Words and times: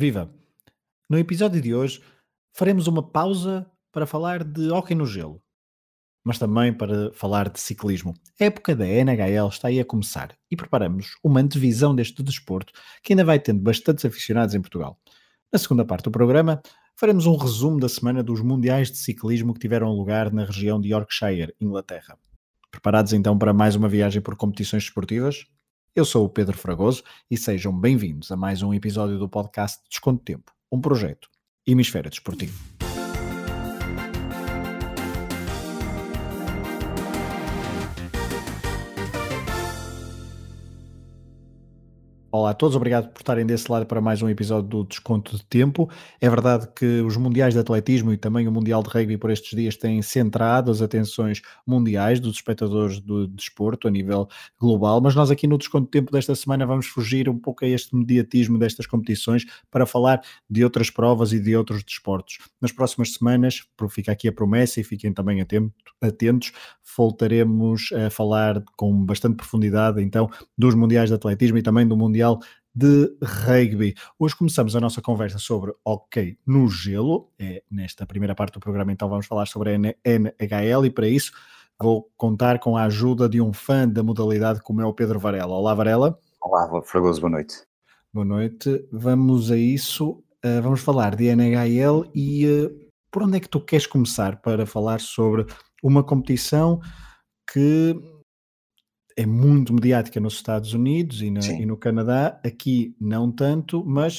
Viva! 0.00 0.32
No 1.10 1.18
episódio 1.18 1.60
de 1.60 1.74
hoje 1.74 2.00
faremos 2.54 2.86
uma 2.86 3.02
pausa 3.02 3.68
para 3.90 4.06
falar 4.06 4.44
de 4.44 4.70
hóquei 4.70 4.94
no 4.94 5.04
gelo, 5.04 5.42
mas 6.24 6.38
também 6.38 6.72
para 6.72 7.12
falar 7.12 7.48
de 7.48 7.58
ciclismo. 7.58 8.14
A 8.40 8.44
época 8.44 8.76
da 8.76 8.86
NHL 8.86 9.48
está 9.48 9.66
aí 9.66 9.80
a 9.80 9.84
começar 9.84 10.38
e 10.48 10.54
preparamos 10.54 11.16
uma 11.20 11.40
antevisão 11.40 11.96
deste 11.96 12.22
desporto 12.22 12.72
que 13.02 13.12
ainda 13.12 13.24
vai 13.24 13.40
tendo 13.40 13.60
bastantes 13.60 14.04
aficionados 14.04 14.54
em 14.54 14.60
Portugal. 14.60 14.96
Na 15.52 15.58
segunda 15.58 15.84
parte 15.84 16.04
do 16.04 16.12
programa 16.12 16.62
faremos 16.94 17.26
um 17.26 17.34
resumo 17.34 17.80
da 17.80 17.88
semana 17.88 18.22
dos 18.22 18.40
Mundiais 18.40 18.92
de 18.92 18.98
Ciclismo 18.98 19.52
que 19.52 19.58
tiveram 19.58 19.90
lugar 19.90 20.32
na 20.32 20.44
região 20.44 20.80
de 20.80 20.90
Yorkshire, 20.90 21.56
Inglaterra. 21.60 22.16
Preparados 22.70 23.12
então 23.12 23.36
para 23.36 23.52
mais 23.52 23.74
uma 23.74 23.88
viagem 23.88 24.22
por 24.22 24.36
competições 24.36 24.84
desportivas? 24.84 25.44
Eu 25.94 26.04
sou 26.04 26.24
o 26.24 26.28
Pedro 26.28 26.56
Fragoso 26.56 27.02
e 27.30 27.36
sejam 27.36 27.72
bem-vindos 27.72 28.30
a 28.30 28.36
mais 28.36 28.62
um 28.62 28.72
episódio 28.72 29.18
do 29.18 29.28
podcast 29.28 29.82
Desconto 29.88 30.22
Tempo, 30.22 30.52
um 30.70 30.80
projeto 30.80 31.28
Hemisfério 31.66 32.10
Desportivo. 32.10 32.77
Olá 42.30 42.50
a 42.50 42.54
todos, 42.54 42.76
obrigado 42.76 43.08
por 43.08 43.20
estarem 43.20 43.46
desse 43.46 43.72
lado 43.72 43.86
para 43.86 44.02
mais 44.02 44.20
um 44.20 44.28
episódio 44.28 44.68
do 44.68 44.84
Desconto 44.84 45.34
de 45.34 45.42
Tempo. 45.46 45.88
É 46.20 46.28
verdade 46.28 46.68
que 46.76 47.00
os 47.00 47.16
Mundiais 47.16 47.54
de 47.54 47.60
Atletismo 47.60 48.12
e 48.12 48.18
também 48.18 48.46
o 48.46 48.52
Mundial 48.52 48.82
de 48.82 48.90
Rugby 48.90 49.16
por 49.16 49.30
estes 49.30 49.56
dias 49.56 49.78
têm 49.78 50.02
centrado 50.02 50.70
as 50.70 50.82
atenções 50.82 51.40
mundiais 51.66 52.20
dos 52.20 52.34
espectadores 52.34 53.00
do 53.00 53.26
desporto 53.26 53.88
a 53.88 53.90
nível 53.90 54.28
global, 54.60 55.00
mas 55.00 55.14
nós 55.14 55.30
aqui 55.30 55.46
no 55.46 55.56
Desconto 55.56 55.86
de 55.86 55.90
Tempo 55.90 56.12
desta 56.12 56.34
semana 56.34 56.66
vamos 56.66 56.86
fugir 56.86 57.30
um 57.30 57.38
pouco 57.38 57.64
a 57.64 57.68
este 57.68 57.96
mediatismo 57.96 58.58
destas 58.58 58.86
competições 58.86 59.46
para 59.70 59.86
falar 59.86 60.20
de 60.50 60.62
outras 60.62 60.90
provas 60.90 61.32
e 61.32 61.40
de 61.40 61.56
outros 61.56 61.82
desportos. 61.82 62.36
Nas 62.60 62.72
próximas 62.72 63.14
semanas, 63.14 63.62
fica 63.88 64.12
aqui 64.12 64.28
a 64.28 64.32
promessa 64.32 64.78
e 64.78 64.84
fiquem 64.84 65.14
também 65.14 65.42
atentos, 66.02 66.52
voltaremos 66.94 67.88
a 67.92 68.10
falar 68.10 68.62
com 68.76 69.02
bastante 69.06 69.36
profundidade 69.36 70.02
então 70.02 70.28
dos 70.58 70.74
Mundiais 70.74 71.08
de 71.08 71.14
Atletismo 71.14 71.56
e 71.56 71.62
também 71.62 71.88
do 71.88 71.96
Mundial 71.96 72.17
Mundial 72.18 72.40
de 72.74 73.16
Rugby. 73.22 73.94
Hoje 74.18 74.34
começamos 74.34 74.74
a 74.74 74.80
nossa 74.80 75.00
conversa 75.00 75.38
sobre 75.38 75.72
hockey 75.84 76.36
no 76.44 76.68
gelo. 76.68 77.30
É, 77.38 77.62
nesta 77.70 78.04
primeira 78.04 78.34
parte 78.34 78.54
do 78.54 78.60
programa, 78.60 78.92
então, 78.92 79.08
vamos 79.08 79.26
falar 79.26 79.46
sobre 79.46 79.74
a 79.74 79.78
NHL 80.04 80.86
e 80.86 80.90
para 80.90 81.06
isso 81.06 81.32
vou 81.80 82.10
contar 82.16 82.58
com 82.58 82.76
a 82.76 82.84
ajuda 82.84 83.28
de 83.28 83.40
um 83.40 83.52
fã 83.52 83.88
da 83.88 84.02
modalidade 84.02 84.60
como 84.62 84.80
é 84.80 84.84
o 84.84 84.92
Pedro 84.92 85.20
Varela. 85.20 85.54
Olá, 85.54 85.72
Varela. 85.74 86.18
Olá, 86.40 86.82
Fragoso, 86.82 87.20
boa 87.20 87.30
noite. 87.30 87.62
Boa 88.12 88.26
noite. 88.26 88.84
Vamos 88.90 89.52
a 89.52 89.56
isso. 89.56 90.20
Uh, 90.44 90.60
vamos 90.60 90.80
falar 90.80 91.14
de 91.14 91.28
NHL 91.28 92.10
e 92.12 92.46
uh, 92.46 92.90
por 93.12 93.22
onde 93.22 93.36
é 93.36 93.40
que 93.40 93.48
tu 93.48 93.60
queres 93.60 93.86
começar 93.86 94.40
para 94.40 94.66
falar 94.66 95.00
sobre 95.00 95.46
uma 95.84 96.02
competição 96.02 96.80
que 97.52 98.17
é 99.18 99.26
muito 99.26 99.74
mediática 99.74 100.20
nos 100.20 100.34
Estados 100.34 100.72
Unidos 100.72 101.22
e, 101.22 101.30
na, 101.30 101.40
e, 101.40 101.66
no 101.66 101.76
Canadá, 101.76 102.40
aqui 102.44 102.94
não 103.00 103.32
tanto, 103.32 103.84
mas, 103.84 104.16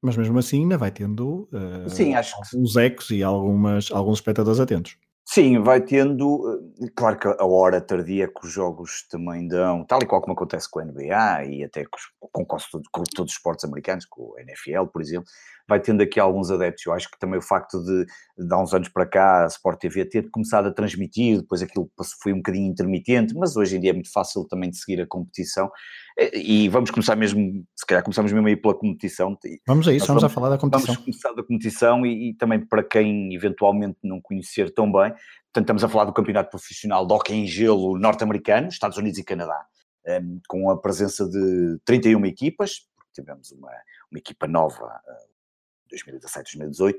mas 0.00 0.16
mesmo 0.16 0.38
assim 0.38 0.60
ainda 0.60 0.78
vai 0.78 0.92
tendo 0.92 1.48
uh, 1.52 1.90
Sim, 1.90 2.14
acho 2.14 2.36
alguns 2.36 2.72
que... 2.74 2.80
ecos 2.80 3.10
e 3.10 3.24
algumas, 3.24 3.90
alguns 3.90 4.18
espectadores 4.18 4.60
atentos. 4.60 4.96
Sim, 5.26 5.60
vai 5.62 5.80
tendo, 5.80 6.70
eh, 6.80 6.86
claro 6.94 7.18
que 7.18 7.28
a 7.28 7.44
hora 7.44 7.80
tardia 7.80 8.26
que 8.26 8.44
os 8.46 8.52
jogos 8.52 9.06
também 9.08 9.46
dão, 9.46 9.84
tal 9.84 10.00
e 10.02 10.06
qual 10.06 10.20
como 10.20 10.32
acontece 10.32 10.68
com 10.70 10.80
a 10.80 10.84
NBA 10.84 11.44
e 11.46 11.64
até 11.64 11.84
com, 11.84 12.28
com, 12.32 12.44
com, 12.44 12.56
com 12.90 13.02
todos 13.04 13.32
os 13.32 13.36
esportes 13.36 13.64
americanos, 13.64 14.06
com 14.06 14.22
o 14.22 14.38
NFL, 14.38 14.86
por 14.92 15.02
exemplo, 15.02 15.28
vai 15.70 15.78
tendo 15.78 16.02
aqui 16.02 16.18
alguns 16.18 16.50
adeptos. 16.50 16.84
Eu 16.84 16.92
acho 16.92 17.08
que 17.08 17.16
também 17.16 17.38
o 17.38 17.42
facto 17.42 17.80
de, 17.82 18.04
de 18.04 18.52
há 18.52 18.60
uns 18.60 18.74
anos 18.74 18.88
para 18.88 19.06
cá 19.06 19.44
a 19.44 19.46
Sport 19.46 19.78
TV 19.78 20.04
ter 20.04 20.28
começado 20.28 20.66
a 20.66 20.72
transmitir, 20.72 21.40
depois 21.40 21.62
aquilo 21.62 21.88
foi 22.20 22.32
um 22.32 22.38
bocadinho 22.38 22.66
intermitente, 22.66 23.34
mas 23.34 23.56
hoje 23.56 23.76
em 23.76 23.80
dia 23.80 23.90
é 23.90 23.92
muito 23.92 24.10
fácil 24.10 24.44
também 24.46 24.68
de 24.68 24.76
seguir 24.76 25.00
a 25.00 25.06
competição. 25.06 25.70
E 26.34 26.68
vamos 26.68 26.90
começar 26.90 27.14
mesmo, 27.14 27.64
se 27.76 27.86
calhar 27.86 28.02
começamos 28.02 28.32
mesmo 28.32 28.48
aí 28.48 28.56
pela 28.56 28.74
competição. 28.74 29.38
Vamos 29.66 29.86
a 29.86 29.92
isso, 29.92 30.06
vamos, 30.08 30.22
vamos, 30.22 30.24
a 30.24 30.28
falar 30.28 30.50
da 30.50 30.58
competição. 30.58 30.94
Vamos 30.94 31.04
começar 31.04 31.32
da 31.32 31.42
competição 31.42 32.04
e, 32.04 32.30
e, 32.30 32.34
também 32.34 32.58
para 32.66 32.82
quem 32.82 33.32
eventualmente 33.32 33.96
não 34.02 34.20
conhecer 34.20 34.74
tão 34.74 34.86
bem, 34.86 35.12
portanto 35.12 35.60
estamos 35.60 35.84
a 35.84 35.88
falar 35.88 36.04
do 36.04 36.12
campeonato 36.12 36.50
profissional 36.50 37.06
de 37.06 37.14
hockey 37.14 37.34
em 37.34 37.46
gelo 37.46 37.96
norte-americano, 37.96 38.68
Estados 38.68 38.98
Unidos 38.98 39.20
e 39.20 39.24
Canadá, 39.24 39.64
um, 40.20 40.40
com 40.48 40.68
a 40.68 40.80
presença 40.80 41.28
de 41.28 41.78
31 41.84 42.26
equipas, 42.26 42.90
tivemos 43.14 43.52
uma, 43.52 43.70
uma 44.10 44.18
equipa 44.18 44.46
nova, 44.46 45.00
2017, 45.90 46.58
2018, 46.58 46.98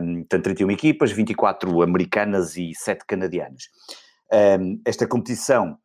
um, 0.00 0.14
portanto 0.20 0.44
31 0.44 0.70
equipas, 0.70 1.10
24 1.12 1.82
americanas 1.82 2.56
e 2.56 2.72
7 2.74 3.04
canadianas. 3.06 3.64
Um, 4.32 4.80
esta 4.84 5.06
competição, 5.06 5.78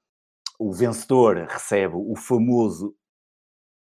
o 0.60 0.74
vencedor 0.74 1.48
recebe 1.50 1.96
o 1.96 2.16
famoso 2.16 2.96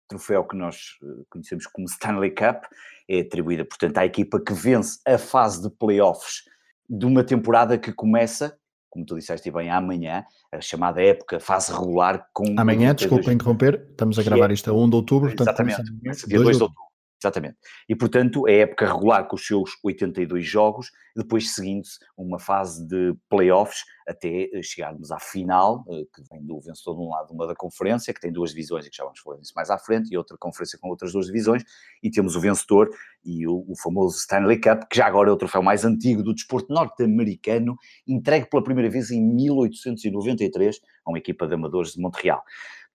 troféu 0.09 0.44
que 0.44 0.58
nós 0.58 0.98
eh, 1.03 1.24
conhecemos 1.30 1.68
como 1.68 1.86
Stanley 1.88 2.31
Cup, 2.31 2.64
é 3.08 3.22
atribuída, 3.22 3.64
portanto, 3.64 3.98
à 4.00 4.06
equipa 4.06 4.42
que 4.42 4.53
vence 4.53 5.00
a 5.08 5.18
fase 5.18 5.62
de 5.62 5.69
playoffs 5.69 6.44
de 6.90 7.06
uma 7.06 7.24
temporada 7.24 7.78
que 7.78 7.94
começa, 7.94 8.58
como 8.90 9.06
tu 9.06 9.16
disseste 9.16 9.52
bem, 9.52 9.69
amanhã, 9.69 10.25
a 10.52 10.59
chamada 10.59 11.02
época 11.02 11.40
fase 11.40 11.72
regular 11.72 12.28
com... 12.34 12.56
Amanhã, 12.58 12.94
desculpa 12.96 13.31
interromper, 13.31 13.86
estamos 13.92 14.18
a 14.18 14.24
gravar 14.24 14.50
é, 14.50 14.53
isto 14.53 14.69
a 14.69 14.74
1 14.74 14.90
de 14.90 14.96
outubro, 14.96 15.30
portanto... 15.30 15.48
Exatamente, 15.48 16.28
dia 16.28 16.40
2 16.40 16.58
de 16.58 16.64
outubro. 16.64 16.89
Exatamente. 17.22 17.57
E, 17.88 17.96
portanto, 17.96 18.47
é 18.47 18.59
época 18.59 18.88
regular 18.88 19.28
com 19.28 19.35
os 19.35 19.46
seus 19.46 19.72
82 19.84 20.46
jogos, 20.46 20.90
depois 21.16 21.53
seguindo-se 21.53 22.00
uma 22.18 22.40
fase 22.40 22.88
de 22.88 23.13
playoffs 23.28 23.84
até 24.07 24.50
eh, 24.53 24.62
chegarmos 24.63 25.12
à 25.12 25.19
final, 25.19 25.84
eh, 25.90 26.03
que 26.16 26.24
vem 26.31 26.41
do 26.46 26.59
vencedor 26.62 26.96
de 26.96 27.02
um 27.02 27.09
lado, 27.09 27.34
uma 27.34 27.46
da 27.46 27.53
conferência, 27.53 28.13
que 28.13 28.22
tem 28.22 28.31
duas 28.31 28.52
divisões 28.52 28.85
e 28.85 28.90
que 28.90 28.96
já 28.96 29.03
vamos 29.03 29.19
falar 29.19 29.38
disso 29.38 29.52
mais 29.53 29.69
à 29.69 29.78
frente, 29.78 30.12
e 30.12 30.18
outra 30.18 30.38
conferência 30.40 30.80
com 30.80 30.88
outras 30.88 31.12
duas 31.12 31.25
divisões, 31.25 31.62
e 32.02 32.09
temos 32.09 32.38
o 32.38 32.40
vencedor 32.40 32.90
e 33.24 33.46
o, 33.46 33.66
o 33.68 33.75
famoso 33.75 34.18
Stanley 34.18 34.62
Cup, 34.62 34.84
que 34.90 34.97
já 34.97 35.06
agora 35.06 35.30
é 35.30 35.34
o 35.34 35.38
troféu 35.38 35.62
mais 35.62 35.84
antigo 35.84 36.24
do 36.24 36.34
desporto 36.34 36.74
norte-americano, 36.74 37.75
entregue 38.07 38.50
pela 38.50 38.63
primeira 38.63 38.90
vez 38.90 39.12
em 39.12 39.22
1893 39.22 40.80
a 41.06 41.12
uma 41.12 41.18
equipa 41.18 41.46
de 41.47 41.53
amadores 41.53 41.94
de 41.94 42.01
Montreal. 42.01 42.41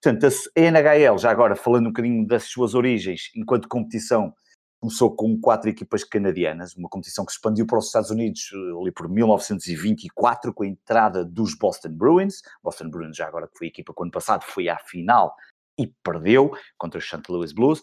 Portanto, 0.05 0.27
a 0.27 0.61
NHL, 0.61 1.17
já 1.17 1.31
agora 1.31 1.57
falando 1.57 1.87
um 1.87 1.89
bocadinho 1.89 2.27
das 2.27 2.45
suas 2.45 2.75
origens, 2.75 3.31
enquanto 3.35 3.67
competição, 3.67 4.35
começou 4.79 5.17
com 5.17 5.41
quatro 5.41 5.71
equipas 5.71 6.05
canadianas, 6.05 6.77
uma 6.77 6.91
competição 6.91 7.25
que 7.25 7.33
se 7.33 7.39
expandiu 7.39 7.67
para 7.67 7.79
os 7.79 7.87
Estados 7.87 8.11
Unidos 8.11 8.51
eh, 8.53 8.83
ali 8.83 8.93
por 8.93 9.09
1924, 9.09 10.53
com 10.53 10.63
a 10.63 10.67
entrada 10.67 11.25
dos 11.25 11.57
Boston 11.57 11.89
Bruins. 11.89 12.43
Boston 12.63 12.91
Bruins, 12.91 13.17
já 13.17 13.27
agora 13.27 13.49
que 13.49 13.57
foi 13.57 13.69
a 13.69 13.71
equipa 13.71 13.95
que 13.95 14.03
ano 14.03 14.11
passado 14.11 14.43
foi 14.43 14.69
à 14.69 14.77
final 14.77 15.35
e 15.79 15.93
perdeu 16.03 16.53
contra 16.79 16.99
os 16.99 17.05
St. 17.05 17.23
Louis 17.29 17.53
Blues. 17.53 17.83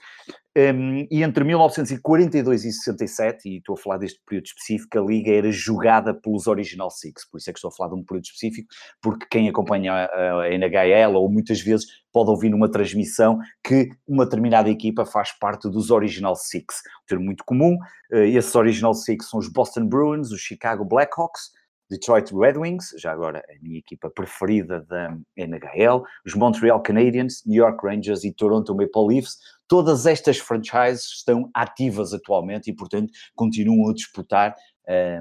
Um, 0.57 1.07
e 1.09 1.23
entre 1.23 1.45
1942 1.45 2.65
e 2.65 2.73
67, 2.73 3.47
e 3.47 3.57
estou 3.57 3.75
a 3.75 3.77
falar 3.77 3.97
deste 3.97 4.19
período 4.25 4.47
específico, 4.47 4.99
a 4.99 5.01
liga 5.01 5.31
era 5.31 5.49
jogada 5.49 6.13
pelos 6.13 6.45
Original 6.45 6.89
Six, 6.91 7.29
por 7.29 7.37
isso 7.37 7.49
é 7.49 7.53
que 7.53 7.57
estou 7.57 7.69
a 7.69 7.71
falar 7.71 7.91
de 7.91 7.95
um 7.95 8.03
período 8.03 8.25
específico, 8.25 8.67
porque 9.01 9.25
quem 9.31 9.47
acompanha 9.47 9.93
a, 9.93 10.49
NHL, 10.49 11.15
ou 11.15 11.31
muitas 11.31 11.61
vezes 11.61 11.85
pode 12.11 12.29
ouvir 12.29 12.49
numa 12.49 12.69
transmissão 12.69 13.39
que 13.65 13.87
uma 14.05 14.25
determinada 14.25 14.69
equipa 14.69 15.05
faz 15.05 15.31
parte 15.39 15.69
dos 15.69 15.89
Original 15.89 16.35
Six. 16.35 16.81
Um 17.03 17.07
termo 17.07 17.25
muito 17.25 17.45
comum, 17.45 17.77
uh, 18.11 18.17
esses 18.17 18.53
Original 18.53 18.93
Six 18.93 19.29
são 19.29 19.39
os 19.39 19.47
Boston 19.47 19.87
Bruins, 19.87 20.31
os 20.31 20.41
Chicago 20.41 20.83
Blackhawks, 20.83 21.51
Detroit 21.91 22.31
Red 22.33 22.57
Wings, 22.57 22.95
já 22.97 23.11
agora 23.11 23.43
a 23.49 23.61
minha 23.61 23.77
equipa 23.77 24.09
preferida 24.09 24.79
da 24.87 25.13
NHL, 25.35 26.03
os 26.25 26.33
Montreal 26.33 26.81
Canadiens, 26.81 27.43
New 27.45 27.61
York 27.61 27.85
Rangers 27.85 28.23
e 28.23 28.31
Toronto 28.31 28.73
Maple 28.73 29.07
Leafs. 29.07 29.37
Todas 29.67 30.05
estas 30.05 30.37
franchises 30.37 31.03
estão 31.17 31.49
ativas 31.53 32.13
atualmente 32.13 32.69
e, 32.69 32.73
portanto, 32.73 33.11
continuam 33.35 33.89
a 33.89 33.93
disputar 33.93 34.55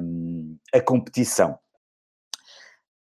um, 0.00 0.56
a 0.72 0.80
competição. 0.80 1.58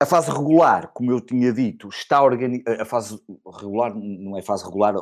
A 0.00 0.06
fase 0.06 0.30
regular, 0.30 0.90
como 0.94 1.12
eu 1.12 1.20
tinha 1.20 1.52
dito, 1.52 1.88
está 1.88 2.22
organizada. 2.22 2.82
A 2.82 2.86
fase 2.86 3.20
regular 3.60 3.94
não 3.94 4.38
é 4.38 4.40
fase 4.40 4.64
regular, 4.64 4.94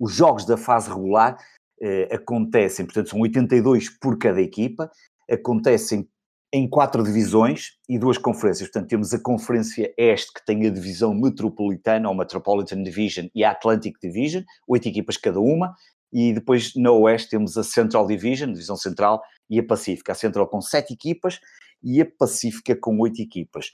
os 0.00 0.14
jogos 0.14 0.46
da 0.46 0.56
fase 0.56 0.88
regular 0.88 1.36
eh, 1.82 2.14
acontecem, 2.14 2.86
portanto, 2.86 3.10
são 3.10 3.20
82 3.20 3.90
por 3.98 4.16
cada 4.16 4.40
equipa, 4.40 4.90
acontecem 5.30 6.08
em 6.52 6.68
quatro 6.68 7.02
divisões 7.02 7.72
e 7.88 7.98
duas 7.98 8.18
conferências. 8.18 8.68
Portanto, 8.68 8.88
temos 8.88 9.12
a 9.12 9.20
Conferência 9.20 9.92
Este, 9.96 10.32
que 10.32 10.44
tem 10.44 10.66
a 10.66 10.70
divisão 10.70 11.14
metropolitana, 11.14 12.08
ou 12.08 12.14
Metropolitan 12.14 12.82
Division, 12.82 13.26
e 13.34 13.44
a 13.44 13.50
Atlantic 13.50 13.96
Division, 14.00 14.42
oito 14.66 14.88
equipas 14.88 15.16
cada 15.16 15.40
uma. 15.40 15.74
E 16.12 16.32
depois, 16.32 16.74
na 16.76 16.92
Oeste, 16.92 17.30
temos 17.30 17.58
a 17.58 17.64
Central 17.64 18.06
Division, 18.06 18.52
divisão 18.52 18.76
central, 18.76 19.22
e 19.50 19.58
a 19.58 19.64
Pacífica. 19.64 20.12
A 20.12 20.14
Central 20.14 20.46
com 20.46 20.60
sete 20.60 20.94
equipas 20.94 21.40
e 21.82 22.00
a 22.00 22.06
Pacífica 22.06 22.76
com 22.76 22.98
oito 23.00 23.20
equipas. 23.20 23.70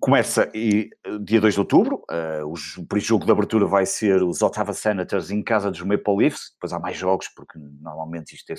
Começa 0.00 0.50
e, 0.54 0.90
dia 1.24 1.40
2 1.40 1.54
de 1.54 1.60
outubro, 1.60 2.04
uh, 2.10 2.46
o, 2.46 3.00
jogo 3.00 3.24
de 3.24 3.32
abertura 3.32 3.66
vai 3.66 3.84
ser 3.84 4.22
os 4.22 4.40
Ottawa 4.40 4.72
Senators 4.72 5.30
em 5.30 5.42
casa 5.42 5.70
dos 5.70 5.80
Maple 5.80 6.16
Leafs, 6.16 6.52
depois 6.52 6.72
há 6.72 6.78
mais 6.78 6.96
jogos, 6.96 7.28
porque 7.28 7.58
normalmente 7.58 8.34
isto 8.34 8.50
é 8.50 8.56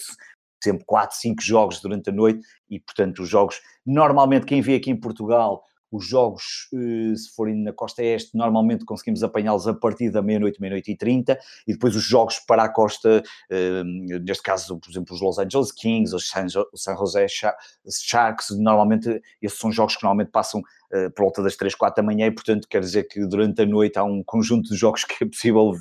sempre 0.64 0.86
4, 0.86 1.18
5 1.18 1.42
jogos 1.42 1.82
durante 1.82 2.10
a 2.10 2.14
noite, 2.14 2.40
e 2.70 2.80
portanto 2.80 3.20
os 3.20 3.30
jogos, 3.30 3.60
normalmente 3.86 4.46
quem 4.46 4.62
vê 4.62 4.76
aqui 4.76 4.90
em 4.90 5.00
Portugal 5.00 5.64
os 5.94 6.08
jogos, 6.08 6.68
eh, 6.74 7.16
se 7.16 7.30
forem 7.36 7.56
na 7.64 7.72
costa 7.72 8.04
este, 8.04 8.36
normalmente 8.36 8.84
conseguimos 8.84 9.22
apanhá-los 9.24 9.68
a 9.68 9.74
partir 9.76 10.10
da 10.10 10.24
meia-noite, 10.24 10.60
meia-noite 10.60 10.92
e 10.92 10.98
trinta, 10.98 11.40
e 11.68 11.74
depois 11.74 11.96
os 11.96 12.04
jogos 12.04 12.40
para 12.40 12.64
a 12.64 12.70
costa, 12.70 13.22
eh, 13.52 13.84
neste 13.84 14.42
caso, 14.42 14.80
por 14.80 14.90
exemplo, 14.90 15.14
os 15.14 15.22
Los 15.22 15.38
Angeles 15.38 15.72
Kings, 15.72 16.16
os 16.16 16.28
San 16.28 16.96
José 16.98 17.28
Sharks, 17.28 18.50
normalmente, 18.58 19.22
esses 19.40 19.60
são 19.60 19.72
jogos 19.72 19.96
que 19.96 20.04
normalmente 20.04 20.32
passam 20.32 20.64
eh, 20.92 21.10
por 21.10 21.24
volta 21.24 21.44
das 21.44 21.56
3, 21.56 21.76
4 21.76 22.04
da 22.04 22.06
manhã, 22.06 22.26
e 22.26 22.32
portanto 22.32 22.68
quer 22.68 22.80
dizer 22.80 23.04
que 23.08 23.26
durante 23.28 23.62
a 23.62 23.66
noite 23.66 24.00
há 24.00 24.04
um 24.04 24.24
conjunto 24.24 24.70
de 24.70 24.76
jogos 24.76 25.04
que 25.06 25.24
é 25.24 25.28
possível 25.28 25.74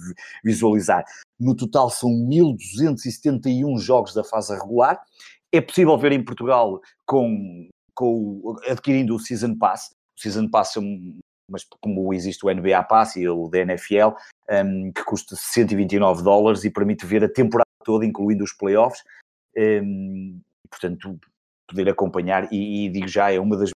visualizar. 0.44 1.04
No 1.40 1.56
total 1.56 1.88
são 1.88 2.10
1271 2.10 3.78
jogos 3.78 4.12
da 4.12 4.22
fase 4.22 4.54
regular. 4.54 5.00
É 5.50 5.60
possível 5.60 5.96
ver 5.98 6.12
em 6.12 6.24
Portugal 6.24 6.80
com, 7.06 7.68
com 7.94 8.56
adquirindo 8.68 9.14
o 9.14 9.18
Season 9.18 9.56
Pass 9.56 9.90
Season 10.16 10.48
Pass, 10.48 10.74
mas 11.48 11.64
como 11.80 12.12
existe 12.14 12.44
o 12.46 12.52
NBA 12.52 12.82
Pass 12.84 13.16
e 13.16 13.28
o 13.28 13.48
da 13.48 13.58
NFL, 13.58 14.14
um, 14.50 14.92
que 14.92 15.04
custa 15.04 15.36
129 15.36 16.22
dólares 16.22 16.64
e 16.64 16.70
permite 16.70 17.04
ver 17.06 17.24
a 17.24 17.28
temporada 17.28 17.68
toda, 17.84 18.06
incluindo 18.06 18.44
os 18.44 18.52
playoffs, 18.52 19.02
um, 19.56 20.40
portanto, 20.70 21.18
poder 21.68 21.88
acompanhar, 21.88 22.52
e, 22.52 22.86
e, 22.86 22.90
digo 22.90 23.08
já, 23.08 23.30
é 23.30 23.38
uma 23.38 23.56
das 23.56 23.70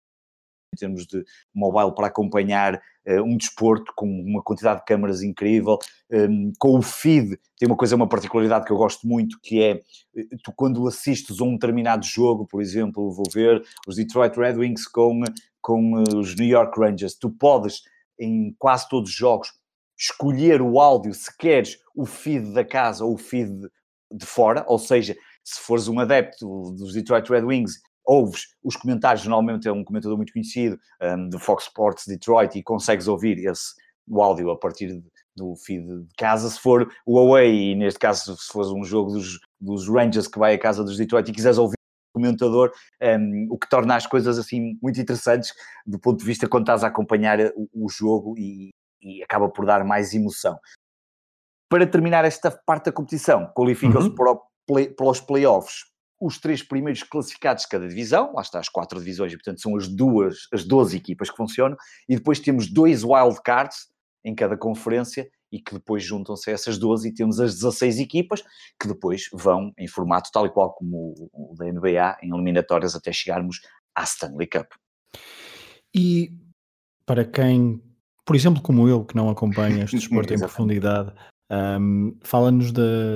em 0.76 0.78
termos 0.78 1.06
de 1.06 1.24
mobile 1.54 1.94
para 1.94 2.08
acompanhar 2.08 2.74
uh, 2.74 3.22
um 3.22 3.36
desporto 3.36 3.92
com 3.96 4.06
uma 4.06 4.42
quantidade 4.42 4.80
de 4.80 4.84
câmaras 4.84 5.22
incrível, 5.22 5.78
um, 6.12 6.52
com 6.58 6.78
o 6.78 6.82
feed, 6.82 7.38
tem 7.58 7.66
uma 7.66 7.76
coisa, 7.76 7.96
uma 7.96 8.08
particularidade 8.08 8.66
que 8.66 8.72
eu 8.72 8.76
gosto 8.76 9.06
muito, 9.06 9.38
que 9.42 9.62
é, 9.62 9.80
eh, 10.16 10.36
tu 10.44 10.52
quando 10.54 10.86
assistes 10.86 11.40
a 11.40 11.44
um 11.44 11.54
determinado 11.54 12.04
jogo, 12.04 12.46
por 12.46 12.60
exemplo, 12.60 13.10
vou 13.10 13.24
ver 13.32 13.64
os 13.88 13.96
Detroit 13.96 14.36
Red 14.36 14.58
Wings 14.58 14.86
com 14.86 15.22
com 15.62 15.98
eh, 15.98 16.16
os 16.16 16.36
New 16.36 16.46
York 16.46 16.78
Rangers, 16.78 17.16
tu 17.16 17.28
podes, 17.28 17.82
em 18.20 18.54
quase 18.58 18.88
todos 18.88 19.10
os 19.10 19.16
jogos, 19.16 19.52
escolher 19.98 20.62
o 20.62 20.78
áudio 20.78 21.12
se 21.12 21.34
queres 21.36 21.78
o 21.94 22.06
feed 22.06 22.52
da 22.52 22.64
casa 22.64 23.04
ou 23.04 23.14
o 23.14 23.18
feed 23.18 23.50
de 24.12 24.26
fora, 24.26 24.64
ou 24.68 24.78
seja, 24.78 25.16
se 25.42 25.60
fores 25.60 25.88
um 25.88 25.98
adepto 25.98 26.72
dos 26.72 26.92
Detroit 26.92 27.28
Red 27.28 27.42
Wings, 27.42 27.80
ouves 28.06 28.48
os 28.62 28.76
comentários, 28.76 29.26
normalmente 29.26 29.68
é 29.68 29.72
um 29.72 29.84
comentador 29.84 30.16
muito 30.16 30.32
conhecido 30.32 30.78
um, 31.02 31.28
do 31.28 31.38
Fox 31.38 31.64
Sports 31.64 32.06
Detroit 32.06 32.56
e 32.56 32.62
consegues 32.62 33.08
ouvir 33.08 33.38
esse, 33.38 33.74
o 34.08 34.22
áudio 34.22 34.50
a 34.50 34.58
partir 34.58 34.86
de, 34.86 35.04
do 35.34 35.54
feed 35.56 35.84
de 35.84 36.14
casa, 36.16 36.48
se 36.48 36.60
for 36.60 36.88
o 37.04 37.18
away, 37.18 37.72
e 37.72 37.74
neste 37.74 37.98
caso 37.98 38.36
se 38.36 38.52
for 38.52 38.64
um 38.74 38.84
jogo 38.84 39.12
dos, 39.12 39.38
dos 39.60 39.88
Rangers 39.88 40.28
que 40.28 40.38
vai 40.38 40.54
à 40.54 40.58
casa 40.58 40.84
dos 40.84 40.96
Detroit 40.96 41.28
e 41.28 41.34
quiseres 41.34 41.58
ouvir 41.58 41.76
comentador, 42.14 42.72
um, 43.02 43.48
o 43.50 43.58
que 43.58 43.68
torna 43.68 43.94
as 43.94 44.06
coisas 44.06 44.38
assim 44.38 44.78
muito 44.82 44.98
interessantes 44.98 45.52
do 45.86 45.98
ponto 45.98 46.18
de 46.18 46.24
vista 46.24 46.48
quando 46.48 46.62
estás 46.62 46.82
a 46.82 46.86
acompanhar 46.86 47.38
o, 47.54 47.68
o 47.74 47.88
jogo 47.90 48.34
e, 48.38 48.70
e, 49.02 49.22
acaba 49.22 49.50
por 49.50 49.66
dar 49.66 49.84
mais 49.84 50.14
emoção. 50.14 50.58
Para 51.68 51.86
terminar 51.86 52.24
esta 52.24 52.50
parte 52.50 52.86
da 52.86 52.92
competição, 52.92 53.52
qualificam-se 53.54 54.08
uhum. 54.08 54.14
para, 54.14 54.38
play, 54.66 54.88
para 54.88 55.06
os 55.06 55.20
playoffs 55.20 55.84
os 56.20 56.38
três 56.38 56.62
primeiros 56.62 57.02
classificados 57.02 57.64
de 57.64 57.68
cada 57.68 57.88
divisão, 57.88 58.32
lá 58.34 58.42
está 58.42 58.58
as 58.58 58.68
quatro 58.68 58.98
divisões, 58.98 59.32
e 59.32 59.36
portanto 59.36 59.60
são 59.60 59.76
as 59.76 59.88
duas, 59.88 60.48
as 60.52 60.64
12 60.64 60.96
equipas 60.96 61.30
que 61.30 61.36
funcionam, 61.36 61.76
e 62.08 62.16
depois 62.16 62.40
temos 62.40 62.68
dois 62.68 63.04
wildcards 63.04 63.88
em 64.24 64.34
cada 64.34 64.56
conferência, 64.56 65.28
e 65.52 65.60
que 65.60 65.74
depois 65.74 66.02
juntam-se 66.02 66.50
a 66.50 66.52
essas 66.52 66.78
12 66.78 67.08
e 67.08 67.14
temos 67.14 67.40
as 67.40 67.54
16 67.54 68.00
equipas 68.00 68.42
que 68.80 68.88
depois 68.88 69.28
vão 69.32 69.72
em 69.78 69.86
formato 69.86 70.30
tal 70.32 70.46
e 70.46 70.50
qual 70.50 70.74
como 70.74 71.14
o, 71.32 71.54
da 71.56 71.64
NBA, 71.66 72.18
em 72.22 72.34
eliminatórias 72.34 72.94
até 72.94 73.12
chegarmos 73.12 73.60
à 73.94 74.02
Stanley 74.02 74.48
Cup. 74.48 74.72
E 75.94 76.32
para 77.06 77.24
quem, 77.24 77.82
por 78.24 78.34
exemplo, 78.34 78.60
como 78.60 78.88
eu, 78.88 79.04
que 79.04 79.16
não 79.16 79.30
acompanha 79.30 79.84
este 79.84 79.96
desporto 79.98 80.34
em 80.34 80.38
profundidade, 80.38 81.12
um, 81.50 82.18
fala-nos 82.22 82.72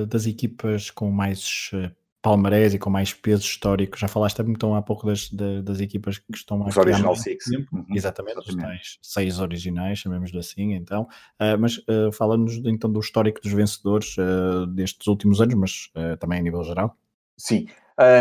das 0.08 0.26
equipas 0.26 0.90
com 0.90 1.10
mais 1.10 1.70
eh, 1.74 1.90
palmarés 2.22 2.74
e 2.74 2.78
com 2.78 2.90
mais 2.90 3.14
peso 3.14 3.42
histórico. 3.42 3.98
Já 3.98 4.08
falaste 4.08 4.40
então 4.42 4.74
há 4.74 4.82
pouco 4.82 5.06
das, 5.06 5.30
das, 5.30 5.64
das 5.64 5.80
equipas 5.80 6.18
que 6.18 6.34
estão 6.34 6.58
mais. 6.58 6.70
Os 6.70 6.76
Original 6.76 7.16
Six. 7.16 7.46
Uhum. 7.46 7.86
Exatamente, 7.94 8.38
Exatamente. 8.38 8.98
os 9.02 9.12
seis 9.12 9.38
originais, 9.40 9.98
chamemos-lhe 9.98 10.38
assim, 10.38 10.74
então. 10.74 11.08
Uh, 11.40 11.58
mas 11.58 11.78
uh, 11.78 12.12
fala-nos 12.12 12.56
então 12.64 12.90
do 12.90 13.00
histórico 13.00 13.40
dos 13.40 13.52
vencedores 13.52 14.16
uh, 14.18 14.66
destes 14.66 15.06
últimos 15.06 15.40
anos, 15.40 15.54
mas 15.54 15.90
também 16.18 16.38
a 16.38 16.42
nível 16.42 16.62
geral. 16.64 16.96
Sim. 17.36 17.66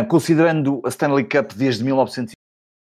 considerando 0.07 0.81
a 0.85 0.89
Stanley 0.89 1.25
Cup 1.25 1.51
desde 1.53 1.83
1900, 1.83 2.33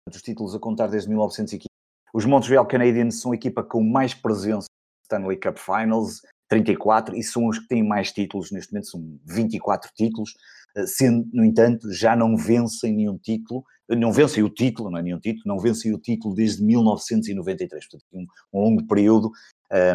os 0.09 0.23
títulos 0.23 0.55
a 0.55 0.59
contar 0.59 0.87
desde 0.87 1.09
1915, 1.09 1.67
os 2.15 2.25
Montreal 2.25 2.65
Canadiens 2.65 3.20
são 3.20 3.32
a 3.32 3.35
equipa 3.35 3.62
com 3.62 3.82
mais 3.82 4.15
presença 4.15 4.69
Stanley 5.03 5.38
Cup 5.38 5.59
Finals, 5.59 6.23
34, 6.49 7.17
e 7.17 7.23
são 7.23 7.47
os 7.47 7.59
que 7.59 7.69
têm 7.69 7.82
mais 7.82 8.12
títulos 8.12 8.50
neste 8.50 8.73
momento, 8.73 8.88
são 8.88 9.19
24 9.25 9.91
títulos. 9.94 10.35
Eh, 10.78 10.86
sendo, 10.86 11.28
no 11.32 11.44
entanto, 11.44 11.92
já 11.92 12.14
não 12.14 12.36
vencem 12.36 12.94
nenhum 12.94 13.19
título, 13.19 13.64
não 13.90 14.12
vencem 14.12 14.44
o 14.44 14.50
título, 14.50 14.90
não 14.90 14.98
é 14.98 15.02
nenhum 15.02 15.19
título, 15.19 15.42
não 15.46 15.58
vencem 15.58 15.92
o 15.94 15.98
título 15.98 16.34
desde 16.34 16.62
1993, 16.62 17.88
portanto, 17.88 18.04
um, 18.12 18.26
longo 18.60 18.86
período 18.86 19.30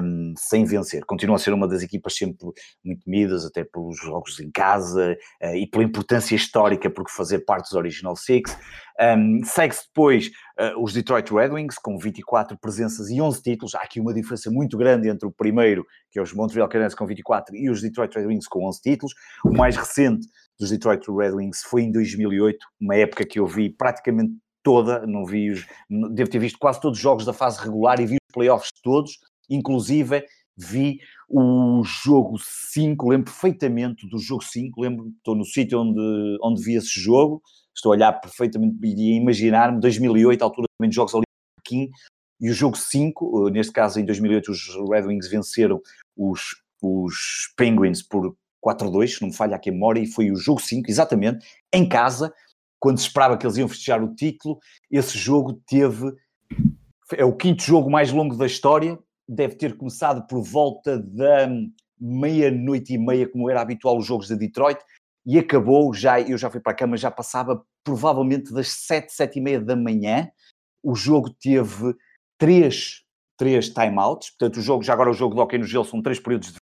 um, 0.01 0.33
sem 0.37 0.65
vencer. 0.65 1.05
Continua 1.05 1.35
a 1.35 1.39
ser 1.39 1.53
uma 1.53 1.67
das 1.67 1.81
equipas 1.83 2.15
sempre 2.15 2.47
muito 2.83 3.03
temidas, 3.03 3.45
até 3.45 3.63
pelos 3.63 3.97
jogos 3.99 4.39
em 4.39 4.51
casa 4.51 5.15
uh, 5.43 5.55
e 5.55 5.67
pela 5.67 5.83
importância 5.83 6.35
histórica 6.35 6.89
por 6.89 7.09
fazer 7.09 7.39
parte 7.39 7.65
dos 7.65 7.73
Original 7.73 8.15
Six. 8.15 8.57
Um, 8.99 9.43
Segue-se 9.43 9.87
depois 9.87 10.27
uh, 10.59 10.83
os 10.83 10.93
Detroit 10.93 11.31
Red 11.31 11.49
Wings, 11.49 11.77
com 11.81 11.97
24 11.97 12.57
presenças 12.59 13.09
e 13.09 13.21
11 13.21 13.41
títulos. 13.41 13.75
Há 13.75 13.81
aqui 13.81 13.99
uma 13.99 14.13
diferença 14.13 14.51
muito 14.51 14.77
grande 14.77 15.07
entre 15.07 15.27
o 15.27 15.31
primeiro, 15.31 15.85
que 16.11 16.19
é 16.19 16.21
os 16.21 16.33
Montreal 16.33 16.67
Canadiens 16.67 16.95
com 16.95 17.05
24, 17.05 17.55
e 17.55 17.69
os 17.69 17.81
Detroit 17.81 18.13
Red 18.15 18.25
Wings 18.25 18.47
com 18.47 18.67
11 18.67 18.81
títulos. 18.81 19.13
O 19.45 19.51
mais 19.51 19.75
recente 19.75 20.27
dos 20.59 20.69
Detroit 20.69 21.05
Red 21.09 21.31
Wings 21.31 21.63
foi 21.63 21.83
em 21.83 21.91
2008, 21.91 22.57
uma 22.79 22.95
época 22.95 23.25
que 23.25 23.39
eu 23.39 23.47
vi 23.47 23.69
praticamente 23.69 24.33
toda, 24.63 25.05
não 25.05 25.25
vi 25.25 25.51
os, 25.51 25.65
devo 26.13 26.29
ter 26.29 26.39
visto 26.39 26.57
quase 26.57 26.79
todos 26.79 26.97
os 26.97 27.03
jogos 27.03 27.25
da 27.25 27.33
fase 27.33 27.61
regular 27.61 27.99
e 27.99 28.05
vi 28.05 28.15
os 28.15 28.33
playoffs 28.33 28.71
todos, 28.81 29.19
inclusive 29.49 30.23
vi 30.55 30.99
o 31.27 31.83
jogo 31.83 32.37
5, 32.39 33.09
lembro 33.09 33.25
perfeitamente 33.25 34.07
do 34.07 34.17
jogo 34.19 34.43
5, 34.43 34.81
lembro, 34.81 35.11
estou 35.17 35.35
no 35.35 35.43
sítio 35.43 35.81
onde, 35.81 36.37
onde 36.41 36.63
vi 36.63 36.75
esse 36.75 36.99
jogo, 36.99 37.41
estou 37.75 37.91
a 37.91 37.95
olhar 37.95 38.13
perfeitamente 38.13 38.77
e 38.83 39.13
a 39.13 39.17
imaginar-me, 39.17 39.79
2008, 39.79 40.41
a 40.41 40.45
altura 40.45 40.67
também 40.77 40.89
dos 40.89 40.95
Jogos 40.95 41.13
Olímpicos, 41.13 41.99
e 42.39 42.49
o 42.49 42.53
jogo 42.53 42.77
5, 42.77 43.49
neste 43.49 43.71
caso 43.71 43.99
em 43.99 44.05
2008 44.05 44.51
os 44.51 44.67
Red 44.89 45.07
Wings 45.07 45.29
venceram 45.29 45.81
os, 46.15 46.41
os 46.81 47.15
Penguins 47.55 48.03
por 48.03 48.35
4-2, 48.63 49.15
se 49.15 49.21
não 49.21 49.29
me 49.29 49.35
falha 49.35 49.55
aqui 49.55 49.69
a 49.69 49.73
memória, 49.73 49.99
e 49.99 50.07
foi 50.07 50.31
o 50.31 50.35
jogo 50.35 50.61
5, 50.61 50.89
exatamente, 50.89 51.45
em 51.71 51.87
casa, 51.87 52.33
quando 52.79 52.97
se 52.97 53.07
esperava 53.07 53.37
que 53.37 53.45
eles 53.45 53.57
iam 53.57 53.67
festejar 53.67 54.03
o 54.03 54.13
título, 54.13 54.59
esse 54.91 55.17
jogo 55.17 55.53
teve, 55.67 56.13
é 57.13 57.25
o 57.25 57.35
quinto 57.35 57.63
jogo 57.63 57.89
mais 57.89 58.11
longo 58.11 58.35
da 58.35 58.45
história, 58.45 58.97
deve 59.27 59.55
ter 59.55 59.77
começado 59.77 60.25
por 60.27 60.41
volta 60.43 60.97
da 60.97 61.49
meia-noite 61.99 62.93
e 62.93 62.97
meia, 62.97 63.27
como 63.27 63.49
era 63.49 63.61
habitual 63.61 63.97
os 63.97 64.05
jogos 64.05 64.27
de 64.27 64.35
Detroit, 64.35 64.79
e 65.25 65.39
acabou 65.39 65.93
já, 65.93 66.19
eu 66.19 66.37
já 66.37 66.49
fui 66.49 66.59
para 66.59 66.73
a 66.73 66.75
cama, 66.75 66.97
já 66.97 67.09
passava 67.09 67.63
provavelmente 67.83 68.53
das 68.53 68.69
sete, 68.69 69.13
sete 69.13 69.39
e 69.39 69.41
meia 69.41 69.61
da 69.61 69.75
manhã, 69.75 70.29
o 70.83 70.95
jogo 70.95 71.29
teve 71.29 71.95
três, 72.37 73.03
três 73.37 73.69
timeouts, 73.69 74.31
portanto 74.31 74.57
o 74.57 74.61
jogo, 74.61 74.83
já 74.83 74.93
agora 74.93 75.09
o 75.09 75.13
jogo 75.13 75.35
de 75.35 75.41
hockey 75.41 75.57
no 75.57 75.63
gelo 75.63 75.85
são 75.85 76.01
três 76.01 76.19
períodos 76.19 76.49
de 76.49 76.57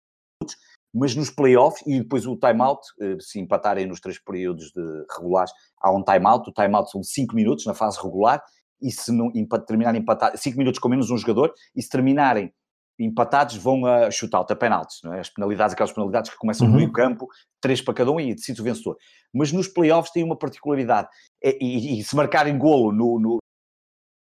minutos, 0.40 0.56
mas 0.96 1.14
nos 1.14 1.28
playoffs, 1.28 1.86
e 1.86 2.00
depois 2.00 2.26
o 2.26 2.36
timeout, 2.36 2.80
eh, 3.00 3.16
se 3.20 3.38
empatarem 3.38 3.86
nos 3.86 4.00
três 4.00 4.18
períodos 4.18 4.72
de 4.72 5.06
regulares, 5.14 5.52
há 5.78 5.92
um 5.92 6.02
timeout, 6.02 6.48
o 6.48 6.52
timeout 6.52 6.90
são 6.90 7.02
cinco 7.02 7.36
minutos 7.36 7.66
na 7.66 7.74
fase 7.74 8.00
regular, 8.02 8.42
e 8.80 8.90
se 8.90 9.12
não 9.12 9.30
terminarem 9.66 10.00
empatados, 10.00 10.40
5 10.40 10.56
minutos 10.56 10.80
com 10.80 10.88
menos 10.88 11.10
um 11.10 11.18
jogador, 11.18 11.52
e 11.74 11.82
se 11.82 11.88
terminarem 11.88 12.52
empatados 12.98 13.56
vão 13.56 13.84
a 13.84 14.10
shootout, 14.10 14.50
a 14.50 14.56
penaltis, 14.56 15.04
é? 15.12 15.20
As 15.20 15.28
penalidades, 15.28 15.74
aquelas 15.74 15.92
penalidades 15.92 16.30
que 16.30 16.38
começam 16.38 16.66
uhum. 16.66 16.72
no 16.72 16.78
meio 16.78 16.92
campo, 16.92 17.26
três 17.60 17.82
para 17.82 17.92
cada 17.92 18.10
um 18.10 18.18
e 18.18 18.34
decide 18.34 18.60
o 18.62 18.64
vencedor. 18.64 18.96
Mas 19.34 19.52
nos 19.52 19.68
playoffs 19.68 20.12
tem 20.12 20.24
uma 20.24 20.38
particularidade, 20.38 21.08
é, 21.42 21.58
e, 21.62 22.00
e, 22.00 22.04
se 22.04 22.16
marcarem 22.16 22.56
golo 22.56 22.90
no, 22.90 23.20
no 23.20 23.38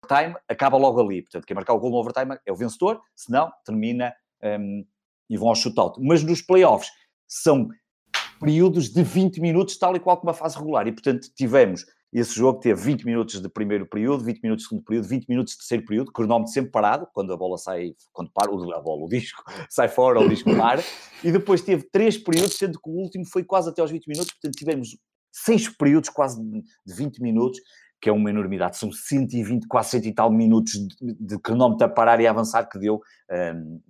overtime, 0.05 0.35
acaba 0.49 0.77
logo 0.77 1.01
ali. 1.01 1.23
Portanto, 1.23 1.47
quem 1.47 1.55
marcar 1.55 1.75
o 1.75 1.79
golo 1.79 1.93
no 1.93 1.99
overtime 1.99 2.37
é 2.45 2.53
o 2.53 2.57
vencedor, 2.57 3.01
se 3.15 3.31
não, 3.31 3.49
termina 3.65 4.13
um, 4.43 4.85
e 5.29 5.37
vão 5.37 5.49
ao 5.49 5.55
shootout. 5.55 6.01
Mas 6.03 6.23
nos 6.23 6.43
playoffs 6.43 6.91
são 7.27 7.69
períodos 8.41 8.91
de 8.91 9.03
20 9.03 9.41
minutos, 9.41 9.79
tal 9.79 9.97
e 9.97 10.01
qual 10.01 10.17
como 10.17 10.31
a 10.31 10.35
fase 10.35 10.57
regular. 10.57 10.87
E, 10.87 10.93
portanto, 10.93 11.29
tivemos 11.37 11.85
esse 12.13 12.35
jogo 12.35 12.59
teve 12.59 12.81
20 12.81 13.05
minutos 13.05 13.41
de 13.41 13.49
primeiro 13.51 13.87
período, 13.87 14.25
20 14.25 14.41
minutos 14.41 14.65
de 14.65 14.69
segundo 14.69 14.85
período, 14.85 15.09
20 15.09 15.29
minutos 15.29 15.53
de 15.53 15.59
terceiro 15.59 15.85
período, 15.85 16.13
cronómetro 16.13 16.53
sempre 16.53 16.71
parado, 16.71 17.07
quando 17.13 17.33
a 17.33 17.37
bola 17.37 17.59
sai, 17.59 17.93
quando 18.13 18.31
para, 18.33 18.51
a 18.51 18.81
bola, 18.81 19.05
o 19.05 19.09
disco 19.09 19.43
sai 19.69 19.89
fora, 19.89 20.19
o 20.19 20.29
disco 20.29 20.55
para, 20.57 20.83
e 21.23 21.31
depois 21.31 21.61
teve 21.61 21.87
três 21.93 22.17
períodos, 22.17 22.57
sendo 22.57 22.81
que 22.81 22.89
o 22.89 22.95
último 22.95 23.27
foi 23.27 23.45
quase 23.45 23.69
até 23.69 23.83
aos 23.83 23.91
20 23.91 24.07
minutos, 24.07 24.33
portanto 24.33 24.57
tivemos 24.57 24.97
seis 25.31 25.69
períodos 25.69 26.09
quase 26.09 26.43
de 26.43 26.95
20 26.95 27.21
minutos, 27.21 27.61
que 28.01 28.09
é 28.09 28.13
uma 28.13 28.31
enormidade, 28.31 28.79
são 28.79 28.91
120, 28.91 29.67
quase 29.67 29.91
100 29.91 30.07
e 30.07 30.15
tal 30.15 30.31
minutos 30.31 30.73
de, 30.73 31.15
de 31.15 31.39
cronómetro 31.41 31.85
a 31.85 31.91
parar 31.91 32.21
e 32.21 32.27
avançar 32.27 32.67
que 32.69 32.79
deu 32.79 33.03
um, 33.31 33.81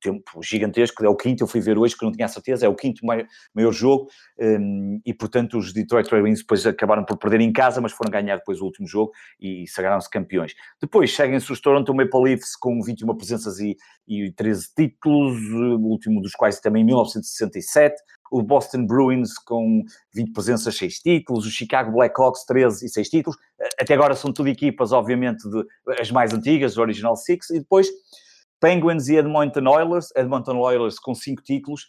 tempo 0.00 0.42
gigantesco, 0.42 1.04
é 1.04 1.08
o 1.08 1.16
quinto, 1.16 1.42
eu 1.42 1.46
fui 1.46 1.60
ver 1.60 1.78
hoje 1.78 1.96
que 1.96 2.04
não 2.04 2.12
tinha 2.12 2.26
a 2.26 2.28
certeza, 2.28 2.66
é 2.66 2.68
o 2.68 2.74
quinto 2.74 3.04
maior, 3.04 3.26
maior 3.54 3.72
jogo, 3.72 4.08
um, 4.38 5.00
e 5.04 5.12
portanto 5.14 5.58
os 5.58 5.72
Detroit 5.72 6.08
Red 6.10 6.22
Wings 6.22 6.40
depois 6.40 6.66
acabaram 6.66 7.04
por 7.04 7.16
perder 7.16 7.40
em 7.40 7.52
casa, 7.52 7.80
mas 7.80 7.92
foram 7.92 8.10
ganhar 8.10 8.36
depois 8.36 8.60
o 8.60 8.64
último 8.64 8.86
jogo 8.86 9.12
e 9.40 9.66
sagraram-se 9.66 10.08
campeões. 10.10 10.54
Depois 10.80 11.14
seguem-se 11.14 11.50
os 11.52 11.60
Toronto 11.60 11.94
Maple 11.94 12.22
Leafs 12.22 12.56
com 12.56 12.80
21 12.82 13.16
presenças 13.16 13.58
e, 13.58 13.76
e 14.06 14.32
13 14.32 14.68
títulos, 14.76 15.38
o 15.52 15.86
último 15.86 16.20
dos 16.20 16.32
quais 16.32 16.60
também 16.60 16.82
em 16.82 16.86
1967, 16.86 17.96
o 18.30 18.42
Boston 18.42 18.86
Bruins 18.86 19.38
com 19.38 19.82
20 20.14 20.32
presenças, 20.32 20.76
6 20.76 20.98
títulos, 20.98 21.46
o 21.46 21.50
Chicago 21.50 21.92
Blackhawks 21.92 22.44
13 22.44 22.86
e 22.86 22.88
6 22.88 23.08
títulos, 23.08 23.38
até 23.80 23.94
agora 23.94 24.14
são 24.14 24.32
tudo 24.32 24.48
equipas, 24.48 24.92
obviamente, 24.92 25.48
de, 25.48 25.64
as 26.00 26.10
mais 26.10 26.32
antigas, 26.32 26.76
o 26.76 26.80
Original 26.80 27.16
Six, 27.16 27.50
e 27.50 27.58
depois 27.60 27.88
Penguins 28.60 29.08
e 29.08 29.16
Edmonton 29.16 29.68
Oilers, 29.68 30.10
Edmonton 30.16 30.58
Oilers 30.58 30.98
com 30.98 31.14
5 31.14 31.42
títulos, 31.42 31.86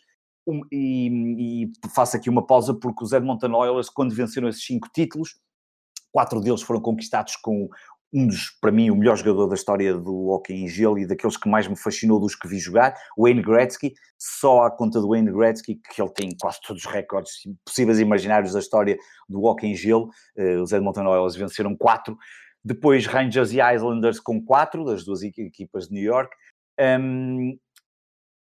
um, 0.47 0.61
e, 0.71 1.65
e, 1.65 1.89
faço 1.93 2.17
aqui 2.17 2.29
uma 2.29 2.45
pausa 2.45 2.73
porque 2.73 3.03
os 3.03 3.13
Edmonton 3.13 3.53
Oilers, 3.53 3.89
quando 3.89 4.15
venceram 4.15 4.47
esses 4.47 4.65
5 4.65 4.89
títulos, 4.93 5.39
quatro 6.11 6.39
deles 6.41 6.61
foram 6.61 6.81
conquistados 6.81 7.35
com 7.35 7.69
um 8.11 8.25
dos, 8.25 8.49
para 8.59 8.71
mim, 8.71 8.89
o 8.89 8.95
melhor 8.95 9.15
jogador 9.15 9.47
da 9.47 9.55
história 9.55 9.93
do 9.93 10.29
hockey 10.29 10.53
em 10.53 10.67
gelo 10.67 10.97
e 10.97 11.05
daqueles 11.05 11.37
que 11.37 11.47
mais 11.47 11.67
me 11.67 11.77
fascinou 11.77 12.19
dos 12.19 12.35
que 12.35 12.47
vi 12.47 12.57
jogar, 12.57 12.95
Wayne 13.17 13.41
Gretzky, 13.41 13.93
só 14.17 14.63
à 14.63 14.71
conta 14.71 14.99
do 14.99 15.09
Wayne 15.09 15.31
Gretzky, 15.31 15.75
que 15.75 16.01
ele 16.01 16.11
tem 16.11 16.29
quase 16.39 16.59
todos 16.65 16.83
os 16.83 16.91
recordes 16.91 17.33
possíveis 17.63 17.99
e 17.99 18.01
imaginários 18.01 18.53
da 18.53 18.59
história 18.59 18.97
do 19.27 19.43
hockey 19.43 19.67
em 19.67 19.75
gelo, 19.75 20.09
uh, 20.37 20.61
os 20.61 20.71
Edmonton 20.71 21.05
Oilers 21.05 21.35
venceram 21.35 21.75
quatro, 21.75 22.17
depois 22.63 23.05
Rangers 23.05 23.51
e 23.53 23.59
Islanders 23.61 24.19
com 24.19 24.43
quatro, 24.43 24.83
das 24.83 25.05
duas 25.05 25.21
equipas 25.21 25.87
de 25.87 25.93
New 25.93 26.03
York, 26.03 26.35
um, 26.79 27.57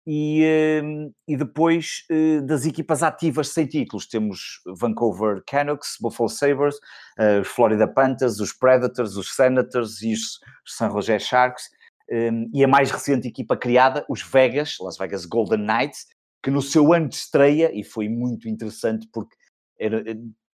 e, 0.05 0.81
um, 0.83 1.11
e, 1.27 1.35
depois 1.35 2.03
uh, 2.09 2.41
das 2.45 2.65
equipas 2.65 3.03
ativas 3.03 3.49
sem 3.49 3.67
títulos, 3.67 4.07
temos 4.07 4.61
Vancouver 4.65 5.43
Canucks, 5.45 5.97
Buffalo 5.99 6.29
Sabres, 6.29 6.75
uh, 7.19 7.43
Florida 7.43 7.87
Panthers, 7.87 8.39
os 8.39 8.53
Predators, 8.53 9.17
os 9.17 9.35
Senators 9.35 10.01
e 10.01 10.13
os 10.13 10.39
San 10.65 10.89
Jose 10.91 11.19
Sharks. 11.19 11.65
Um, 12.09 12.49
e 12.53 12.63
a 12.63 12.67
mais 12.69 12.89
recente 12.89 13.27
equipa 13.27 13.57
criada, 13.57 14.05
os 14.07 14.21
Vegas, 14.21 14.77
Las 14.79 14.97
Vegas 14.97 15.25
Golden 15.25 15.65
Knights, 15.65 16.05
que 16.41 16.49
no 16.49 16.61
seu 16.61 16.93
ano 16.93 17.09
de 17.09 17.15
estreia, 17.15 17.69
e 17.77 17.83
foi 17.83 18.07
muito 18.07 18.47
interessante 18.47 19.09
porque 19.11 19.35
era, 19.77 20.09
eh, 20.09 20.15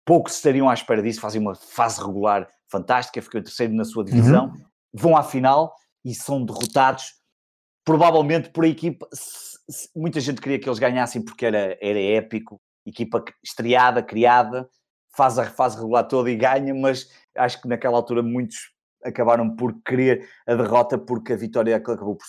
poucos 0.06 0.36
estariam 0.36 0.70
à 0.70 0.74
espera 0.74 1.02
disso, 1.02 1.22
fazem 1.22 1.40
uma 1.40 1.56
fase 1.56 2.04
regular 2.04 2.50
fantástica, 2.70 3.22
ficou 3.22 3.42
terceiro 3.42 3.74
na 3.74 3.86
sua 3.86 4.04
divisão, 4.04 4.48
uhum. 4.48 4.66
vão 4.94 5.16
à 5.16 5.24
final 5.24 5.74
e 6.04 6.14
são 6.14 6.44
derrotados 6.44 7.14
provavelmente 7.88 8.50
por 8.50 8.66
a 8.66 8.68
equipa, 8.68 9.08
muita 9.96 10.20
gente 10.20 10.42
queria 10.42 10.60
que 10.60 10.68
eles 10.68 10.78
ganhassem 10.78 11.24
porque 11.24 11.46
era, 11.46 11.78
era 11.82 11.98
épico, 11.98 12.60
equipa 12.86 13.24
estreada, 13.42 14.04
criada, 14.04 14.70
faz 15.16 15.40
a 15.40 15.46
fase 15.46 15.78
regular 15.78 16.06
toda 16.06 16.30
e 16.30 16.36
ganha, 16.36 16.76
mas 16.76 17.10
acho 17.38 17.62
que 17.62 17.68
naquela 17.70 17.96
altura 17.96 18.22
muitos 18.22 18.58
acabaram 19.02 19.56
por 19.56 19.82
querer 19.84 20.28
a 20.46 20.54
derrota 20.54 20.98
porque 20.98 21.32
a 21.32 21.38
vitória 21.38 21.78
acabou 21.78 22.18
por, 22.18 22.26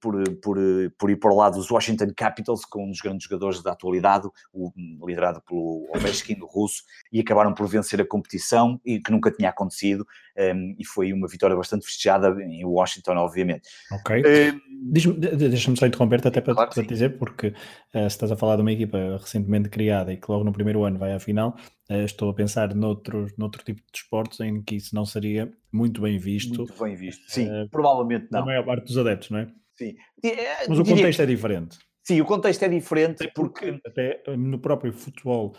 por, 0.00 0.20
eh, 0.20 0.30
por, 0.42 0.58
eh, 0.58 0.90
por 0.98 1.10
ir 1.10 1.16
para 1.16 1.32
o 1.32 1.36
lado 1.36 1.56
dos 1.56 1.70
Washington 1.70 2.12
Capitals, 2.16 2.64
com 2.64 2.84
um 2.84 2.90
dos 2.90 3.00
grandes 3.00 3.24
jogadores 3.24 3.62
da 3.62 3.72
atualidade, 3.72 4.28
o, 4.52 4.72
liderado 5.06 5.40
pelo 5.42 5.88
Ovechkin, 5.94 6.36
russo, 6.40 6.82
e 7.12 7.20
acabaram 7.20 7.54
por 7.54 7.66
vencer 7.66 8.00
a 8.00 8.06
competição, 8.06 8.80
e 8.84 9.00
que 9.00 9.10
nunca 9.10 9.30
tinha 9.30 9.50
acontecido, 9.50 10.06
um, 10.36 10.74
e 10.78 10.84
foi 10.84 11.12
uma 11.12 11.28
vitória 11.28 11.56
bastante 11.56 11.84
festejada 11.84 12.30
em 12.42 12.64
Washington, 12.64 13.16
obviamente. 13.16 13.68
Ok. 13.92 14.22
Um, 14.22 14.70
Deixa-me 14.82 15.76
só 15.76 15.86
interromper-te 15.86 16.28
até 16.28 16.40
para, 16.40 16.54
claro 16.54 16.70
para 16.70 16.82
dizer, 16.84 17.18
porque 17.18 17.48
uh, 17.48 17.52
se 17.92 18.06
estás 18.06 18.32
a 18.32 18.36
falar 18.36 18.56
de 18.56 18.62
uma 18.62 18.72
equipa 18.72 19.18
recentemente 19.20 19.68
criada 19.68 20.12
e 20.12 20.16
que 20.16 20.30
logo 20.30 20.42
no 20.42 20.52
primeiro 20.52 20.84
ano 20.84 20.98
vai 20.98 21.12
à 21.12 21.20
final, 21.20 21.54
uh, 21.90 22.04
estou 22.04 22.30
a 22.30 22.34
pensar 22.34 22.74
noutro, 22.74 23.26
noutro 23.36 23.62
tipo 23.62 23.80
de 23.80 23.98
esportes 23.98 24.40
em 24.40 24.62
que 24.62 24.76
isso 24.76 24.94
não 24.94 25.04
seria 25.04 25.52
muito 25.70 26.00
bem 26.00 26.18
visto. 26.18 26.56
Muito 26.56 26.82
bem 26.82 26.96
visto, 26.96 27.22
sim, 27.28 27.46
uh, 27.46 27.68
provavelmente 27.68 28.28
não. 28.30 28.40
A 28.40 28.44
maior 28.46 28.64
parte 28.64 28.86
dos 28.86 28.96
adeptos, 28.96 29.30
não 29.30 29.40
é? 29.40 29.48
Sim. 29.80 29.96
É, 30.22 30.68
Mas 30.68 30.78
o 30.78 30.84
contexto 30.84 31.22
é 31.22 31.26
diferente. 31.26 31.78
Sim, 32.02 32.20
o 32.20 32.24
contexto 32.26 32.62
é 32.62 32.68
diferente 32.68 33.22
até 33.22 33.32
porque... 33.34 33.72
porque... 33.72 33.88
Até 33.88 34.36
no 34.36 34.58
próprio 34.58 34.92
futebol, 34.92 35.54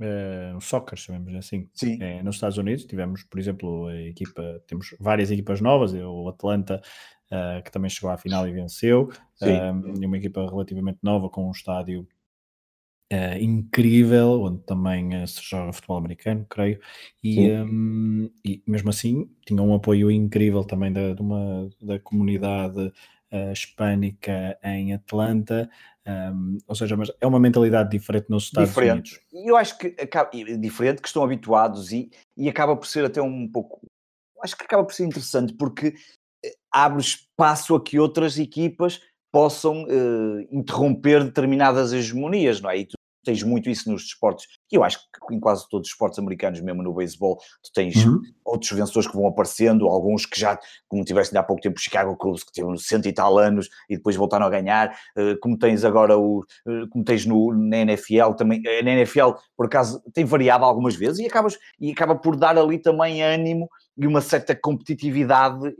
uh, 0.00 0.60
soccer, 0.60 0.96
chamemos 0.96 1.34
assim, 1.34 1.68
Sim. 1.74 2.00
É, 2.00 2.22
nos 2.22 2.36
Estados 2.36 2.58
Unidos, 2.58 2.84
tivemos, 2.84 3.24
por 3.24 3.40
exemplo, 3.40 3.86
a 3.86 4.02
equipa, 4.02 4.62
temos 4.68 4.94
várias 5.00 5.30
equipas 5.30 5.60
novas, 5.60 5.92
o 5.94 6.28
Atlanta, 6.28 6.80
uh, 7.32 7.62
que 7.62 7.70
também 7.72 7.90
chegou 7.90 8.10
à 8.10 8.16
final 8.16 8.46
e 8.46 8.52
venceu, 8.52 9.10
uh, 9.42 10.04
uma 10.04 10.16
equipa 10.16 10.48
relativamente 10.48 10.98
nova 11.02 11.28
com 11.28 11.48
um 11.48 11.52
estádio 11.52 12.06
Uh, 13.12 13.38
incrível, 13.40 14.42
onde 14.42 14.64
também 14.64 15.22
uh, 15.22 15.28
se 15.28 15.40
joga 15.40 15.72
futebol 15.72 15.96
americano, 15.96 16.44
creio, 16.50 16.80
e, 17.22 17.52
um, 17.52 18.28
e, 18.44 18.60
mesmo 18.66 18.90
assim 18.90 19.30
tinha 19.46 19.62
um 19.62 19.72
apoio 19.72 20.10
incrível 20.10 20.64
também 20.64 20.92
da, 20.92 21.14
de 21.14 21.22
uma, 21.22 21.70
da 21.80 22.00
comunidade 22.00 22.92
uh, 23.32 23.52
hispânica 23.52 24.58
em 24.62 24.94
Atlanta, 24.94 25.68
um, 26.06 26.58
ou 26.66 26.74
seja, 26.74 26.96
mas 26.96 27.10
é 27.20 27.26
uma 27.26 27.40
mentalidade 27.40 27.90
diferente 27.90 28.30
nos 28.30 28.44
Estados 28.44 28.68
diferente. 28.68 29.20
Unidos. 29.32 29.46
E 29.46 29.50
eu 29.50 29.56
acho 29.56 29.76
que 29.78 29.88
acaba, 30.00 30.30
diferente, 30.58 31.02
que 31.02 31.08
estão 31.08 31.24
habituados 31.24 31.92
e, 31.92 32.10
e 32.36 32.48
acaba 32.48 32.76
por 32.76 32.86
ser 32.86 33.04
até 33.04 33.20
um 33.20 33.48
pouco, 33.48 33.80
acho 34.42 34.56
que 34.56 34.64
acaba 34.64 34.84
por 34.84 34.94
ser 34.94 35.04
interessante 35.04 35.52
porque 35.54 35.94
abre 36.72 37.00
espaço 37.00 37.74
a 37.74 37.82
que 37.82 37.98
outras 37.98 38.38
equipas 38.38 39.00
possam 39.32 39.84
uh, 39.84 40.40
interromper 40.50 41.24
determinadas 41.24 41.92
hegemonias, 41.92 42.60
não 42.60 42.70
é? 42.70 42.78
E 42.78 42.86
tu 42.86 42.95
tens 43.26 43.42
muito 43.42 43.68
isso 43.68 43.90
nos 43.90 44.04
desportos, 44.04 44.46
e 44.72 44.76
eu 44.76 44.84
acho 44.84 44.98
que 44.98 45.34
em 45.34 45.40
quase 45.40 45.68
todos 45.68 45.88
os 45.88 45.92
esportes 45.92 46.18
americanos, 46.18 46.60
mesmo 46.60 46.82
no 46.82 46.94
beisebol, 46.94 47.36
tu 47.62 47.72
tens 47.74 48.04
uhum. 48.04 48.20
outros 48.44 48.70
vencedores 48.70 49.08
que 49.08 49.16
vão 49.16 49.26
aparecendo, 49.26 49.86
alguns 49.88 50.24
que 50.24 50.38
já, 50.38 50.58
como 50.88 51.04
tiveste 51.04 51.36
há 51.36 51.42
pouco 51.42 51.60
tempo, 51.60 51.76
o 51.76 51.82
Chicago 51.82 52.16
Cubs, 52.16 52.44
que 52.44 52.52
têm 52.52 52.76
cento 52.76 53.06
e 53.06 53.12
tal 53.12 53.36
anos 53.38 53.68
e 53.90 53.96
depois 53.96 54.14
voltaram 54.16 54.46
a 54.46 54.50
ganhar, 54.50 54.96
uh, 55.18 55.38
como 55.40 55.58
tens 55.58 55.84
agora 55.84 56.16
o, 56.16 56.40
uh, 56.66 56.88
como 56.90 57.04
tens 57.04 57.26
no, 57.26 57.52
na 57.52 57.78
NFL 57.78 58.32
também, 58.36 58.62
na 58.62 58.92
NFL, 58.92 59.32
por 59.56 59.66
acaso, 59.66 60.00
tem 60.14 60.24
variado 60.24 60.64
algumas 60.64 60.94
vezes 60.94 61.18
e, 61.18 61.26
acabas, 61.26 61.58
e 61.80 61.90
acaba 61.90 62.14
por 62.14 62.36
dar 62.36 62.56
ali 62.56 62.78
também 62.78 63.22
ânimo 63.22 63.68
e 63.98 64.06
uma 64.06 64.20
certa 64.20 64.54
competitividade, 64.54 65.74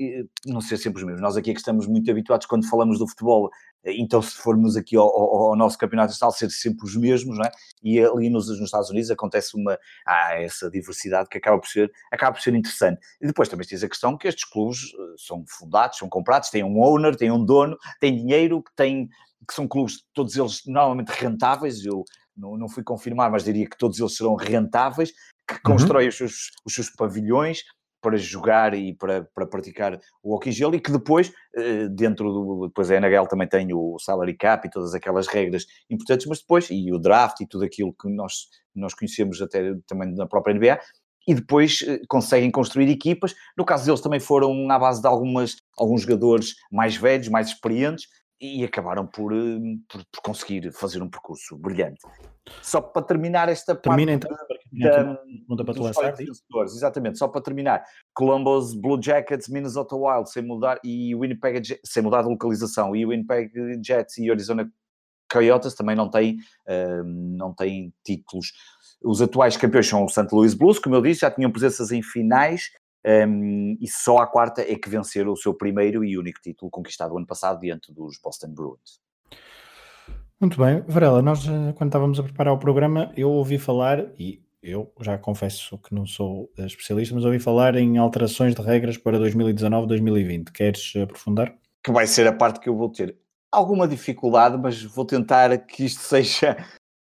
não 0.46 0.60
sei 0.60 0.78
sempre 0.78 1.00
os 1.00 1.06
mesmos. 1.06 1.20
Nós 1.20 1.36
aqui 1.36 1.50
é 1.50 1.52
que 1.52 1.60
estamos 1.60 1.86
muito 1.86 2.10
habituados 2.10 2.46
quando 2.46 2.68
falamos 2.68 2.98
do 2.98 3.06
futebol, 3.06 3.50
então 3.86 4.20
se 4.20 4.36
formos 4.36 4.76
aqui 4.76 4.96
ao, 4.96 5.06
ao, 5.06 5.50
ao 5.50 5.56
nosso 5.56 5.78
campeonato 5.78 6.10
nacional, 6.10 6.32
ser 6.32 6.50
sempre 6.50 6.84
os 6.84 6.96
mesmos, 6.96 7.38
não 7.38 7.44
é? 7.44 7.50
E 7.82 8.00
ali 8.00 8.28
nos, 8.28 8.48
nos, 8.48 8.60
Estados 8.60 8.90
Unidos 8.90 9.10
acontece 9.10 9.56
uma, 9.56 9.78
há 10.06 10.40
essa 10.40 10.70
diversidade 10.70 11.28
que 11.28 11.38
acaba 11.38 11.58
por 11.58 11.68
ser, 11.68 11.90
acaba 12.12 12.32
por 12.32 12.42
ser 12.42 12.54
interessante. 12.54 13.00
E 13.20 13.26
depois 13.26 13.48
também 13.48 13.66
tens 13.66 13.84
a 13.84 13.88
questão 13.88 14.16
que 14.16 14.26
estes 14.26 14.44
clubes 14.44 14.92
eh, 14.92 15.14
são 15.18 15.44
fundados, 15.48 15.98
são 15.98 16.08
comprados, 16.08 16.50
têm 16.50 16.64
um 16.64 16.80
owner, 16.82 17.14
têm 17.14 17.30
um 17.30 17.44
dono, 17.44 17.76
têm 18.00 18.16
dinheiro, 18.16 18.62
que, 18.62 18.74
têm, 18.74 19.08
que 19.46 19.54
são 19.54 19.68
clubes, 19.68 20.04
todos 20.12 20.36
eles 20.36 20.62
normalmente 20.66 21.08
rentáveis, 21.08 21.84
eu 21.84 22.04
não, 22.36 22.56
não 22.56 22.68
fui 22.68 22.82
confirmar, 22.82 23.30
mas 23.30 23.44
diria 23.44 23.68
que 23.68 23.78
todos 23.78 23.98
eles 23.98 24.16
serão 24.16 24.34
rentáveis, 24.34 25.12
que 25.46 25.54
uhum. 25.54 25.60
constroem 25.62 26.08
os, 26.08 26.16
seus, 26.16 26.50
os 26.64 26.74
seus 26.74 26.90
pavilhões, 26.90 27.62
para 28.06 28.16
jogar 28.16 28.72
e 28.72 28.94
para, 28.94 29.24
para 29.34 29.44
praticar 29.48 29.98
o 30.22 30.32
hockey 30.32 30.52
gelo 30.52 30.76
e 30.76 30.80
que 30.80 30.92
depois, 30.92 31.32
eh, 31.56 31.88
dentro 31.88 32.32
do, 32.32 32.68
depois 32.68 32.88
a 32.88 32.94
NHL 32.94 33.26
também 33.26 33.48
tem 33.48 33.74
o 33.74 33.98
salary 33.98 34.36
cap 34.36 34.64
e 34.64 34.70
todas 34.70 34.94
aquelas 34.94 35.26
regras 35.26 35.66
importantes, 35.90 36.24
mas 36.28 36.38
depois, 36.38 36.68
e 36.70 36.92
o 36.92 37.00
draft 37.00 37.40
e 37.40 37.48
tudo 37.48 37.64
aquilo 37.64 37.92
que 37.92 38.08
nós, 38.08 38.46
nós 38.72 38.94
conhecemos 38.94 39.42
até 39.42 39.74
também 39.88 40.14
na 40.14 40.24
própria 40.24 40.54
NBA, 40.54 40.78
e 41.26 41.34
depois 41.34 41.82
eh, 41.84 41.98
conseguem 42.08 42.48
construir 42.48 42.88
equipas. 42.88 43.34
No 43.58 43.64
caso 43.64 43.84
deles 43.84 44.00
também 44.00 44.20
foram 44.20 44.70
à 44.70 44.78
base 44.78 45.00
de 45.00 45.08
algumas, 45.08 45.56
alguns 45.76 46.02
jogadores 46.02 46.54
mais 46.70 46.96
velhos, 46.96 47.26
mais 47.26 47.48
experientes, 47.48 48.06
e 48.40 48.64
acabaram 48.64 49.06
por, 49.06 49.32
eh, 49.32 49.58
por, 49.88 50.04
por, 50.12 50.22
conseguir 50.22 50.72
fazer 50.72 51.02
um 51.02 51.08
percurso 51.08 51.56
brilhante. 51.56 52.00
Só 52.62 52.80
para 52.80 53.02
terminar 53.02 53.48
esta 53.48 53.74
Termina 53.74 54.18
parte 54.18 54.34
então, 54.72 55.18
da, 55.48 55.64
para 55.64 55.80
lançar, 55.80 56.14
exatamente, 56.64 57.18
só 57.18 57.28
para 57.28 57.40
terminar, 57.40 57.82
Columbus 58.14 58.74
Blue 58.74 59.00
Jackets, 59.00 59.48
Minnesota 59.48 59.96
Wild 59.96 60.30
sem 60.30 60.42
mudar 60.42 60.78
e 60.84 61.14
Winnipeg 61.14 61.80
sem 61.84 62.02
mudar 62.02 62.22
de 62.22 62.28
localização 62.28 62.94
e 62.94 63.06
Winnipeg 63.06 63.50
Jets 63.82 64.18
e 64.18 64.30
Arizona 64.30 64.70
Coyotes 65.32 65.74
também 65.74 65.96
não 65.96 66.10
têm, 66.10 66.36
uh, 66.68 67.04
não 67.04 67.52
têm 67.52 67.92
títulos. 68.04 68.52
Os 69.02 69.20
atuais 69.20 69.56
campeões 69.56 69.86
são 69.88 70.04
o 70.04 70.08
St. 70.08 70.28
Louis 70.32 70.54
Blues, 70.54 70.78
como 70.78 70.94
eu 70.94 71.02
disse, 71.02 71.20
já 71.20 71.30
tinham 71.30 71.50
presenças 71.50 71.90
em 71.90 72.02
finais, 72.02 72.70
um, 73.06 73.76
e 73.80 73.88
só 73.88 74.18
a 74.18 74.26
quarta 74.26 74.62
é 74.62 74.74
que 74.74 74.88
venceram 74.88 75.32
o 75.32 75.36
seu 75.36 75.54
primeiro 75.54 76.04
e 76.04 76.18
único 76.18 76.40
título 76.40 76.70
conquistado 76.70 77.16
ano 77.16 77.26
passado 77.26 77.60
diante 77.60 77.92
dos 77.92 78.18
Boston 78.22 78.48
Bruins. 78.48 79.00
Muito 80.40 80.58
bem, 80.58 80.82
Varela, 80.86 81.22
nós 81.22 81.46
eh, 81.46 81.72
quando 81.76 81.88
estávamos 81.88 82.20
a 82.20 82.22
preparar 82.22 82.52
o 82.52 82.58
programa, 82.58 83.10
eu 83.16 83.30
ouvi 83.30 83.58
falar, 83.58 84.04
e 84.18 84.42
eu 84.62 84.92
já 85.00 85.16
confesso 85.16 85.78
que 85.78 85.94
não 85.94 86.04
sou 86.04 86.50
eh, 86.58 86.66
especialista, 86.66 87.14
mas 87.14 87.24
ouvi 87.24 87.38
falar 87.38 87.76
em 87.76 87.96
alterações 87.96 88.54
de 88.54 88.60
regras 88.60 88.98
para 88.98 89.18
2019-2020. 89.18 90.50
Queres 90.52 90.92
aprofundar? 90.96 91.54
Que 91.82 91.92
vai 91.92 92.06
ser 92.06 92.26
a 92.26 92.32
parte 92.32 92.60
que 92.60 92.68
eu 92.68 92.76
vou 92.76 92.90
ter 92.90 93.16
alguma 93.50 93.88
dificuldade, 93.88 94.58
mas 94.58 94.82
vou 94.82 95.06
tentar 95.06 95.56
que 95.58 95.84
isto 95.84 96.00
seja 96.04 96.56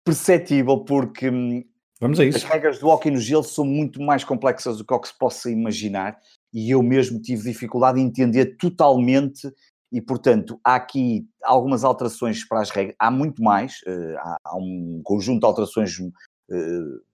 perceptível, 0.05 0.79
porque 0.79 1.31
hum, 1.31 1.63
Vamos 2.01 2.19
a 2.19 2.25
isso. 2.25 2.39
As 2.39 2.45
regras 2.45 2.79
do 2.79 2.89
hockey 2.89 3.11
no 3.11 3.19
gelo 3.19 3.45
são 3.45 3.65
muito 3.65 4.01
mais 4.01 4.25
complexas 4.25 4.79
do 4.79 4.85
que 4.85 4.95
o 4.95 4.99
que 4.99 5.09
se 5.09 5.19
possa 5.19 5.51
imaginar 5.51 6.19
e 6.53 6.71
eu 6.71 6.83
mesmo 6.83 7.21
tive 7.21 7.43
dificuldade 7.45 8.01
em 8.01 8.07
entender 8.07 8.57
totalmente 8.57 9.53
e, 9.93 10.01
portanto, 10.01 10.59
há 10.65 10.77
aqui 10.77 11.27
algumas 11.43 11.85
alterações 11.85 12.43
para 12.45 12.61
as 12.61 12.71
regras. 12.71 12.97
Há 12.99 13.11
muito 13.11 13.43
mais, 13.43 13.81
uh, 13.87 14.39
há, 14.45 14.57
um 14.57 15.03
conjunto 15.05 15.41
de 15.41 15.47
alterações, 15.47 15.99
uh, 15.99 16.11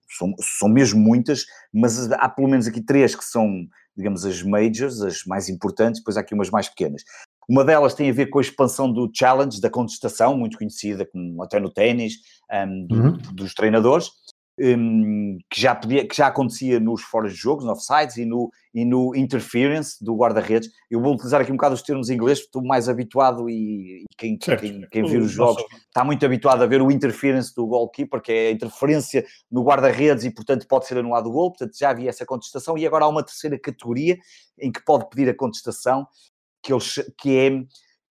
são, 0.09 0.33
são 0.39 0.69
mesmo 0.69 0.99
muitas, 0.99 1.45
mas 1.73 2.09
há 2.13 2.29
pelo 2.29 2.47
menos 2.47 2.67
aqui 2.67 2.79
três 2.79 3.13
que 3.13 3.25
são, 3.25 3.67
digamos, 3.95 4.25
as 4.25 4.41
majors, 4.41 5.01
as 5.01 5.25
mais 5.25 5.49
importantes, 5.49 5.99
depois 5.99 6.15
há 6.15 6.21
aqui 6.21 6.33
umas 6.33 6.49
mais 6.49 6.69
pequenas. 6.69 7.03
Uma 7.49 7.65
delas 7.65 7.93
tem 7.93 8.09
a 8.09 8.13
ver 8.13 8.27
com 8.27 8.39
a 8.39 8.41
expansão 8.41 8.91
do 8.91 9.09
challenge, 9.13 9.59
da 9.59 9.69
contestação, 9.69 10.37
muito 10.37 10.57
conhecida, 10.57 11.05
como 11.05 11.41
até 11.41 11.59
no 11.59 11.71
ténis, 11.71 12.13
um, 12.51 12.85
do, 12.85 12.95
uhum. 12.95 13.17
dos 13.33 13.53
treinadores 13.53 14.11
um, 14.59 15.37
que, 15.49 15.61
já 15.61 15.75
podia, 15.75 16.07
que 16.07 16.15
já 16.15 16.27
acontecia 16.27 16.79
nos 16.79 17.01
fora 17.01 17.29
de 17.29 17.35
jogos, 17.35 17.63
no 17.63 17.71
offsides 17.71 18.17
e 18.17 18.25
no, 18.25 18.49
e 18.73 18.83
no 18.83 19.15
interference 19.15 20.03
do 20.03 20.15
guarda-redes. 20.15 20.69
Eu 20.89 21.01
vou 21.01 21.13
utilizar 21.13 21.41
aqui 21.41 21.51
um 21.51 21.55
bocado 21.55 21.75
os 21.75 21.81
termos 21.81 22.09
em 22.09 22.15
inglês, 22.15 22.39
estou 22.39 22.63
mais 22.63 22.89
habituado 22.89 23.49
e, 23.49 24.01
e 24.01 24.05
quem, 24.17 24.37
quem, 24.37 24.81
quem 24.89 25.05
vir 25.05 25.21
os 25.21 25.31
jogos 25.31 25.63
está 25.85 26.03
muito 26.03 26.25
habituado 26.25 26.63
a 26.63 26.67
ver 26.67 26.81
o 26.81 26.91
interference 26.91 27.53
do 27.53 27.67
goalkeeper, 27.67 28.21
que 28.21 28.31
é 28.31 28.47
a 28.47 28.51
interferência 28.51 29.25
no 29.51 29.63
guarda-redes 29.63 30.25
e, 30.25 30.31
portanto, 30.31 30.67
pode 30.67 30.87
ser 30.87 30.97
anulado 30.97 31.27
o 31.27 31.31
gol. 31.31 31.51
Portanto, 31.51 31.77
já 31.77 31.91
havia 31.91 32.09
essa 32.09 32.25
contestação 32.25 32.77
e 32.77 32.85
agora 32.85 33.05
há 33.05 33.09
uma 33.09 33.23
terceira 33.23 33.59
categoria 33.59 34.17
em 34.59 34.71
que 34.71 34.83
pode 34.83 35.07
pedir 35.09 35.29
a 35.29 35.35
contestação, 35.35 36.07
que, 36.63 36.73
eles, 36.73 36.95
que 37.17 37.37
é 37.37 37.63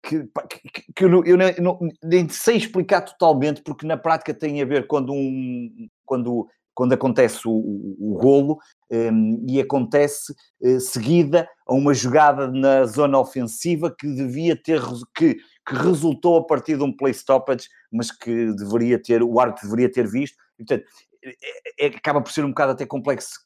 que, 0.07 0.23
que, 0.47 0.93
que, 0.95 1.03
eu, 1.03 1.25
eu 1.25 1.37
não, 1.61 1.79
nem 2.03 2.29
sei 2.29 2.57
explicar 2.57 3.01
totalmente, 3.01 3.63
porque 3.63 3.87
na 3.87 3.97
prática 3.97 4.33
tem 4.33 4.61
a 4.61 4.65
ver 4.65 4.85
quando, 4.85 5.11
um, 5.11 5.87
quando, 6.05 6.47
quando 6.73 6.93
acontece 6.93 7.47
o, 7.47 7.51
o, 7.51 8.13
o 8.13 8.17
golo 8.17 8.57
um, 8.91 9.45
e 9.49 9.59
acontece 9.59 10.33
uh, 10.61 10.79
seguida 10.79 11.47
a 11.67 11.73
uma 11.73 11.93
jogada 11.93 12.47
na 12.51 12.85
zona 12.85 13.19
ofensiva 13.19 13.93
que 13.97 14.07
devia 14.07 14.55
ter 14.55 14.81
que, 15.15 15.35
que 15.35 15.75
resultou 15.75 16.37
a 16.37 16.45
partir 16.45 16.77
de 16.77 16.83
um 16.83 16.95
play 16.95 17.13
stoppage, 17.13 17.67
mas 17.91 18.11
que 18.11 18.53
deveria 18.53 19.01
ter, 19.01 19.23
o 19.23 19.39
árbitro 19.39 19.67
deveria 19.67 19.91
ter 19.91 20.07
visto. 20.07 20.37
Portanto, 20.57 20.85
é, 21.25 21.85
é, 21.85 21.87
acaba 21.87 22.21
por 22.21 22.31
ser 22.31 22.45
um 22.45 22.49
bocado 22.49 22.73
até 22.73 22.85
complexo 22.85 23.39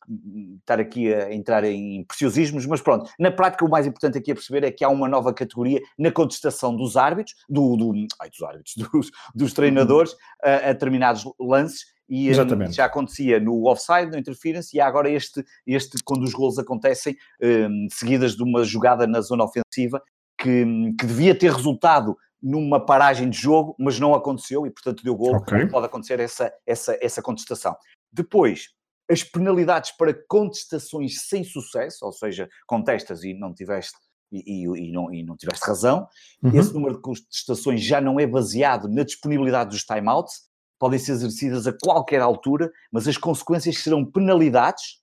estar 0.59 0.79
aqui 0.81 1.13
a 1.13 1.33
entrar 1.33 1.63
em 1.63 2.03
preciosismos, 2.03 2.65
mas 2.65 2.81
pronto, 2.81 3.09
na 3.17 3.31
prática 3.31 3.63
o 3.63 3.69
mais 3.69 3.87
importante 3.87 4.17
aqui 4.17 4.31
a 4.31 4.35
perceber 4.35 4.65
é 4.65 4.71
que 4.71 4.83
há 4.83 4.89
uma 4.89 5.07
nova 5.07 5.33
categoria 5.33 5.79
na 5.97 6.11
contestação 6.11 6.75
dos 6.75 6.97
árbitros, 6.97 7.37
do, 7.47 7.77
do 7.77 7.93
ai, 8.19 8.29
dos 8.29 8.41
árbitros, 8.41 8.75
dos, 8.91 9.11
dos 9.33 9.53
treinadores 9.53 10.13
a, 10.43 10.55
a 10.55 10.73
determinados 10.73 11.23
lances 11.39 11.85
e 12.09 12.27
hum, 12.27 12.31
Exatamente. 12.31 12.75
já 12.75 12.85
acontecia 12.85 13.39
no 13.39 13.67
offside, 13.67 14.11
no 14.11 14.17
interference, 14.17 14.75
e 14.75 14.81
há 14.81 14.87
agora 14.87 15.09
este, 15.09 15.45
este 15.65 16.03
quando 16.03 16.23
os 16.23 16.33
gols 16.33 16.57
acontecem 16.57 17.15
um, 17.41 17.87
seguidas 17.91 18.35
de 18.35 18.43
uma 18.43 18.63
jogada 18.63 19.05
na 19.05 19.21
zona 19.21 19.43
ofensiva 19.43 20.01
que, 20.37 20.65
que 20.99 21.05
devia 21.05 21.37
ter 21.37 21.51
resultado 21.51 22.17
numa 22.41 22.83
paragem 22.83 23.29
de 23.29 23.37
jogo, 23.37 23.75
mas 23.77 23.99
não 23.99 24.15
aconteceu 24.15 24.65
e, 24.65 24.71
portanto, 24.71 25.03
deu 25.03 25.15
gol. 25.15 25.35
Okay. 25.37 25.67
Pode 25.67 25.85
acontecer 25.85 26.19
essa, 26.19 26.51
essa, 26.65 26.97
essa 27.01 27.21
contestação. 27.21 27.75
Depois, 28.11 28.69
as 29.09 29.23
penalidades 29.23 29.91
para 29.91 30.13
contestações 30.27 31.27
sem 31.27 31.43
sucesso, 31.43 32.05
ou 32.05 32.13
seja, 32.13 32.49
contestas 32.65 33.23
e 33.23 33.33
não 33.33 33.53
tiveste 33.53 33.97
e, 34.31 34.63
e, 34.63 34.87
e, 34.87 34.91
não, 34.91 35.13
e 35.13 35.23
não 35.23 35.35
tiveste 35.35 35.65
razão. 35.65 36.07
Uhum. 36.41 36.57
Esse 36.57 36.73
número 36.73 36.95
de 36.95 37.01
contestações 37.01 37.83
já 37.83 37.99
não 37.99 38.19
é 38.19 38.25
baseado 38.25 38.87
na 38.87 39.03
disponibilidade 39.03 39.71
dos 39.71 39.83
timeouts, 39.83 40.48
podem 40.79 40.97
ser 40.97 41.11
exercidas 41.11 41.67
a 41.67 41.73
qualquer 41.73 42.21
altura, 42.21 42.71
mas 42.91 43.07
as 43.07 43.17
consequências 43.17 43.77
serão 43.79 44.03
penalidades, 44.03 44.99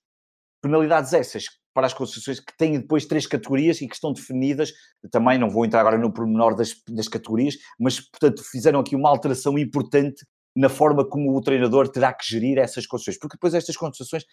penalidades 0.61 1.13
essas 1.13 1.45
para 1.73 1.85
as 1.85 1.93
concessões 1.93 2.39
que 2.39 2.57
têm 2.57 2.79
depois 2.79 3.05
três 3.05 3.27
categorias 3.27 3.79
e 3.81 3.87
que 3.87 3.93
estão 3.93 4.11
definidas, 4.11 4.73
também 5.11 5.37
não 5.37 5.47
vou 5.47 5.63
entrar 5.63 5.81
agora 5.81 5.95
no 5.95 6.11
pormenor 6.11 6.55
das, 6.55 6.73
das 6.89 7.07
categorias, 7.07 7.55
mas 7.79 7.99
portanto 7.99 8.43
fizeram 8.43 8.79
aqui 8.79 8.95
uma 8.95 9.09
alteração 9.09 9.59
importante 9.59 10.25
na 10.57 10.69
forma 10.69 11.05
como 11.05 11.37
o 11.37 11.41
treinador 11.41 11.87
terá 11.87 12.11
que 12.11 12.25
gerir 12.25 12.57
essas 12.57 12.87
concessões, 12.87 13.19
porque 13.19 13.37
depois 13.37 13.53
estas 13.53 13.77
concessões, 13.77 14.25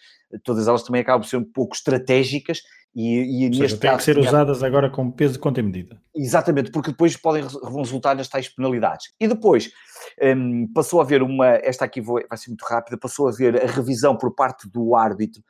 todas 0.43 0.67
elas 0.67 0.81
também 0.81 1.01
acabam 1.01 1.21
por 1.21 1.29
ser 1.29 1.37
um 1.37 1.43
pouco 1.43 1.75
estratégicas 1.75 2.61
e, 2.95 3.47
e 3.47 3.55
seja, 3.55 3.77
têm 3.77 3.95
que 3.95 4.03
ser 4.03 4.17
usadas 4.17 4.63
agora 4.63 4.89
com 4.89 5.11
peso 5.11 5.35
e 5.35 5.39
conta 5.39 5.61
medida. 5.61 6.01
Exatamente, 6.15 6.71
porque 6.71 6.89
depois 6.91 7.15
podem 7.15 7.43
vão 7.43 7.83
resultar 7.83 8.15
nas 8.15 8.27
tais 8.27 8.49
penalidades. 8.49 9.13
E 9.19 9.27
depois 9.27 9.69
um, 10.35 10.67
passou 10.73 10.99
a 10.99 11.03
haver 11.03 11.21
uma, 11.21 11.47
esta 11.47 11.85
aqui 11.85 12.01
vou, 12.01 12.19
vai 12.27 12.37
ser 12.37 12.49
muito 12.49 12.63
rápida, 12.63 12.97
passou 12.97 13.27
a 13.27 13.31
haver 13.31 13.61
a 13.63 13.67
revisão 13.67 14.17
por 14.17 14.33
parte 14.33 14.67
do 14.67 14.95
árbitro 14.95 15.43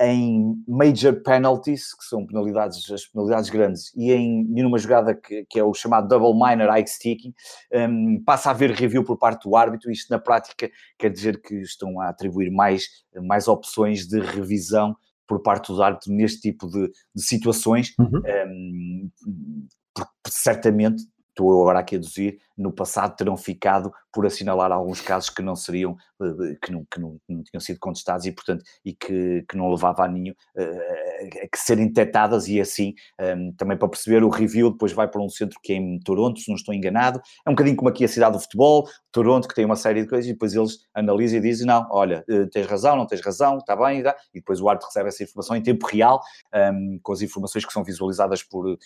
em 0.00 0.54
major 0.66 1.22
penalties, 1.22 1.94
que 1.94 2.04
são 2.04 2.26
penalidades, 2.26 2.90
as 2.90 3.06
penalidades 3.06 3.50
grandes, 3.50 3.94
e 3.94 4.10
em 4.10 4.44
numa 4.44 4.78
jogada 4.78 5.14
que, 5.14 5.44
que 5.48 5.58
é 5.58 5.64
o 5.64 5.74
chamado 5.74 6.08
double 6.08 6.32
minor 6.32 6.74
eye 6.74 6.86
sticking, 6.86 7.34
um, 7.72 8.22
passa 8.24 8.48
a 8.48 8.52
haver 8.52 8.70
review 8.70 9.04
por 9.04 9.18
parte 9.18 9.48
do 9.48 9.54
árbitro, 9.54 9.90
isto 9.90 10.10
na 10.10 10.18
prática 10.18 10.70
quer 10.98 11.10
dizer 11.10 11.40
que 11.42 11.54
estão 11.56 12.00
a 12.00 12.08
atribuir 12.08 12.50
mais, 12.50 12.86
mais 13.22 13.46
opções 13.46 14.06
de 14.06 14.20
revisão 14.20 14.96
por 15.26 15.42
parte 15.42 15.72
do 15.72 15.82
árbitro 15.82 16.12
neste 16.12 16.40
tipo 16.40 16.66
de, 16.66 16.90
de 17.14 17.22
situações, 17.22 17.94
uhum. 17.98 18.22
um, 18.48 19.10
certamente 20.26 21.02
estou 21.28 21.60
agora 21.60 21.80
aqui 21.80 21.96
a 21.96 21.98
deduzir, 21.98 22.38
no 22.60 22.70
passado 22.70 23.16
terão 23.16 23.36
ficado 23.36 23.90
por 24.12 24.26
assinalar 24.26 24.70
alguns 24.70 25.00
casos 25.00 25.30
que 25.30 25.40
não 25.40 25.56
seriam, 25.56 25.96
eh, 26.22 26.56
que 26.62 26.70
não, 26.70 26.84
que 26.84 27.00
não, 27.00 27.18
não 27.28 27.42
tinham 27.42 27.60
sido 27.60 27.78
contestados 27.78 28.26
e, 28.26 28.32
portanto, 28.32 28.62
e 28.84 28.92
que, 28.92 29.44
que 29.48 29.56
não 29.56 29.70
levava 29.70 30.04
a 30.04 30.08
ninho 30.08 30.34
uh, 30.56 31.44
a 31.44 31.48
que 31.48 31.58
serem 31.58 31.86
detectadas 31.86 32.48
e 32.48 32.60
assim, 32.60 32.92
ehm, 33.18 33.52
também 33.56 33.78
para 33.78 33.88
perceber 33.88 34.22
o 34.22 34.28
review, 34.28 34.70
depois 34.70 34.92
vai 34.92 35.08
para 35.08 35.22
um 35.22 35.28
centro 35.28 35.58
que 35.62 35.72
é 35.72 35.76
em 35.76 35.98
Toronto, 36.00 36.40
se 36.40 36.48
não 36.48 36.56
estou 36.56 36.74
enganado, 36.74 37.20
é 37.46 37.50
um 37.50 37.54
bocadinho 37.54 37.76
como 37.76 37.88
aqui 37.88 38.04
a 38.04 38.08
cidade 38.08 38.32
do 38.32 38.40
futebol, 38.40 38.88
Toronto, 39.10 39.48
que 39.48 39.54
tem 39.54 39.64
uma 39.64 39.76
série 39.76 40.02
de 40.02 40.08
coisas 40.08 40.28
e 40.28 40.32
depois 40.32 40.54
eles 40.54 40.78
analisam 40.94 41.38
e 41.38 41.42
dizem, 41.42 41.66
não, 41.66 41.86
olha, 41.90 42.24
tens 42.52 42.66
razão, 42.66 42.96
não 42.96 43.06
tens 43.06 43.20
razão, 43.20 43.58
está 43.58 43.74
bem, 43.74 44.00
e 44.00 44.38
depois 44.40 44.60
o 44.60 44.68
árbitro 44.68 44.88
recebe 44.88 45.08
essa 45.08 45.22
informação 45.22 45.56
em 45.56 45.62
tempo 45.62 45.86
real, 45.86 46.20
ehm, 46.52 46.98
com 47.02 47.12
as 47.12 47.22
informações 47.22 47.64
que 47.64 47.72
são 47.72 47.82
visualizadas 47.82 48.42
por, 48.42 48.76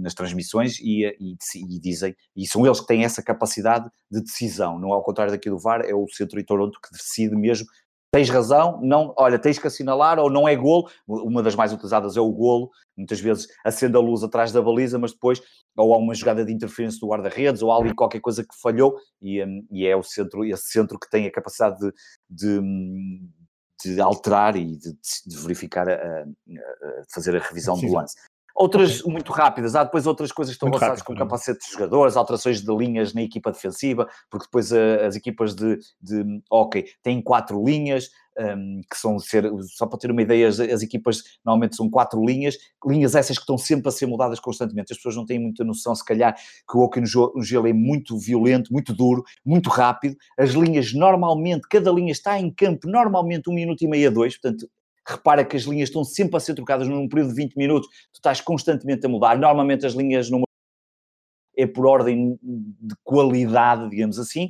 nas 0.00 0.14
transmissões 0.14 0.78
e, 0.80 1.04
e, 1.20 1.36
e 1.56 1.80
dizem, 1.80 2.14
e 2.36 2.46
são 2.46 2.66
eles 2.66 2.80
que 2.80 2.86
têm 2.86 3.04
essa 3.04 3.19
capacidade 3.22 3.88
de 4.10 4.20
decisão, 4.20 4.78
não 4.78 4.90
é 4.90 4.92
ao 4.92 5.02
contrário 5.02 5.32
daqui 5.32 5.48
do 5.50 5.58
VAR, 5.58 5.82
é 5.82 5.94
o 5.94 6.06
centro 6.08 6.38
de 6.38 6.44
Toronto 6.44 6.78
que 6.80 6.92
decide 6.92 7.36
mesmo. 7.36 7.66
Tens 8.12 8.28
razão, 8.28 8.80
não, 8.82 9.14
olha, 9.16 9.38
tens 9.38 9.56
que 9.56 9.68
assinalar 9.68 10.18
ou 10.18 10.28
não 10.28 10.48
é 10.48 10.56
golo. 10.56 10.90
Uma 11.06 11.44
das 11.44 11.54
mais 11.54 11.72
utilizadas 11.72 12.16
é 12.16 12.20
o 12.20 12.32
golo, 12.32 12.68
muitas 12.96 13.20
vezes 13.20 13.46
acende 13.64 13.96
a 13.96 14.00
luz 14.00 14.24
atrás 14.24 14.50
da 14.50 14.60
baliza, 14.60 14.98
mas 14.98 15.12
depois 15.12 15.40
ou 15.76 15.94
há 15.94 15.96
uma 15.96 16.14
jogada 16.14 16.44
de 16.44 16.52
interferência 16.52 16.98
do 17.00 17.08
guarda-redes 17.08 17.62
ou 17.62 17.72
há 17.72 17.76
ali 17.76 17.94
qualquer 17.94 18.20
coisa 18.20 18.42
que 18.42 18.60
falhou 18.60 18.96
e, 19.22 19.42
um, 19.44 19.66
e 19.70 19.86
é 19.86 19.96
o 19.96 20.02
centro, 20.02 20.44
esse 20.44 20.70
centro 20.70 20.98
que 20.98 21.08
tem 21.08 21.26
a 21.26 21.32
capacidade 21.32 21.78
de, 21.78 21.92
de, 22.28 23.94
de 23.94 24.00
alterar 24.00 24.56
e 24.56 24.76
de, 24.76 24.92
de 25.26 25.36
verificar, 25.36 25.88
a, 25.88 25.94
a, 25.94 26.22
a, 26.22 27.04
fazer 27.14 27.36
a 27.36 27.40
revisão 27.40 27.78
do 27.78 27.92
lance. 27.92 28.16
Outras 28.60 29.00
okay. 29.00 29.10
muito 29.10 29.32
rápidas, 29.32 29.74
há 29.74 29.84
depois 29.84 30.06
outras 30.06 30.30
coisas 30.30 30.52
que 30.52 30.56
estão 30.56 30.68
muito 30.68 30.78
relacionadas 30.78 31.02
com 31.02 31.14
o 31.14 31.16
capacete 31.16 31.64
de 31.64 31.72
jogadores, 31.72 32.14
alterações 32.14 32.60
de 32.60 32.76
linhas 32.76 33.14
na 33.14 33.22
equipa 33.22 33.50
defensiva, 33.50 34.06
porque 34.28 34.44
depois 34.44 34.70
uh, 34.70 35.06
as 35.06 35.16
equipas 35.16 35.54
de, 35.54 35.78
de 35.98 36.42
hockey 36.50 36.84
têm 37.02 37.22
quatro 37.22 37.64
linhas, 37.64 38.10
um, 38.38 38.42
ehm, 38.42 38.80
que 38.82 38.98
são 38.98 39.18
ser, 39.18 39.50
só 39.74 39.86
para 39.86 39.98
ter 39.98 40.10
uma 40.10 40.20
ideia, 40.20 40.46
as, 40.46 40.60
as, 40.60 40.82
equipas 40.82 41.22
normalmente 41.42 41.74
são 41.74 41.88
quatro 41.88 42.22
linhas, 42.22 42.58
linhas 42.86 43.14
essas 43.14 43.38
que 43.38 43.44
estão 43.44 43.56
sempre 43.56 43.88
a 43.88 43.90
ser 43.90 44.04
mudadas 44.04 44.38
constantemente. 44.38 44.92
As 44.92 44.98
pessoas 44.98 45.16
não 45.16 45.24
têm 45.24 45.38
muita 45.38 45.64
noção, 45.64 45.94
se 45.94 46.04
calhar, 46.04 46.34
que 46.34 46.76
o 46.76 46.80
hockey 46.80 47.00
no 47.00 47.42
gelo 47.42 47.66
é 47.66 47.72
muito 47.72 48.18
violento, 48.18 48.70
muito 48.70 48.92
duro, 48.92 49.24
muito 49.42 49.70
rápido. 49.70 50.16
As 50.38 50.50
linhas 50.50 50.92
normalmente, 50.92 51.66
cada 51.66 51.90
linha 51.90 52.12
está 52.12 52.38
em 52.38 52.52
campo 52.52 52.86
normalmente 52.86 53.48
um 53.48 53.54
minuto 53.54 53.80
e 53.80 53.88
meio 53.88 54.10
a 54.10 54.12
dois, 54.12 54.38
portanto 54.38 54.68
repara 55.10 55.44
que 55.44 55.56
as 55.56 55.62
linhas 55.62 55.88
estão 55.88 56.04
sempre 56.04 56.36
a 56.36 56.40
ser 56.40 56.54
trocadas 56.54 56.88
num 56.88 57.08
período 57.08 57.30
de 57.30 57.36
20 57.36 57.56
minutos, 57.56 57.88
tu 58.12 58.16
estás 58.16 58.40
constantemente 58.40 59.04
a 59.06 59.08
mudar. 59.08 59.38
Normalmente 59.38 59.86
as 59.86 59.94
linhas 59.94 60.30
numa 60.30 60.44
é 61.56 61.66
por 61.66 61.86
ordem 61.86 62.38
de 62.42 62.94
qualidade, 63.04 63.90
digamos 63.90 64.18
assim. 64.18 64.46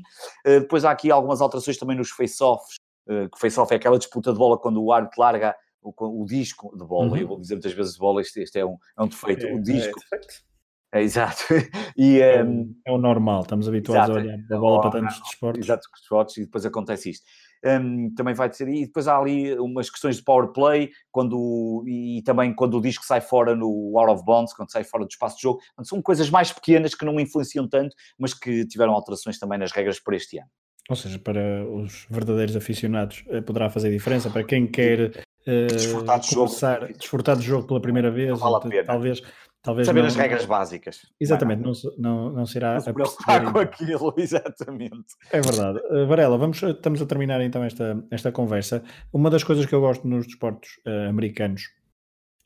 Uh, 0.46 0.60
depois 0.60 0.84
há 0.84 0.90
aqui 0.90 1.10
algumas 1.10 1.40
alterações 1.40 1.76
também 1.76 1.96
nos 1.96 2.10
face-offs, 2.10 2.76
uh, 3.08 3.28
que 3.30 3.38
face-off 3.38 3.72
é 3.72 3.76
aquela 3.76 3.98
disputa 3.98 4.32
de 4.32 4.38
bola 4.38 4.58
quando 4.58 4.82
o 4.82 4.92
árbitro 4.92 5.20
larga 5.20 5.56
o, 5.82 6.22
o, 6.22 6.26
disco 6.26 6.76
de 6.76 6.84
bola, 6.84 7.10
uhum. 7.10 7.16
eu 7.16 7.26
vou 7.26 7.40
dizer 7.40 7.54
muitas 7.54 7.72
vezes 7.72 7.96
bola, 7.96 8.20
este, 8.20 8.40
este 8.42 8.58
é, 8.58 8.66
um, 8.66 8.76
é 8.98 9.02
um 9.02 9.08
defeito, 9.08 9.46
é, 9.46 9.54
o 9.54 9.62
disco... 9.62 9.98
É 10.12 10.49
é, 10.92 11.02
exato. 11.02 11.44
E, 11.96 12.20
é, 12.20 12.42
um, 12.42 12.74
é, 12.86 12.92
o 12.92 12.96
normal, 12.96 13.42
estamos 13.42 13.68
habituados 13.68 14.16
exato. 14.16 14.18
a 14.18 14.32
olhar 14.32 14.56
a 14.56 14.58
bola 14.58 14.80
para 14.80 15.00
tantos 15.00 15.20
desportos. 15.20 15.66
Exato, 15.66 15.88
desportos, 15.92 16.36
e 16.38 16.44
depois 16.44 16.64
acontece 16.64 17.10
isto. 17.10 17.26
Um, 17.62 18.14
também 18.14 18.32
vai 18.32 18.50
ser, 18.50 18.68
e 18.68 18.86
depois 18.86 19.06
há 19.06 19.18
ali 19.18 19.54
umas 19.58 19.90
questões 19.90 20.16
de 20.16 20.24
power 20.24 20.48
play, 20.48 20.90
quando, 21.12 21.84
e 21.86 22.22
também 22.24 22.54
quando 22.54 22.78
o 22.78 22.80
disco 22.80 23.04
sai 23.04 23.20
fora 23.20 23.54
no 23.54 23.92
out 23.98 24.12
of 24.12 24.24
bounds, 24.24 24.54
quando 24.54 24.72
sai 24.72 24.82
fora 24.82 25.04
do 25.04 25.10
espaço 25.10 25.36
de 25.36 25.42
jogo, 25.42 25.60
são 25.82 26.00
coisas 26.00 26.30
mais 26.30 26.52
pequenas 26.52 26.94
que 26.94 27.04
não 27.04 27.20
influenciam 27.20 27.68
tanto, 27.68 27.94
mas 28.18 28.32
que 28.32 28.64
tiveram 28.66 28.94
alterações 28.94 29.38
também 29.38 29.58
nas 29.58 29.72
regras 29.72 30.00
para 30.00 30.16
este 30.16 30.38
ano. 30.38 30.48
Ou 30.88 30.96
seja, 30.96 31.18
para 31.18 31.64
os 31.68 32.06
verdadeiros 32.08 32.56
aficionados 32.56 33.22
eh, 33.28 33.42
poderá 33.42 33.68
fazer 33.68 33.90
diferença, 33.90 34.30
para 34.30 34.42
quem 34.42 34.66
quer 34.66 35.22
uh, 35.46 35.66
desfrutar, 35.66 36.18
de 36.18 36.34
começar, 36.34 36.80
jogo. 36.80 36.98
desfrutar 36.98 37.36
do 37.36 37.42
jogo 37.42 37.66
pela 37.66 37.80
primeira 37.80 38.10
vez, 38.10 38.38
vale 38.38 38.82
talvez 38.84 39.22
Talvez 39.62 39.86
Saber 39.86 40.00
não, 40.00 40.06
as 40.06 40.16
regras 40.16 40.46
básicas. 40.46 41.02
Exatamente, 41.20 41.62
não, 41.62 41.72
não, 41.98 42.32
não 42.32 42.46
será 42.46 42.74
não 42.74 42.80
se 42.80 42.92
preocupar 42.94 43.52
com 43.52 43.58
aquilo, 43.58 44.14
exatamente. 44.16 45.14
É 45.30 45.38
verdade. 45.38 45.78
Uh, 45.90 46.06
Varela, 46.06 46.38
vamos, 46.38 46.62
estamos 46.62 47.02
a 47.02 47.06
terminar 47.06 47.42
então 47.42 47.62
esta, 47.62 48.02
esta 48.10 48.32
conversa. 48.32 48.82
Uma 49.12 49.28
das 49.28 49.44
coisas 49.44 49.66
que 49.66 49.74
eu 49.74 49.80
gosto 49.80 50.08
nos 50.08 50.26
desportos 50.26 50.70
uh, 50.86 51.10
americanos, 51.10 51.68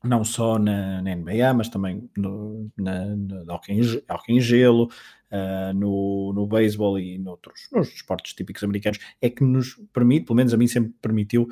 não 0.02 0.24
só 0.24 0.58
na, 0.58 1.00
na, 1.02 1.14
NBA, 1.14 1.54
mas 1.54 1.68
também 1.68 2.10
no, 2.16 2.68
na, 2.76 3.04
no 3.04 3.54
hockey, 3.54 3.80
em 4.28 4.40
gelo, 4.40 4.90
uh, 5.30 5.72
no, 5.72 6.32
no 6.34 6.48
beisebol 6.48 6.98
e 6.98 7.16
noutros, 7.16 7.68
nos 7.72 7.90
desportos 7.90 8.32
típicos 8.32 8.64
americanos, 8.64 8.98
é 9.22 9.30
que 9.30 9.44
nos 9.44 9.76
permite, 9.92 10.26
pelo 10.26 10.36
menos 10.36 10.52
a 10.52 10.56
mim 10.56 10.66
sempre 10.66 10.92
permitiu, 11.00 11.48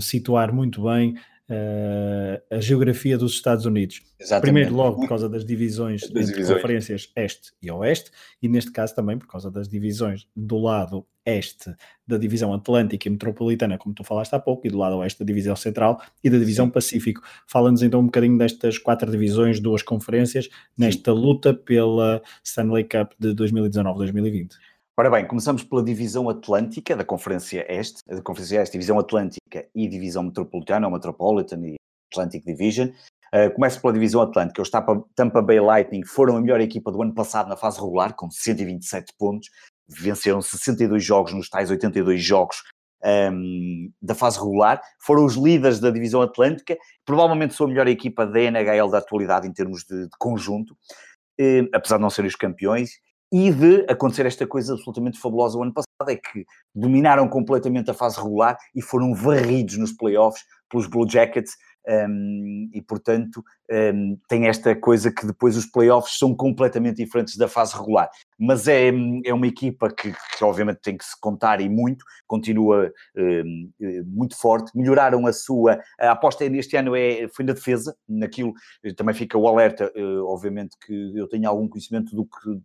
situar 0.00 0.50
muito 0.50 0.84
bem 0.84 1.14
uh, 1.50 2.56
a 2.56 2.60
geografia 2.60 3.16
dos 3.16 3.32
Estados 3.32 3.66
Unidos. 3.66 4.02
Exatamente. 4.18 4.42
Primeiro, 4.42 4.74
logo, 4.74 5.00
por 5.00 5.08
causa 5.08 5.28
das 5.28 5.44
divisões 5.44 6.02
das 6.02 6.10
entre 6.10 6.24
divisões. 6.26 6.56
conferências 6.56 7.12
este 7.16 7.52
e 7.62 7.70
oeste, 7.70 8.10
e 8.42 8.48
neste 8.48 8.72
caso 8.72 8.94
também 8.94 9.18
por 9.18 9.26
causa 9.26 9.50
das 9.50 9.68
divisões 9.68 10.26
do 10.34 10.58
lado 10.58 11.06
este 11.24 11.74
da 12.06 12.16
divisão 12.16 12.54
Atlântica 12.54 13.08
e 13.08 13.10
Metropolitana, 13.10 13.76
como 13.76 13.94
tu 13.94 14.04
falaste 14.04 14.32
há 14.34 14.38
pouco, 14.38 14.66
e 14.66 14.70
do 14.70 14.78
lado 14.78 14.96
oeste 14.98 15.18
da 15.18 15.24
divisão 15.26 15.56
Central 15.56 16.00
e 16.22 16.30
da 16.30 16.38
divisão. 16.38 16.70
Pacífico. 16.70 17.22
Fala-nos 17.46 17.82
então 17.82 18.00
um 18.00 18.06
bocadinho 18.06 18.38
destas 18.38 18.78
quatro 18.78 19.10
divisões, 19.10 19.60
duas 19.60 19.82
conferências, 19.82 20.48
nesta 20.76 21.12
Sim. 21.12 21.18
luta 21.18 21.54
pela 21.54 22.22
Stanley 22.44 22.84
Cup 22.84 23.12
de 23.18 23.34
2019-2020. 23.34 24.52
Ora 24.98 25.10
bem, 25.10 25.26
começamos 25.26 25.62
pela 25.62 25.84
divisão 25.84 26.26
Atlântica 26.26 26.96
da 26.96 27.04
Conferência 27.04 27.66
Este, 27.68 28.00
da 28.06 28.22
Conferência 28.22 28.62
Este, 28.62 28.72
Divisão 28.72 28.98
Atlântica 28.98 29.68
e 29.74 29.86
Divisão 29.86 30.22
Metropolitana, 30.22 30.86
ou 30.86 30.92
Metropolitan 30.94 31.60
e 31.66 31.74
Atlantic 32.10 32.42
Division. 32.46 32.88
Uh, 33.26 33.52
começo 33.54 33.78
pela 33.78 33.92
Divisão 33.92 34.22
Atlântica. 34.22 34.62
Os 34.62 34.70
Tampa 34.70 35.42
Bay 35.42 35.60
Lightning 35.60 36.02
foram 36.02 36.38
a 36.38 36.40
melhor 36.40 36.62
equipa 36.62 36.90
do 36.90 37.02
ano 37.02 37.12
passado 37.12 37.46
na 37.46 37.58
fase 37.58 37.78
regular, 37.78 38.14
com 38.14 38.30
127 38.30 39.12
pontos. 39.18 39.50
Venceram 39.86 40.40
62 40.40 41.04
jogos 41.04 41.34
nos 41.34 41.50
tais 41.50 41.70
82 41.70 42.22
jogos 42.22 42.62
um, 43.04 43.06
ehm, 43.06 43.90
da 44.00 44.14
fase 44.14 44.38
regular. 44.38 44.80
Foram 44.98 45.26
os 45.26 45.34
líderes 45.34 45.78
da 45.78 45.90
Divisão 45.90 46.22
Atlântica. 46.22 46.74
Provavelmente 47.04 47.52
são 47.52 47.66
a 47.66 47.68
melhor 47.68 47.86
equipa 47.86 48.26
da 48.26 48.40
NHL 48.40 48.88
da 48.90 48.96
atualidade 48.96 49.46
em 49.46 49.52
termos 49.52 49.84
de, 49.84 50.04
de 50.04 50.16
conjunto, 50.18 50.72
uh, 50.72 51.68
apesar 51.74 51.98
de 51.98 52.02
não 52.02 52.08
serem 52.08 52.30
os 52.30 52.34
campeões 52.34 52.92
e 53.32 53.50
de 53.52 53.84
acontecer 53.88 54.26
esta 54.26 54.46
coisa 54.46 54.74
absolutamente 54.74 55.18
fabulosa 55.18 55.58
o 55.58 55.62
ano 55.62 55.72
passado, 55.72 55.86
é 56.08 56.16
que 56.16 56.44
dominaram 56.74 57.28
completamente 57.28 57.90
a 57.90 57.94
fase 57.94 58.20
regular 58.20 58.56
e 58.74 58.82
foram 58.82 59.14
varridos 59.14 59.78
nos 59.78 59.92
playoffs 59.92 60.44
pelos 60.68 60.86
Blue 60.86 61.08
Jackets 61.08 61.56
um, 61.88 62.68
e, 62.72 62.82
portanto, 62.82 63.44
um, 63.70 64.18
tem 64.28 64.48
esta 64.48 64.74
coisa 64.74 65.10
que 65.12 65.24
depois 65.24 65.56
os 65.56 65.66
playoffs 65.66 66.18
são 66.18 66.34
completamente 66.34 66.96
diferentes 66.96 67.36
da 67.36 67.46
fase 67.46 67.76
regular. 67.76 68.10
Mas 68.38 68.66
é, 68.66 68.88
é 69.24 69.32
uma 69.32 69.46
equipa 69.46 69.88
que, 69.88 70.12
que 70.12 70.44
obviamente 70.44 70.80
tem 70.82 70.96
que 70.96 71.04
se 71.04 71.18
contar 71.20 71.60
e 71.60 71.68
muito, 71.68 72.04
continua 72.26 72.92
um, 73.16 73.70
muito 74.06 74.36
forte. 74.36 74.72
Melhoraram 74.74 75.26
a 75.26 75.32
sua. 75.32 75.80
A 75.98 76.10
aposta 76.10 76.48
neste 76.48 76.76
ano 76.76 76.96
é, 76.96 77.28
foi 77.28 77.44
na 77.44 77.52
defesa, 77.52 77.96
naquilo 78.08 78.52
também 78.96 79.14
fica 79.14 79.38
o 79.38 79.46
alerta, 79.46 79.92
eh, 79.94 80.18
obviamente 80.20 80.76
que 80.84 81.12
eu 81.16 81.28
tenho 81.28 81.48
algum 81.48 81.68
conhecimento 81.68 82.14
do 82.14 82.24
que 82.24 82.60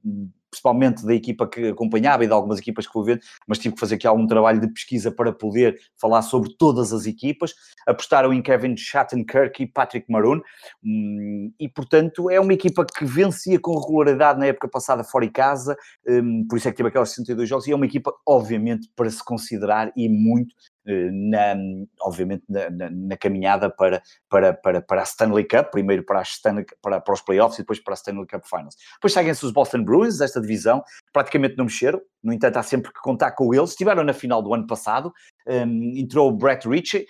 principalmente 0.51 1.05
da 1.05 1.15
equipa 1.15 1.47
que 1.47 1.69
acompanhava 1.69 2.23
e 2.23 2.27
de 2.27 2.33
algumas 2.33 2.59
equipas 2.59 2.85
que 2.85 2.93
vou 2.93 3.03
ver, 3.03 3.21
mas 3.47 3.57
tive 3.57 3.73
que 3.73 3.79
fazer 3.79 3.95
aqui 3.95 4.05
algum 4.05 4.27
trabalho 4.27 4.59
de 4.59 4.67
pesquisa 4.67 5.09
para 5.09 5.31
poder 5.31 5.79
falar 5.99 6.21
sobre 6.21 6.53
todas 6.57 6.91
as 6.91 7.05
equipas. 7.05 7.53
Apostaram 7.87 8.33
em 8.33 8.41
Kevin 8.41 8.75
Shattenkirk 8.75 9.63
e 9.63 9.65
Patrick 9.65 10.11
Maroon, 10.11 10.41
hum, 10.83 11.51
e 11.59 11.69
portanto 11.69 12.29
é 12.29 12.39
uma 12.39 12.53
equipa 12.53 12.85
que 12.85 13.05
vencia 13.05 13.59
com 13.59 13.79
regularidade 13.79 14.39
na 14.39 14.47
época 14.47 14.67
passada 14.67 15.03
fora 15.03 15.25
e 15.25 15.29
casa, 15.29 15.75
hum, 16.07 16.45
por 16.49 16.57
isso 16.57 16.67
é 16.67 16.71
que 16.71 16.77
teve 16.77 16.89
aquelas 16.89 17.09
62 17.09 17.47
jogos, 17.47 17.67
e 17.67 17.71
é 17.71 17.75
uma 17.75 17.85
equipa, 17.85 18.13
obviamente, 18.27 18.89
para 18.95 19.09
se 19.09 19.23
considerar 19.23 19.91
e 19.95 20.09
muito 20.09 20.53
na, 20.85 21.55
obviamente 22.01 22.43
na, 22.49 22.69
na, 22.69 22.89
na, 22.89 23.17
caminhada 23.17 23.69
para, 23.69 24.01
para, 24.27 24.53
para, 24.53 24.81
para 24.81 25.01
a 25.01 25.03
Stanley 25.03 25.47
Cup, 25.47 25.71
primeiro 25.71 26.03
para, 26.03 26.19
a 26.19 26.23
Stanley, 26.23 26.65
para, 26.81 26.99
para 26.99 27.13
os 27.13 27.21
playoffs 27.21 27.59
e 27.59 27.61
depois 27.61 27.79
para 27.79 27.93
a 27.93 27.95
Stanley 27.95 28.25
Cup 28.25 28.43
Finals. 28.45 28.75
Depois 28.95 29.13
seguem-se 29.13 29.45
os 29.45 29.51
Boston 29.51 29.83
Bruins, 29.83 30.21
esta 30.21 30.41
divisão, 30.41 30.83
praticamente 31.13 31.55
não 31.57 31.65
mexeram, 31.65 32.01
no 32.23 32.33
entanto 32.33 32.57
há 32.57 32.63
sempre 32.63 32.91
que 32.91 32.99
contar 32.99 33.31
com 33.31 33.53
eles, 33.53 33.71
estiveram 33.71 34.03
na 34.03 34.13
final 34.13 34.41
do 34.41 34.53
ano 34.53 34.65
passado, 34.65 35.13
um, 35.47 35.93
entrou 35.95 36.29
o 36.29 36.31
Brett 36.31 36.67
Ritchie, 36.67 37.05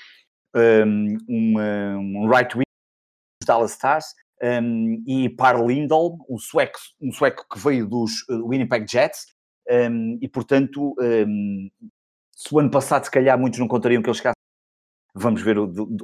um, 0.55 1.17
um, 1.29 1.59
um 1.59 2.29
right 2.29 2.53
wing 2.55 2.63
dos 3.41 3.47
Dallas 3.47 3.71
Stars, 3.71 4.13
um, 4.43 5.03
e 5.07 5.29
Par 5.29 5.63
Lindholm, 5.63 6.17
um 6.29 6.37
sueco, 6.37 6.79
um 6.99 7.11
sueco 7.11 7.45
que 7.49 7.59
veio 7.59 7.87
dos 7.87 8.27
uh, 8.29 8.47
Winnipeg 8.47 8.85
Jets, 8.89 9.27
um, 9.69 10.17
e 10.21 10.27
portanto 10.27 10.95
um, 10.99 11.69
se 12.41 12.53
o 12.53 12.59
ano 12.59 12.71
passado, 12.71 13.03
se 13.03 13.11
calhar, 13.11 13.39
muitos 13.39 13.59
não 13.59 13.67
contariam 13.67 14.01
que 14.01 14.09
eles 14.09 14.17
chegassem. 14.17 14.33
Vamos 15.13 15.41
ver 15.41 15.57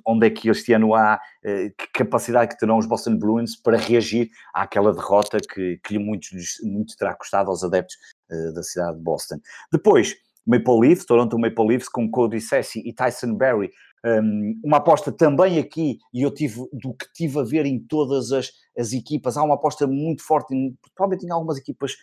onde 0.06 0.28
é 0.28 0.30
que 0.30 0.50
este 0.50 0.74
ano 0.74 0.94
há, 0.94 1.20
eh, 1.44 1.70
que 1.78 1.88
capacidade 1.94 2.52
que 2.52 2.60
terão 2.60 2.78
os 2.78 2.86
Boston 2.86 3.18
Bruins 3.18 3.56
para 3.56 3.78
reagir 3.78 4.30
àquela 4.54 4.94
derrota 4.94 5.40
que, 5.40 5.80
que 5.84 5.98
muito, 5.98 6.28
muito 6.64 6.96
terá 6.96 7.16
custado 7.16 7.50
aos 7.50 7.64
adeptos 7.64 7.96
eh, 8.30 8.52
da 8.52 8.62
cidade 8.62 8.98
de 8.98 9.04
Boston. 9.04 9.38
Depois, 9.72 10.14
Maple 10.46 10.80
Leafs, 10.80 11.06
Toronto 11.06 11.40
Maple 11.40 11.68
Leafs 11.68 11.90
com 11.90 12.10
Cody 12.12 12.40
Ceci 12.40 12.84
e 12.86 12.94
Tyson 12.94 13.34
Berry. 13.36 13.72
Um, 14.06 14.60
uma 14.64 14.78
aposta 14.78 15.12
também 15.12 15.58
aqui, 15.58 15.98
e 16.14 16.22
eu 16.22 16.32
tive, 16.32 16.62
do 16.72 16.94
que 16.94 17.12
tive 17.14 17.40
a 17.40 17.44
ver 17.44 17.66
em 17.66 17.80
todas 17.80 18.32
as, 18.32 18.52
as 18.78 18.94
equipas, 18.94 19.36
há 19.38 19.44
uma 19.44 19.56
aposta 19.56 19.88
muito 19.88 20.24
forte, 20.24 20.54
provavelmente 20.96 21.26
em 21.26 21.32
algumas 21.32 21.58
equipas 21.58 21.96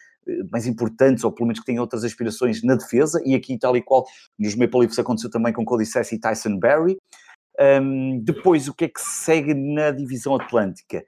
mais 0.50 0.66
importantes, 0.66 1.24
ou 1.24 1.32
pelo 1.32 1.46
menos 1.46 1.60
que 1.60 1.66
têm 1.66 1.78
outras 1.78 2.04
aspirações 2.04 2.62
na 2.62 2.74
defesa, 2.74 3.22
e 3.24 3.34
aqui, 3.34 3.58
tal 3.58 3.76
e 3.76 3.82
qual, 3.82 4.06
nos 4.38 4.54
Maple 4.54 4.80
Leafs 4.80 4.98
aconteceu 4.98 5.30
também 5.30 5.52
com 5.52 5.64
Cody 5.64 5.86
Ceci 5.86 6.16
e 6.16 6.20
Tyson 6.20 6.58
Berry. 6.58 6.96
Um, 7.58 8.20
depois, 8.20 8.68
o 8.68 8.74
que 8.74 8.86
é 8.86 8.88
que 8.88 9.00
segue 9.00 9.54
na 9.54 9.90
divisão 9.90 10.34
atlântica? 10.34 11.04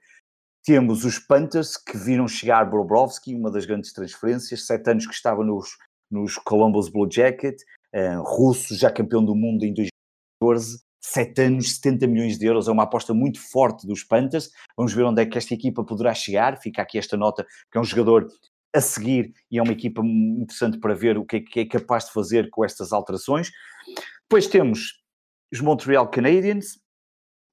Temos 0.63 1.05
os 1.05 1.19
Panthers, 1.19 1.77
que 1.77 1.97
viram 1.97 2.27
chegar 2.27 2.69
Bobrovski, 2.69 3.35
uma 3.35 3.51
das 3.51 3.65
grandes 3.65 3.93
transferências, 3.93 4.65
sete 4.65 4.89
anos 4.89 5.05
que 5.05 5.13
estava 5.13 5.43
nos, 5.43 5.77
nos 6.11 6.35
Columbus 6.35 6.89
Blue 6.89 7.09
Jacket, 7.09 7.61
uh, 7.95 8.21
russo, 8.23 8.75
já 8.75 8.91
campeão 8.91 9.23
do 9.23 9.35
mundo 9.35 9.63
em 9.63 9.73
2014, 9.73 10.87
sete 11.01 11.41
anos, 11.41 11.75
70 11.75 12.07
milhões 12.07 12.37
de 12.37 12.45
euros, 12.45 12.67
é 12.67 12.71
uma 12.71 12.83
aposta 12.83 13.13
muito 13.13 13.39
forte 13.39 13.87
dos 13.87 14.03
Panthers. 14.03 14.51
Vamos 14.75 14.93
ver 14.93 15.03
onde 15.03 15.21
é 15.21 15.25
que 15.25 15.37
esta 15.37 15.53
equipa 15.53 15.83
poderá 15.83 16.13
chegar. 16.13 16.59
Fica 16.59 16.81
aqui 16.81 16.97
esta 16.97 17.15
nota, 17.15 17.45
que 17.71 17.77
é 17.77 17.81
um 17.81 17.83
jogador 17.83 18.27
a 18.77 18.81
seguir 18.81 19.33
e 19.51 19.57
é 19.57 19.61
uma 19.61 19.73
equipa 19.73 20.01
interessante 20.03 20.79
para 20.79 20.93
ver 20.93 21.17
o 21.17 21.25
que 21.25 21.37
é, 21.37 21.39
que 21.41 21.59
é 21.61 21.65
capaz 21.65 22.05
de 22.05 22.11
fazer 22.11 22.49
com 22.49 22.63
estas 22.63 22.91
alterações. 22.93 23.51
Depois 24.23 24.47
temos 24.47 25.03
os 25.51 25.61
Montreal 25.61 26.09
Canadiens, 26.09 26.77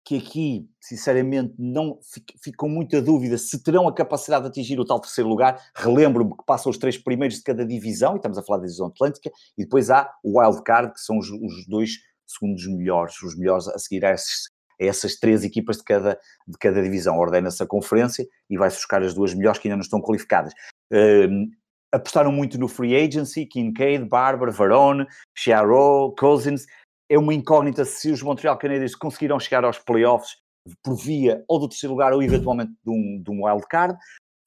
que 0.05 0.19
aqui, 0.19 0.69
sinceramente, 0.81 1.55
não 1.59 1.99
fico 2.43 2.59
com 2.59 2.69
muita 2.69 3.01
dúvida 3.01 3.39
se 3.39 3.63
terão 3.63 3.89
a 3.89 3.95
capacidade 3.95 4.43
de 4.43 4.49
atingir 4.51 4.79
o 4.79 4.85
tal 4.85 5.01
terceiro 5.01 5.31
lugar. 5.31 5.59
Relembro-me 5.75 6.37
que 6.37 6.45
passam 6.45 6.69
os 6.69 6.77
três 6.77 6.99
primeiros 6.99 7.39
de 7.39 7.43
cada 7.43 7.65
divisão, 7.65 8.13
e 8.13 8.17
estamos 8.17 8.37
a 8.37 8.43
falar 8.43 8.59
da 8.59 8.67
divisão 8.67 8.89
Atlântica, 8.89 9.31
e 9.57 9.63
depois 9.63 9.89
há 9.89 10.13
o 10.23 10.39
Wild 10.39 10.63
Card, 10.63 10.93
que 10.93 11.01
são 11.01 11.17
os, 11.17 11.31
os 11.31 11.67
dois 11.67 11.93
segundos 12.27 12.67
melhores, 12.67 13.23
os 13.23 13.37
melhores 13.37 13.67
a 13.69 13.79
seguir 13.79 14.05
a 14.05 14.13
esses, 14.13 14.51
a 14.81 14.85
essas 14.85 15.17
três 15.17 15.45
equipas 15.45 15.79
de 15.79 15.85
cada, 15.85 16.19
de 16.47 16.59
cada 16.59 16.83
divisão. 16.83 17.19
Ordena-se 17.19 17.63
a 17.63 17.67
conferência 17.67 18.27
e 18.49 18.57
vai-se 18.57 18.77
buscar 18.77 19.03
as 19.03 19.15
duas 19.15 19.35
melhores 19.35 19.59
que 19.59 19.69
ainda 19.69 19.77
não 19.77 19.83
estão 19.83 20.01
qualificadas. 20.01 20.53
Uh, 20.93 21.51
apostaram 21.93 22.33
muito 22.33 22.59
no 22.59 22.69
free 22.69 22.97
agency, 22.97 23.47
Kincaid, 23.47 24.05
Barber, 24.05 24.53
Varone, 24.53 25.07
Chiaro, 25.37 26.15
Cousins. 26.19 26.67
É 27.09 27.19
uma 27.19 27.35
incógnita 27.35 27.85
se 27.85 28.11
os 28.11 28.23
Montreal 28.23 28.59
Canadiens 28.59 28.95
conseguirão 28.95 29.39
chegar 29.39 29.65
aos 29.65 29.79
playoffs 29.79 30.37
por 30.83 30.97
via 30.97 31.45
ou 31.47 31.61
do 31.61 31.69
terceiro 31.69 31.93
lugar 31.93 32.13
ou 32.13 32.23
eventualmente 32.23 32.73
de 32.85 32.91
um, 32.91 33.23
de 33.23 33.31
um. 33.31 33.43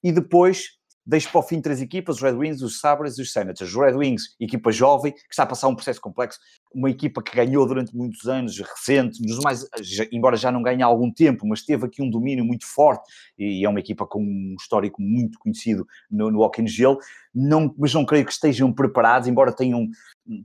E 0.03 0.11
depois 0.11 0.77
deixo 1.07 1.31
para 1.31 1.39
o 1.39 1.43
fim 1.43 1.61
três 1.61 1.81
equipas, 1.81 2.17
os 2.17 2.21
Red 2.21 2.33
Wings, 2.33 2.61
os 2.61 2.81
Sabres 2.81 3.17
e 3.17 3.21
os 3.21 3.31
Senators. 3.31 3.73
Os 3.73 3.75
Red 3.75 3.93
Wings, 3.93 4.35
equipa 4.37 4.73
jovem, 4.73 5.13
que 5.13 5.21
está 5.31 5.43
a 5.43 5.45
passar 5.45 5.69
um 5.69 5.75
processo 5.75 6.01
complexo, 6.01 6.37
uma 6.73 6.89
equipa 6.89 7.23
que 7.23 7.33
ganhou 7.33 7.65
durante 7.65 7.95
muitos 7.95 8.27
anos, 8.27 8.59
recente, 8.59 9.25
nos 9.25 9.39
mais, 9.39 9.65
embora 10.11 10.35
já 10.35 10.51
não 10.51 10.61
ganhe 10.61 10.83
há 10.83 10.85
algum 10.85 11.09
tempo, 11.09 11.47
mas 11.47 11.63
teve 11.63 11.85
aqui 11.85 12.01
um 12.01 12.09
domínio 12.09 12.43
muito 12.43 12.67
forte 12.67 13.09
e 13.39 13.65
é 13.65 13.69
uma 13.69 13.79
equipa 13.79 14.05
com 14.05 14.21
um 14.21 14.55
histórico 14.59 15.01
muito 15.01 15.39
conhecido 15.39 15.87
no, 16.11 16.29
no 16.29 16.41
hockey 16.41 16.61
no 16.61 16.67
gelo, 16.67 16.99
não, 17.33 17.73
mas 17.77 17.93
não 17.93 18.05
creio 18.05 18.25
que 18.25 18.33
estejam 18.33 18.73
preparados, 18.73 19.29
embora 19.29 19.55
tenham 19.55 19.87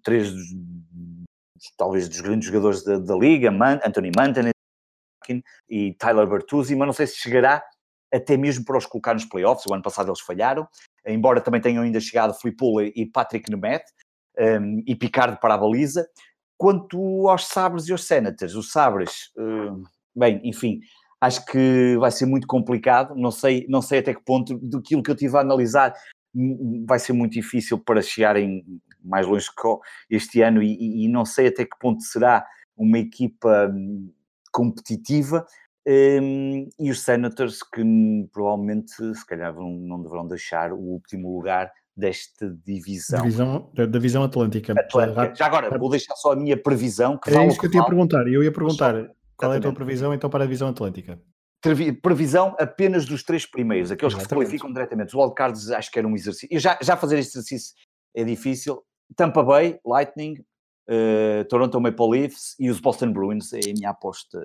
três 0.05 0.33
talvez 1.77 2.09
dos 2.09 2.21
grandes 2.21 2.47
jogadores 2.47 2.85
da, 2.85 2.99
da 2.99 3.17
liga, 3.17 3.51
Man, 3.51 3.81
Anthony 3.85 4.13
Manton 4.17 4.51
e 5.69 5.95
Tyler 5.95 6.27
Bertuzzi, 6.27 6.75
mas 6.75 6.87
não 6.87 6.93
sei 6.93 7.07
se 7.07 7.17
chegará 7.17 7.63
até 8.13 8.37
mesmo 8.37 8.65
para 8.65 8.79
os 8.79 8.87
colocar 8.87 9.15
nos 9.15 9.25
playoffs. 9.25 9.67
O 9.67 9.75
ano 9.75 9.83
passado 9.83 10.09
eles 10.09 10.21
falharam, 10.21 10.67
embora 11.07 11.41
também 11.41 11.61
tenham 11.61 11.83
ainda 11.83 12.01
chegado 12.01 12.35
Filipe 12.35 12.93
e 12.95 13.07
Patrick 13.07 13.51
Nemeth 13.51 13.85
um, 14.39 14.83
e 14.87 14.95
Picard 14.95 15.39
para 15.41 15.55
a 15.55 15.59
baliza. 15.59 16.07
Quanto 16.57 17.29
aos 17.29 17.49
Sabres 17.49 17.89
e 17.89 17.93
aos 17.93 18.05
Senators, 18.07 18.55
os 18.55 18.71
Sabres, 18.71 19.33
bem, 20.15 20.41
enfim, 20.45 20.79
acho 21.21 21.45
que 21.47 21.97
vai 21.99 22.11
ser 22.11 22.27
muito 22.27 22.47
complicado. 22.47 23.17
Não 23.17 23.31
sei, 23.31 23.67
não 23.69 23.83
sei 23.83 23.99
até 23.99 24.15
que 24.15 24.23
ponto, 24.25 24.57
do 24.59 24.81
que 24.81 24.95
eu 24.95 25.17
tive 25.17 25.37
a 25.37 25.41
analisar, 25.41 25.93
vai 26.87 26.99
ser 26.99 27.13
muito 27.15 27.33
difícil 27.33 27.79
para 27.79 28.01
chegarem 28.01 28.65
mais 29.03 29.27
longe 29.27 29.49
este 30.09 30.41
ano 30.41 30.63
e, 30.63 31.05
e 31.05 31.09
não 31.09 31.25
sei 31.25 31.49
até 31.49 31.65
que 31.65 31.77
ponto 31.81 32.03
será 32.03 32.47
uma 32.77 32.99
equipa 32.99 33.69
hum, 33.73 34.13
competitiva 34.53 35.45
um, 35.87 36.69
e 36.79 36.91
os 36.91 37.01
Senators 37.01 37.63
que 37.63 37.83
provavelmente 38.33 38.93
se 39.15 39.27
calhar 39.27 39.53
vão, 39.53 39.71
não 39.71 40.03
deverão 40.03 40.27
deixar 40.27 40.73
o 40.73 40.79
último 40.79 41.37
lugar 41.37 41.73
desta 41.97 42.57
divisão. 42.65 43.23
divisão 43.23 43.71
da 43.75 43.87
divisão 43.87 44.23
Atlântica. 44.23 44.73
Atlântica. 44.73 45.35
Já 45.35 45.47
agora, 45.47 45.77
vou 45.79 45.91
deixar 45.91 46.15
só 46.17 46.33
a 46.33 46.37
minha 46.37 46.57
previsão. 46.57 47.19
Que 47.19 47.31
é 47.31 47.47
isso 47.47 47.59
que 47.59 47.67
eu 47.67 47.71
te 47.71 47.77
ia 47.77 47.85
perguntar. 47.85 48.27
Eu 48.29 48.43
ia 48.43 48.53
perguntar 48.53 48.95
só, 48.95 49.09
qual 49.37 49.55
é 49.55 49.59
a 49.59 49.61
tua 49.61 49.75
previsão 49.75 50.15
então 50.15 50.31
para 50.31 50.45
a 50.45 50.47
divisão 50.47 50.69
Atlântica. 50.69 51.21
Previsão 52.03 52.57
apenas 52.59 53.05
dos 53.07 53.23
três 53.23 53.47
primeiros, 53.47 53.93
aqueles 53.93 54.15
Exatamente. 54.15 54.29
que 54.29 54.35
se 54.35 54.35
qualificam 54.35 54.73
diretamente. 54.73 55.09
Os 55.09 55.15
wildcards 55.15 55.71
acho 55.71 55.93
que 55.93 55.99
era 55.99 56.09
um 56.09 56.15
exercício. 56.15 56.49
E 56.51 56.59
já, 56.59 56.77
já 56.83 56.97
fazer 56.97 57.19
este 57.19 57.39
exercício 57.39 57.75
é 58.17 58.25
difícil. 58.25 58.83
Tampa 59.15 59.45
Bay, 59.45 59.79
Lightning, 59.85 60.35
uh, 60.89 61.45
Toronto 61.49 61.81
Maple 61.81 62.11
Leafs 62.11 62.57
e 62.59 62.69
os 62.69 62.81
Boston 62.81 63.13
Bruins 63.13 63.53
é 63.53 63.59
a 63.59 63.73
minha 63.75 63.91
aposta 63.91 64.41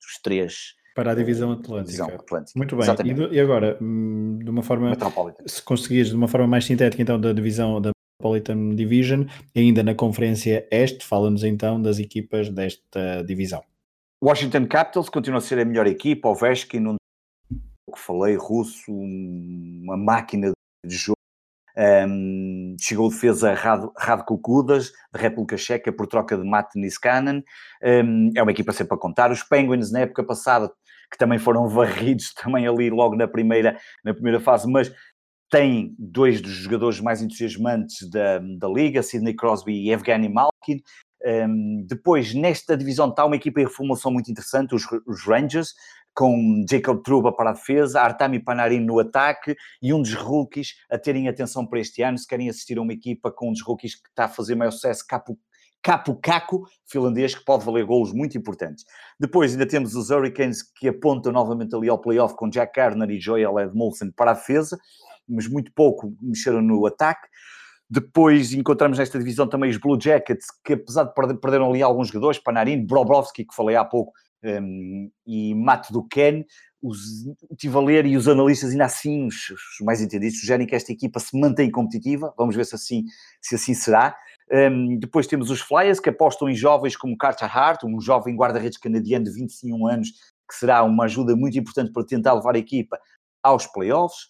dos 0.00 0.20
três 0.22 0.76
para 0.94 1.12
a 1.12 1.14
divisão 1.14 1.52
Atlântica. 1.52 1.84
Divisão 1.84 2.08
Atlântica. 2.08 2.58
Muito 2.58 2.76
bem. 2.76 2.86
E, 3.30 3.36
e, 3.36 3.40
agora, 3.40 3.78
hum, 3.80 4.40
de 4.42 4.50
uma 4.50 4.64
forma, 4.64 4.92
se 5.46 5.62
conseguires 5.62 6.08
de 6.08 6.16
uma 6.16 6.26
forma 6.26 6.48
mais 6.48 6.64
sintética, 6.64 7.00
então, 7.00 7.20
da 7.20 7.32
divisão 7.32 7.80
da 7.80 7.90
Metropolitan 8.20 8.74
Division, 8.74 9.24
ainda 9.54 9.84
na 9.84 9.94
Conferência 9.94 10.66
Este, 10.72 11.06
fala-nos 11.06 11.44
então 11.44 11.80
das 11.80 12.00
equipas 12.00 12.48
desta 12.50 13.22
divisão. 13.22 13.62
Washington 14.20 14.66
Capitals 14.66 15.08
continua 15.08 15.38
a 15.38 15.40
ser 15.40 15.60
a 15.60 15.64
melhor 15.64 15.86
equipa, 15.86 16.28
Ovechkin, 16.28 16.80
não 16.80 16.96
que 17.94 18.00
falei, 18.00 18.36
russo, 18.36 18.92
uma 18.92 19.96
máquina 19.96 20.50
de 20.84 20.96
jogo. 20.96 21.17
Um, 21.78 22.74
chegou 22.80 23.06
o 23.06 23.10
defesa 23.10 23.54
Radko 23.54 24.36
Kudas, 24.38 24.90
da 25.12 25.20
República 25.20 25.56
Checa, 25.56 25.92
por 25.92 26.08
troca 26.08 26.36
de 26.36 26.44
Matt 26.44 26.74
Niskanen. 26.74 27.44
Um, 27.82 28.32
é 28.36 28.42
uma 28.42 28.50
equipa 28.50 28.72
sempre 28.72 28.96
a 28.96 28.98
contar. 28.98 29.30
Os 29.30 29.44
Penguins, 29.44 29.92
na 29.92 30.00
época 30.00 30.24
passada, 30.24 30.68
que 31.10 31.16
também 31.16 31.38
foram 31.38 31.68
varridos 31.70 32.34
também 32.34 32.66
ali 32.66 32.90
logo 32.90 33.14
na 33.14 33.28
primeira, 33.28 33.78
na 34.04 34.12
primeira 34.12 34.40
fase, 34.40 34.68
mas 34.70 34.92
tem 35.50 35.94
dois 35.98 36.40
dos 36.40 36.50
jogadores 36.50 37.00
mais 37.00 37.22
entusiasmantes 37.22 38.10
da, 38.10 38.38
da 38.58 38.68
liga, 38.68 39.02
Sidney 39.02 39.34
Crosby 39.34 39.72
e 39.72 39.90
Evgeny 39.90 40.28
Malkin. 40.28 40.82
Um, 41.24 41.84
depois, 41.86 42.34
nesta 42.34 42.76
divisão 42.76 43.08
está 43.08 43.24
uma 43.24 43.36
equipa 43.36 43.60
em 43.60 43.64
reformulação 43.64 44.12
muito 44.12 44.30
interessante, 44.30 44.74
os, 44.74 44.84
os 45.06 45.24
Rangers, 45.24 45.74
com 46.18 46.64
Jacob 46.68 47.00
Truba 47.04 47.32
para 47.32 47.50
a 47.50 47.52
defesa, 47.52 48.00
Artami 48.00 48.40
Panarin 48.40 48.80
no 48.80 48.98
ataque 48.98 49.54
e 49.80 49.94
um 49.94 50.02
dos 50.02 50.14
rookies 50.14 50.74
a 50.90 50.98
terem 50.98 51.28
atenção 51.28 51.64
para 51.64 51.78
este 51.78 52.02
ano. 52.02 52.18
Se 52.18 52.26
querem 52.26 52.50
assistir 52.50 52.76
a 52.76 52.82
uma 52.82 52.92
equipa 52.92 53.30
com 53.30 53.50
um 53.50 53.52
dos 53.52 53.62
rookies 53.62 53.94
que 53.94 54.08
está 54.08 54.24
a 54.24 54.28
fazer 54.28 54.56
maior 54.56 54.72
sucesso, 54.72 55.06
Capo, 55.06 55.38
Capo 55.80 56.18
Caco, 56.20 56.66
finlandês, 56.90 57.36
que 57.36 57.44
pode 57.44 57.64
valer 57.64 57.84
golos 57.84 58.12
muito 58.12 58.36
importantes. 58.36 58.84
Depois 59.20 59.52
ainda 59.52 59.64
temos 59.64 59.94
os 59.94 60.10
Hurricanes 60.10 60.60
que 60.60 60.88
apontam 60.88 61.30
novamente 61.30 61.72
ali 61.76 61.88
ao 61.88 62.00
playoff 62.00 62.34
com 62.34 62.50
Jack 62.50 62.72
Garner 62.74 63.08
e 63.10 63.20
Joel 63.20 63.56
Edmondson 63.60 64.10
para 64.10 64.32
a 64.32 64.34
defesa, 64.34 64.76
mas 65.28 65.46
muito 65.46 65.70
pouco 65.72 66.12
mexeram 66.20 66.60
no 66.60 66.84
ataque. 66.84 67.28
Depois 67.88 68.52
encontramos 68.52 68.98
nesta 68.98 69.20
divisão 69.20 69.48
também 69.48 69.70
os 69.70 69.76
Blue 69.76 69.96
Jackets, 69.98 70.46
que 70.64 70.72
apesar 70.72 71.04
de 71.04 71.14
perder, 71.14 71.36
perderam 71.36 71.70
ali 71.70 71.80
alguns 71.80 72.08
jogadores, 72.08 72.40
Panarin, 72.40 72.84
Brobrovski, 72.84 73.44
que 73.44 73.54
falei 73.54 73.76
há 73.76 73.84
pouco, 73.84 74.12
um, 74.44 75.10
e 75.26 75.54
Matt 75.54 75.90
Duquesne, 75.90 76.46
os, 76.82 76.98
estive 77.50 77.76
a 77.76 77.80
ler 77.80 78.06
e 78.06 78.16
os 78.16 78.28
analistas 78.28 78.70
ainda 78.70 78.84
assim, 78.84 79.26
os, 79.26 79.50
os 79.50 79.84
mais 79.84 80.00
entendidos, 80.00 80.40
sugerem 80.40 80.66
que 80.66 80.76
esta 80.76 80.92
equipa 80.92 81.18
se 81.18 81.38
mantém 81.38 81.70
competitiva, 81.70 82.32
vamos 82.36 82.54
ver 82.54 82.64
se 82.64 82.74
assim, 82.74 83.04
se 83.40 83.54
assim 83.54 83.74
será. 83.74 84.16
Um, 84.50 84.98
depois 84.98 85.26
temos 85.26 85.50
os 85.50 85.60
Flyers, 85.60 86.00
que 86.00 86.08
apostam 86.08 86.48
em 86.48 86.54
jovens 86.54 86.96
como 86.96 87.16
Carter 87.16 87.54
Hart, 87.54 87.84
um 87.84 88.00
jovem 88.00 88.34
guarda-redes 88.36 88.78
canadiano 88.78 89.24
de 89.24 89.32
25 89.32 89.86
anos, 89.86 90.10
que 90.48 90.54
será 90.54 90.82
uma 90.82 91.04
ajuda 91.04 91.36
muito 91.36 91.58
importante 91.58 91.92
para 91.92 92.06
tentar 92.06 92.34
levar 92.34 92.54
a 92.54 92.58
equipa 92.58 92.98
aos 93.42 93.66
playoffs. 93.66 94.28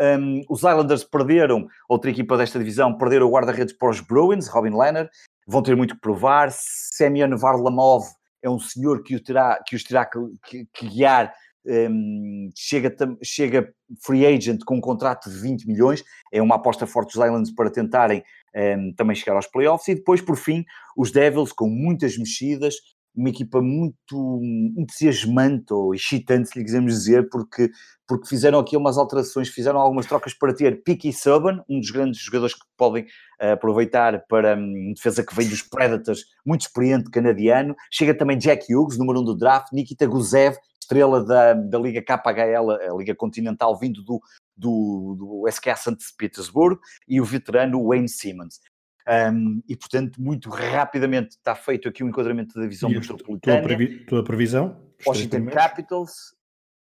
Um, 0.00 0.42
os 0.48 0.60
Islanders 0.60 1.04
perderam, 1.04 1.68
outra 1.88 2.10
equipa 2.10 2.36
desta 2.36 2.58
divisão, 2.58 2.96
perderam 2.96 3.26
o 3.26 3.30
guarda-redes 3.30 3.76
para 3.76 3.90
os 3.90 4.00
Bruins, 4.00 4.48
Robin 4.48 4.70
Leonard, 4.70 5.10
vão 5.46 5.62
ter 5.62 5.76
muito 5.76 5.94
que 5.94 6.00
provar. 6.00 6.50
Semyon 6.50 7.36
Varlamov 7.36 8.04
é 8.42 8.48
um 8.48 8.58
senhor 8.58 9.02
que, 9.02 9.18
terá, 9.20 9.62
que 9.66 9.76
os 9.76 9.84
terá 9.84 10.04
que, 10.04 10.18
que, 10.44 10.66
que 10.72 10.88
guiar 10.88 11.32
um, 11.64 12.50
chega, 12.56 12.94
chega 13.22 13.72
free 14.04 14.26
agent 14.26 14.60
com 14.64 14.76
um 14.76 14.80
contrato 14.80 15.30
de 15.30 15.38
20 15.38 15.66
milhões, 15.66 16.02
é 16.32 16.40
uma 16.40 16.56
aposta 16.56 16.86
forte 16.86 17.14
dos 17.14 17.24
Islands 17.24 17.54
para 17.54 17.70
tentarem 17.70 18.22
um, 18.54 18.92
também 18.94 19.14
chegar 19.14 19.36
aos 19.36 19.46
playoffs, 19.46 19.88
e 19.88 19.94
depois, 19.94 20.20
por 20.20 20.36
fim, 20.36 20.64
os 20.96 21.12
Devils 21.12 21.52
com 21.52 21.68
muitas 21.68 22.16
mexidas, 22.16 22.76
uma 23.14 23.28
equipa 23.28 23.60
muito 23.60 24.40
entusiasmante 24.76 25.72
ou 25.72 25.94
excitante, 25.94 26.48
se 26.48 26.58
lhe 26.58 26.64
quisermos 26.64 26.94
dizer, 26.94 27.28
porque, 27.28 27.70
porque 28.06 28.28
fizeram 28.28 28.58
aqui 28.58 28.76
umas 28.76 28.96
alterações, 28.96 29.48
fizeram 29.48 29.78
algumas 29.78 30.06
trocas 30.06 30.32
para 30.32 30.54
ter 30.54 30.82
Picky 30.82 31.12
Subban, 31.12 31.62
um 31.68 31.80
dos 31.80 31.90
grandes 31.90 32.20
jogadores 32.20 32.54
que 32.54 32.64
podem 32.76 33.04
uh, 33.04 33.52
aproveitar 33.52 34.24
para 34.28 34.56
um, 34.56 34.92
defesa 34.94 35.24
que 35.24 35.34
vem 35.34 35.48
dos 35.48 35.62
Predators, 35.62 36.24
muito 36.46 36.62
experiente 36.62 37.10
canadiano. 37.10 37.74
Chega 37.90 38.14
também 38.14 38.38
Jack 38.38 38.72
Hughes, 38.72 38.96
número 38.96 39.20
um 39.20 39.24
do 39.24 39.36
draft, 39.36 39.72
Nikita 39.72 40.06
Guzev, 40.06 40.56
estrela 40.80 41.24
da, 41.24 41.54
da 41.54 41.78
Liga 41.78 42.02
KHL, 42.02 42.70
a 42.70 42.96
Liga 42.96 43.14
Continental, 43.14 43.78
vindo 43.78 44.02
do, 44.02 44.20
do, 44.56 45.16
do 45.18 45.50
St. 45.50 45.96
Petersburgo, 46.18 46.80
e 47.06 47.20
o 47.20 47.24
veterano 47.24 47.86
Wayne 47.86 48.08
Simmons. 48.08 48.60
Um, 49.08 49.62
e, 49.68 49.76
portanto, 49.76 50.20
muito 50.20 50.48
rapidamente 50.50 51.30
está 51.30 51.54
feito 51.54 51.88
aqui 51.88 52.02
o 52.02 52.06
um 52.06 52.10
enquadramento 52.10 52.54
da 52.54 52.62
divisão 52.62 52.90
metropolitana. 52.90 53.58
Tua, 53.58 53.62
previ 53.62 54.04
tua 54.04 54.24
previsão? 54.24 54.76
Washington 55.06 55.46
Capitals, 55.46 56.34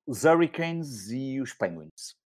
os 0.07 0.25
Hurricanes 0.25 1.11
e 1.11 1.41
os 1.41 1.53
Penguins. 1.53 2.17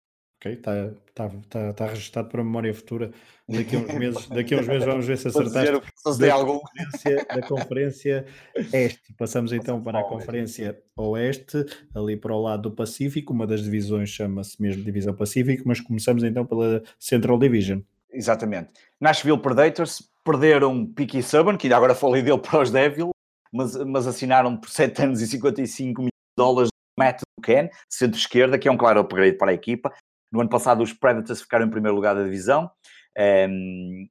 Ok, 0.41 0.53
está 0.53 0.91
tá, 1.13 1.31
tá, 1.51 1.73
tá 1.75 1.87
registado 1.87 2.29
para 2.31 2.41
a 2.41 2.45
memória 2.45 2.73
futura. 2.73 3.13
Daqui 3.47 3.77
a 3.77 3.79
uns 3.79 3.93
meses, 3.93 4.27
daqui 4.27 4.55
uns 4.55 4.67
meses 4.67 4.87
vamos 4.87 5.07
ver 5.07 5.19
se 5.19 5.29
acertaste. 5.29 6.19
da, 6.19 6.33
algum. 6.33 6.61
Conferência, 6.61 7.27
da 7.27 7.43
Conferência 7.43 8.27
Este. 8.73 9.13
Passamos 9.19 9.53
então 9.53 9.83
para 9.83 10.01
a 10.01 10.05
Conferência 10.05 10.83
Oeste, 10.97 11.67
ali 11.95 12.17
para 12.17 12.35
o 12.35 12.41
lado 12.41 12.71
do 12.71 12.71
Pacífico. 12.71 13.35
Uma 13.35 13.47
das 13.47 13.63
divisões 13.63 14.09
chama-se 14.09 14.61
mesmo 14.63 14.83
Divisão 14.83 15.15
Pacífico, 15.15 15.65
mas 15.67 15.79
começamos 15.79 16.25
então 16.25 16.47
pela 16.47 16.83
Central 16.99 17.39
Division. 17.39 17.81
Exatamente. 18.13 18.71
Nashville 19.01 19.41
Predators 19.41 20.11
perderam 20.25 20.87
Picky 20.87 21.23
Subban, 21.23 21.57
que 21.57 21.73
agora 21.73 21.95
falei 21.95 22.23
dele 22.23 22.39
para 22.39 22.61
os 22.61 22.71
Devil, 22.71 23.11
mas, 23.53 23.77
mas 23.77 24.07
assinaram 24.07 24.57
por 24.57 24.69
7 24.69 25.03
anos 25.03 25.21
e 25.21 25.27
55 25.27 26.01
milhões 26.01 26.11
de 26.11 26.37
dólares 26.37 26.71
Matt 26.99 27.23
Duquesne, 27.39 27.71
centro-esquerda, 27.89 28.59
que 28.59 28.69
é 28.69 28.71
um 28.71 28.77
claro 28.77 29.01
upgrade 29.01 29.39
para 29.39 29.51
a 29.51 29.55
equipa. 29.55 29.93
No 30.31 30.41
ano 30.41 30.51
passado, 30.51 30.83
os 30.83 30.93
Predators 30.93 31.41
ficaram 31.43 31.67
em 31.67 31.71
primeiro 31.71 31.97
lugar 31.97 32.15
da 32.15 32.23
divisão. 32.23 32.71
Um, 33.19 34.07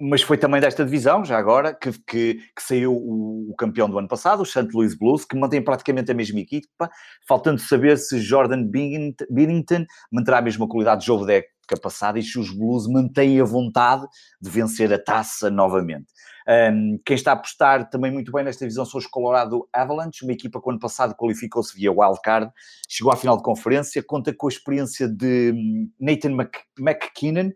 mas 0.00 0.22
foi 0.22 0.38
também 0.38 0.60
desta 0.60 0.84
divisão, 0.84 1.22
já 1.24 1.36
agora, 1.36 1.74
que, 1.74 1.92
que, 2.06 2.34
que 2.56 2.62
saiu 2.62 2.94
o, 2.94 3.50
o, 3.50 3.54
campeão 3.54 3.88
do 3.88 3.98
ano 3.98 4.08
passado, 4.08 4.40
o 4.40 4.46
St. 4.46 4.68
Louis 4.72 4.96
Blues, 4.96 5.26
que 5.26 5.36
mantém 5.36 5.62
praticamente 5.62 6.10
a 6.10 6.14
mesma 6.14 6.40
equipa, 6.40 6.90
faltando 7.28 7.60
saber 7.60 7.98
se 7.98 8.18
Jordan 8.18 8.64
Binnington 8.64 9.84
manterá 10.10 10.38
a 10.38 10.42
mesma 10.42 10.66
qualidade 10.66 11.02
de 11.02 11.06
jogo 11.06 11.26
da 11.26 11.34
época 11.34 11.76
passada 11.82 12.18
e 12.18 12.22
se 12.22 12.38
os 12.38 12.50
Blues 12.50 12.88
mantêm 12.88 13.40
a 13.40 13.44
vontade 13.44 14.06
de 14.40 14.48
vencer 14.48 14.90
a 14.92 14.98
taça 14.98 15.50
novamente. 15.50 16.06
Um, 16.48 16.98
quem 17.04 17.14
está 17.14 17.32
a 17.32 17.34
apostar 17.34 17.88
também 17.90 18.10
muito 18.10 18.32
bem 18.32 18.42
nesta 18.42 18.64
divisão 18.64 18.86
são 18.86 18.98
os 18.98 19.06
Colorado 19.06 19.68
Avalanche, 19.70 20.24
uma 20.24 20.32
equipa 20.32 20.60
que 20.60 20.70
ano 20.70 20.80
passado 20.80 21.14
qualificou-se 21.14 21.76
via 21.76 21.92
wildcard, 21.92 22.50
chegou 22.88 23.12
à 23.12 23.16
final 23.16 23.36
de 23.36 23.42
conferência, 23.42 24.02
conta 24.02 24.34
com 24.34 24.46
a 24.46 24.50
experiência 24.50 25.06
de 25.06 25.52
hum, 25.54 25.90
Nathan 26.00 26.34
McKinnon, 26.78 27.50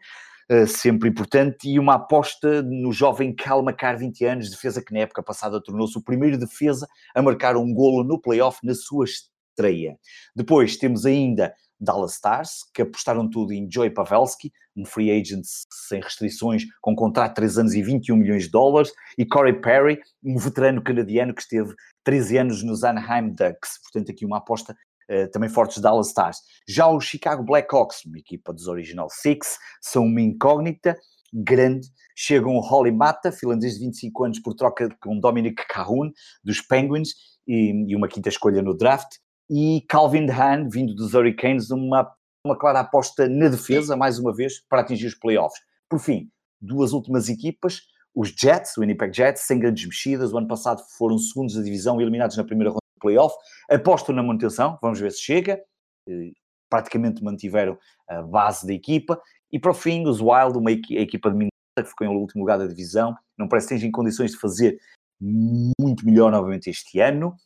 eh, 0.48 0.66
sempre 0.66 1.08
importante, 1.08 1.68
e 1.68 1.78
uma 1.78 1.94
aposta 1.94 2.62
no 2.62 2.92
jovem 2.92 3.34
Cal 3.34 3.60
McCarr, 3.60 3.98
20 3.98 4.24
anos, 4.24 4.50
defesa 4.50 4.82
que 4.84 4.92
na 4.92 5.00
época 5.00 5.22
passada 5.22 5.62
tornou-se 5.62 5.96
o 5.96 6.02
primeiro 6.02 6.38
defesa 6.38 6.86
a 7.14 7.22
marcar 7.22 7.56
um 7.56 7.72
golo 7.72 8.04
no 8.04 8.20
playoff 8.20 8.58
na 8.62 8.74
sua 8.74 9.06
estreia. 9.06 9.96
Depois 10.34 10.76
temos 10.76 11.06
ainda 11.06 11.54
Dallas 11.80 12.14
Stars, 12.14 12.64
que 12.72 12.82
apostaram 12.82 13.28
tudo 13.28 13.52
em 13.52 13.70
Joey 13.70 13.90
Pavelski, 13.90 14.52
um 14.76 14.84
free 14.84 15.10
agent 15.10 15.44
sem 15.86 16.00
restrições, 16.00 16.64
com 16.80 16.96
contrato 16.96 17.30
de 17.30 17.36
3 17.36 17.58
anos 17.58 17.74
e 17.74 17.82
21 17.82 18.16
milhões 18.16 18.44
de 18.44 18.50
dólares, 18.50 18.92
e 19.16 19.24
Corey 19.24 19.60
Perry, 19.60 20.00
um 20.22 20.36
veterano 20.36 20.82
canadiano 20.82 21.34
que 21.34 21.42
esteve 21.42 21.74
13 22.04 22.38
anos 22.38 22.62
nos 22.62 22.84
Anaheim 22.84 23.30
Ducks. 23.30 23.78
Portanto, 23.82 24.10
aqui 24.10 24.24
uma 24.24 24.38
aposta 24.38 24.76
também 25.32 25.48
fortes 25.48 25.80
Dallas 25.80 26.08
Stars. 26.08 26.38
Já 26.68 26.88
os 26.88 27.04
Chicago 27.04 27.42
Blackhawks, 27.44 28.04
uma 28.04 28.18
equipa 28.18 28.52
dos 28.52 28.66
Original 28.68 29.08
Six, 29.10 29.58
são 29.80 30.04
uma 30.04 30.20
incógnita 30.20 30.96
grande. 31.34 31.88
Chegam 32.16 32.54
o 32.54 32.60
Holly 32.60 32.92
Mata, 32.92 33.32
finlandês 33.32 33.74
de 33.74 33.80
25 33.80 34.24
anos, 34.24 34.38
por 34.38 34.54
troca 34.54 34.88
com 35.00 35.18
Dominic 35.18 35.66
Cahoon, 35.68 36.12
dos 36.44 36.60
Penguins, 36.60 37.10
e, 37.46 37.72
e, 37.88 37.96
uma 37.96 38.08
quinta 38.08 38.28
escolha 38.28 38.62
no 38.62 38.76
draft. 38.76 39.16
E 39.50 39.84
Calvin 39.88 40.30
Hahn, 40.30 40.68
vindo 40.70 40.94
dos 40.94 41.12
Hurricanes, 41.12 41.70
uma, 41.70 42.10
uma 42.46 42.56
clara 42.56 42.80
aposta 42.80 43.28
na 43.28 43.48
defesa, 43.48 43.96
mais 43.96 44.18
uma 44.18 44.32
vez, 44.34 44.64
para 44.68 44.80
atingir 44.80 45.06
os 45.06 45.14
playoffs. 45.14 45.60
Por 45.88 45.98
fim, 45.98 46.30
duas 46.60 46.92
últimas 46.92 47.28
equipas, 47.28 47.82
os 48.14 48.28
Jets, 48.28 48.76
o 48.76 48.80
Winnipeg 48.80 49.14
Jets, 49.14 49.42
sem 49.42 49.58
grandes 49.58 49.84
mexidas, 49.84 50.32
o 50.32 50.38
ano 50.38 50.46
passado 50.46 50.80
foram 50.96 51.18
segundos 51.18 51.56
da 51.56 51.62
divisão, 51.62 52.00
eliminados 52.00 52.36
na 52.36 52.44
primeira 52.44 52.70
ronda 52.70 52.83
playoff, 53.04 53.34
apostam 53.70 54.14
na 54.14 54.22
manutenção, 54.22 54.78
vamos 54.80 54.98
ver 54.98 55.12
se 55.12 55.20
chega, 55.20 55.62
eh, 56.08 56.32
praticamente 56.70 57.22
mantiveram 57.22 57.78
a 58.08 58.22
base 58.22 58.66
da 58.66 58.72
equipa, 58.72 59.20
e 59.52 59.58
para 59.58 59.70
o 59.70 59.74
fim, 59.74 60.06
os 60.08 60.20
Wild, 60.20 60.58
uma 60.58 60.72
equipa 60.72 61.30
de 61.30 61.36
Minnesota 61.36 61.82
que 61.82 61.88
ficou 61.88 62.06
em 62.06 62.10
último 62.10 62.42
lugar 62.42 62.58
da 62.58 62.66
divisão, 62.66 63.14
não 63.38 63.46
parece 63.46 63.68
que 63.68 63.74
esteja 63.74 63.88
em 63.88 63.92
condições 63.92 64.32
de 64.32 64.38
fazer 64.38 64.80
muito 65.20 66.04
melhor 66.04 66.32
novamente 66.32 66.68
este 66.70 67.00
ano. 67.00 67.36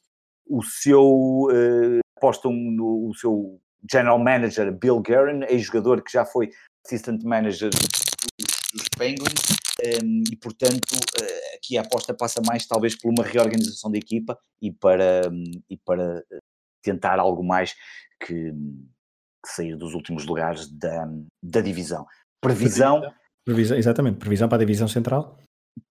O 0.48 0.62
seu, 0.62 1.02
uh, 1.02 2.00
apostam 2.16 2.52
no 2.52 3.08
o 3.08 3.14
seu 3.14 3.60
general 3.90 4.18
manager, 4.18 4.72
Bill 4.72 5.00
Guerin, 5.00 5.44
ex-jogador 5.48 6.02
que 6.02 6.12
já 6.12 6.24
foi 6.24 6.50
assistant 6.84 7.22
manager 7.22 7.70
dos 7.70 8.88
Penguins, 8.96 9.57
e 9.80 10.36
portanto 10.36 10.92
uh, 10.92 11.56
aqui 11.56 11.78
a 11.78 11.82
aposta 11.82 12.12
passa 12.12 12.40
mais 12.44 12.66
talvez 12.66 12.96
por 12.96 13.10
uma 13.10 13.24
reorganização 13.24 13.90
da 13.90 13.98
equipa 13.98 14.38
e 14.60 14.72
para, 14.72 15.28
um, 15.30 15.44
e 15.70 15.76
para 15.76 16.24
eh, 16.32 16.38
tentar 16.82 17.18
algo 17.20 17.44
mais 17.44 17.74
que, 18.20 18.50
que, 18.52 19.46
sair 19.46 19.76
dos 19.76 19.94
últimos 19.94 20.26
lugares 20.26 20.68
da, 20.68 21.08
da 21.42 21.60
divisão. 21.60 22.04
Previsão, 22.40 23.02
previsão. 23.44 23.76
Exatamente, 23.76 24.18
previsão 24.18 24.48
para 24.48 24.56
a 24.56 24.60
divisão 24.60 24.88
central. 24.88 25.38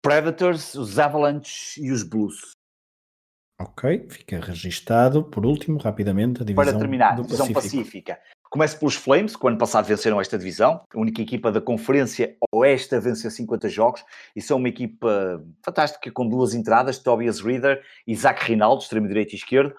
Predators, 0.02 0.74
os 0.74 0.98
Avalanche 0.98 1.80
e 1.80 1.92
os 1.92 2.02
Blues. 2.02 2.52
Ok, 3.60 4.08
fica 4.08 4.40
registado. 4.40 5.24
Por 5.24 5.44
último, 5.44 5.78
rapidamente, 5.78 6.42
a 6.42 6.44
divisão 6.44 6.72
Para 6.72 6.78
terminar, 6.78 7.16
divisão 7.16 7.52
Pacífico. 7.52 7.60
pacífica. 7.60 8.20
Começo 8.50 8.78
pelos 8.78 8.94
Flames, 8.94 9.36
que 9.36 9.44
o 9.44 9.48
ano 9.48 9.58
passado 9.58 9.84
venceram 9.84 10.18
esta 10.18 10.38
divisão, 10.38 10.80
a 10.94 10.98
única 10.98 11.20
equipa 11.20 11.52
da 11.52 11.60
Conferência 11.60 12.34
Oeste 12.50 12.94
a 12.94 13.00
vencer 13.00 13.30
50 13.30 13.68
jogos, 13.68 14.02
e 14.34 14.40
são 14.40 14.56
uma 14.56 14.70
equipa 14.70 15.44
fantástica 15.62 16.10
com 16.10 16.26
duas 16.26 16.54
entradas, 16.54 16.98
Tobias 16.98 17.40
Reader 17.40 17.82
e 18.06 18.16
Zach 18.16 18.42
Rinaldo, 18.42 18.82
extremo 18.82 19.06
direito 19.06 19.34
e 19.34 19.36
esquerdo, 19.36 19.74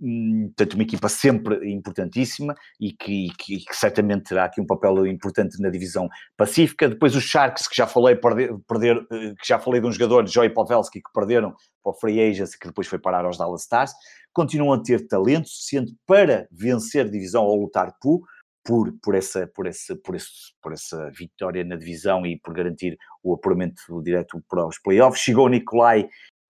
hum, 0.00 0.52
portanto 0.56 0.74
uma 0.74 0.82
equipa 0.82 1.08
sempre 1.08 1.70
importantíssima 1.70 2.54
e 2.80 2.92
que, 2.92 3.28
que, 3.38 3.58
que, 3.58 3.76
certamente 3.76 4.24
terá 4.24 4.44
aqui 4.44 4.60
um 4.60 4.66
papel 4.66 5.06
importante 5.06 5.60
na 5.60 5.70
divisão 5.70 6.08
pacífica. 6.36 6.88
Depois 6.88 7.14
os 7.14 7.24
Sharks, 7.24 7.68
que 7.68 7.76
já 7.76 7.86
falei, 7.86 8.16
perder, 8.16 8.54
perder 8.68 8.96
eh, 9.12 9.34
que 9.40 9.46
já 9.46 9.58
falei 9.58 9.80
de 9.80 9.86
um 9.86 9.92
jogador, 9.92 10.26
Joey 10.26 10.50
Pavelski, 10.50 11.00
que 11.00 11.12
perderam 11.12 11.54
para 11.82 11.92
o 11.92 11.94
Free 11.94 12.20
Agency, 12.20 12.58
que 12.58 12.66
depois 12.66 12.86
foi 12.86 12.98
parar 12.98 13.24
aos 13.24 13.38
Dallas 13.38 13.62
Stars 13.62 13.92
continuam 14.36 14.74
a 14.74 14.82
ter 14.82 15.08
talento 15.08 15.48
suficiente 15.48 15.96
para 16.06 16.46
vencer 16.52 17.08
divisão 17.08 17.44
ou 17.44 17.58
lutar 17.58 17.96
por, 17.98 18.20
por, 18.62 18.92
por, 19.02 19.14
essa, 19.14 19.46
por, 19.46 19.66
essa, 19.66 19.96
por, 19.96 20.14
por 20.60 20.74
essa 20.74 21.10
vitória 21.10 21.64
na 21.64 21.74
divisão 21.74 22.26
e 22.26 22.38
por 22.38 22.52
garantir 22.52 22.98
o 23.22 23.32
apuramento 23.32 23.80
direto 24.02 24.38
para 24.46 24.66
os 24.66 24.78
playoffs. 24.78 25.22
Chegou 25.22 25.48
Nikolai 25.48 26.06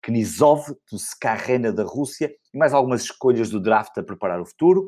Knizov, 0.05 0.67
do 0.91 0.97
Skarrena 0.97 1.71
da 1.71 1.83
Rússia, 1.83 2.31
e 2.53 2.57
mais 2.57 2.73
algumas 2.73 3.03
escolhas 3.03 3.49
do 3.49 3.59
draft 3.59 3.97
a 3.97 4.03
preparar 4.03 4.39
o 4.39 4.45
futuro. 4.45 4.87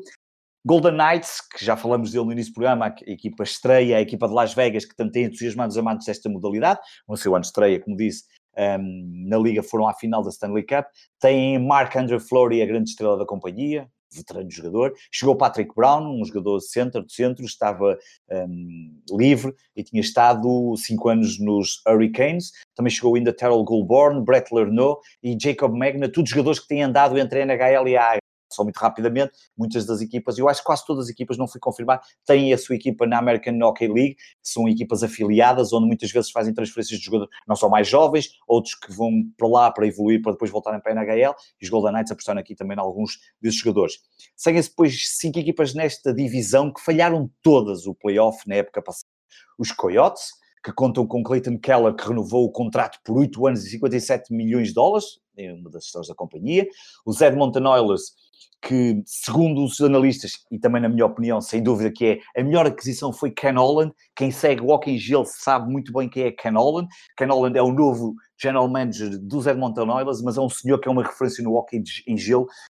Golden 0.64 0.92
Knights, 0.92 1.40
que 1.40 1.64
já 1.64 1.76
falamos 1.76 2.12
dele 2.12 2.24
no 2.24 2.32
início 2.32 2.52
do 2.52 2.54
programa, 2.54 2.86
a 2.86 3.10
equipa 3.10 3.42
estreia, 3.42 3.96
a 3.96 4.00
equipa 4.00 4.28
de 4.28 4.34
Las 4.34 4.54
Vegas, 4.54 4.84
que 4.84 4.94
tanto 4.94 5.12
tem 5.12 5.24
entusiasmado 5.24 5.70
os 5.70 5.78
amantes 5.78 6.06
desta 6.06 6.28
modalidade, 6.28 6.80
o 7.06 7.16
seu 7.16 7.34
ano 7.34 7.44
estreia, 7.44 7.80
como 7.80 7.96
disse, 7.96 8.24
um, 8.56 9.26
na 9.28 9.38
Liga 9.38 9.62
foram 9.62 9.88
à 9.88 9.94
final 9.94 10.22
da 10.22 10.30
Stanley 10.30 10.64
Cup. 10.64 10.84
Tem 11.20 11.58
Mark 11.58 11.94
Andrew 11.96 12.20
Fleury, 12.20 12.60
a 12.60 12.66
grande 12.66 12.90
estrela 12.90 13.16
da 13.16 13.24
companhia, 13.24 13.88
veterano 14.12 14.50
jogador. 14.50 14.94
Chegou 15.12 15.36
Patrick 15.36 15.74
Brown, 15.74 16.20
um 16.20 16.24
jogador 16.24 16.60
centro, 16.60 17.04
de 17.04 17.12
centro, 17.12 17.44
estava 17.44 17.98
um, 18.30 19.00
livre 19.10 19.54
e 19.76 19.82
tinha 19.82 20.00
estado 20.00 20.74
cinco 20.76 21.08
anos 21.08 21.38
nos 21.38 21.82
Hurricanes. 21.86 22.52
Também 22.74 22.90
chegou 22.90 23.14
ainda 23.14 23.32
Terrell 23.32 23.64
Goulbourne, 23.64 24.24
Brett 24.24 24.54
Lernoux 24.54 24.98
e 25.22 25.36
Jacob 25.40 25.76
Magna, 25.76 26.08
todos 26.08 26.30
jogadores 26.30 26.60
que 26.60 26.68
têm 26.68 26.82
andado 26.82 27.18
entre 27.18 27.42
a 27.42 27.46
NHL 27.46 27.88
e 27.88 27.96
a 27.96 28.18
só 28.58 28.64
muito 28.64 28.76
rapidamente, 28.76 29.32
muitas 29.56 29.86
das 29.86 30.00
equipas, 30.00 30.36
eu 30.36 30.48
acho 30.48 30.60
que 30.60 30.66
quase 30.66 30.84
todas 30.84 31.04
as 31.04 31.10
equipas, 31.10 31.38
não 31.38 31.46
fui 31.46 31.60
confirmar, 31.60 32.00
têm 32.26 32.52
a 32.52 32.58
sua 32.58 32.74
equipa 32.74 33.06
na 33.06 33.18
American 33.18 33.58
Hockey 33.62 33.86
League, 33.86 34.16
são 34.42 34.68
equipas 34.68 35.02
afiliadas, 35.02 35.72
onde 35.72 35.86
muitas 35.86 36.10
vezes 36.10 36.30
fazem 36.30 36.52
transferências 36.52 36.98
de 36.98 37.04
jogadores, 37.04 37.32
não 37.46 37.54
só 37.54 37.68
mais 37.68 37.86
jovens, 37.86 38.30
outros 38.46 38.74
que 38.74 38.92
vão 38.92 39.10
para 39.36 39.48
lá 39.48 39.70
para 39.70 39.86
evoluir, 39.86 40.20
para 40.20 40.32
depois 40.32 40.50
voltarem 40.50 40.80
para 40.80 40.92
a 40.92 41.04
NHL, 41.04 41.34
e 41.60 41.64
os 41.64 41.70
Golden 41.70 41.92
Knights 41.92 42.12
apostaram 42.12 42.40
aqui 42.40 42.54
também 42.54 42.76
em 42.76 42.80
alguns 42.80 43.18
desses 43.40 43.60
jogadores. 43.60 43.94
Seguem-se 44.36 44.70
depois 44.70 45.16
cinco 45.18 45.38
equipas 45.38 45.74
nesta 45.74 46.12
divisão 46.12 46.72
que 46.72 46.80
falharam 46.80 47.30
todas 47.42 47.86
o 47.86 47.94
playoff 47.94 48.46
na 48.48 48.56
época 48.56 48.82
passada. 48.82 49.08
Os 49.58 49.72
Coyotes, 49.72 50.37
que 50.62 50.72
contam 50.72 51.06
com 51.06 51.22
Clayton 51.22 51.58
Keller, 51.58 51.94
que 51.94 52.08
renovou 52.08 52.44
o 52.44 52.52
contrato 52.52 52.98
por 53.04 53.18
8 53.18 53.46
anos 53.46 53.64
e 53.64 53.70
57 53.70 54.32
milhões 54.32 54.68
de 54.68 54.74
dólares, 54.74 55.20
é 55.36 55.52
uma 55.52 55.70
das 55.70 55.84
histórias 55.84 56.08
da 56.08 56.14
companhia. 56.14 56.66
Os 57.06 57.20
Edmonton 57.20 57.64
Oilers, 57.66 58.12
que, 58.60 59.00
segundo 59.06 59.64
os 59.64 59.80
analistas, 59.80 60.32
e 60.50 60.58
também 60.58 60.82
na 60.82 60.88
minha 60.88 61.06
opinião, 61.06 61.40
sem 61.40 61.62
dúvida 61.62 61.92
que 61.92 62.20
é, 62.34 62.40
a 62.40 62.42
melhor 62.42 62.66
aquisição 62.66 63.12
foi 63.12 63.30
Ken 63.30 63.52
Holland. 63.52 63.92
Quem 64.16 64.30
segue 64.30 64.62
o 64.62 64.80
em 64.86 64.98
Gelo 64.98 65.24
sabe 65.26 65.70
muito 65.70 65.92
bem 65.92 66.08
quem 66.08 66.24
é 66.24 66.32
Ken 66.32 66.52
Holland. 66.52 66.88
Ken 67.16 67.26
Holland 67.26 67.56
é 67.56 67.62
o 67.62 67.72
novo 67.72 68.14
general 68.40 68.68
manager 68.68 69.18
dos 69.20 69.46
Edmonton 69.46 69.88
Oilers, 69.88 70.22
mas 70.22 70.36
é 70.36 70.40
um 70.40 70.48
senhor 70.48 70.78
que 70.78 70.88
é 70.88 70.90
uma 70.90 71.04
referência 71.04 71.42
no 71.42 71.54
Hockey 71.54 71.82
em. 72.06 72.16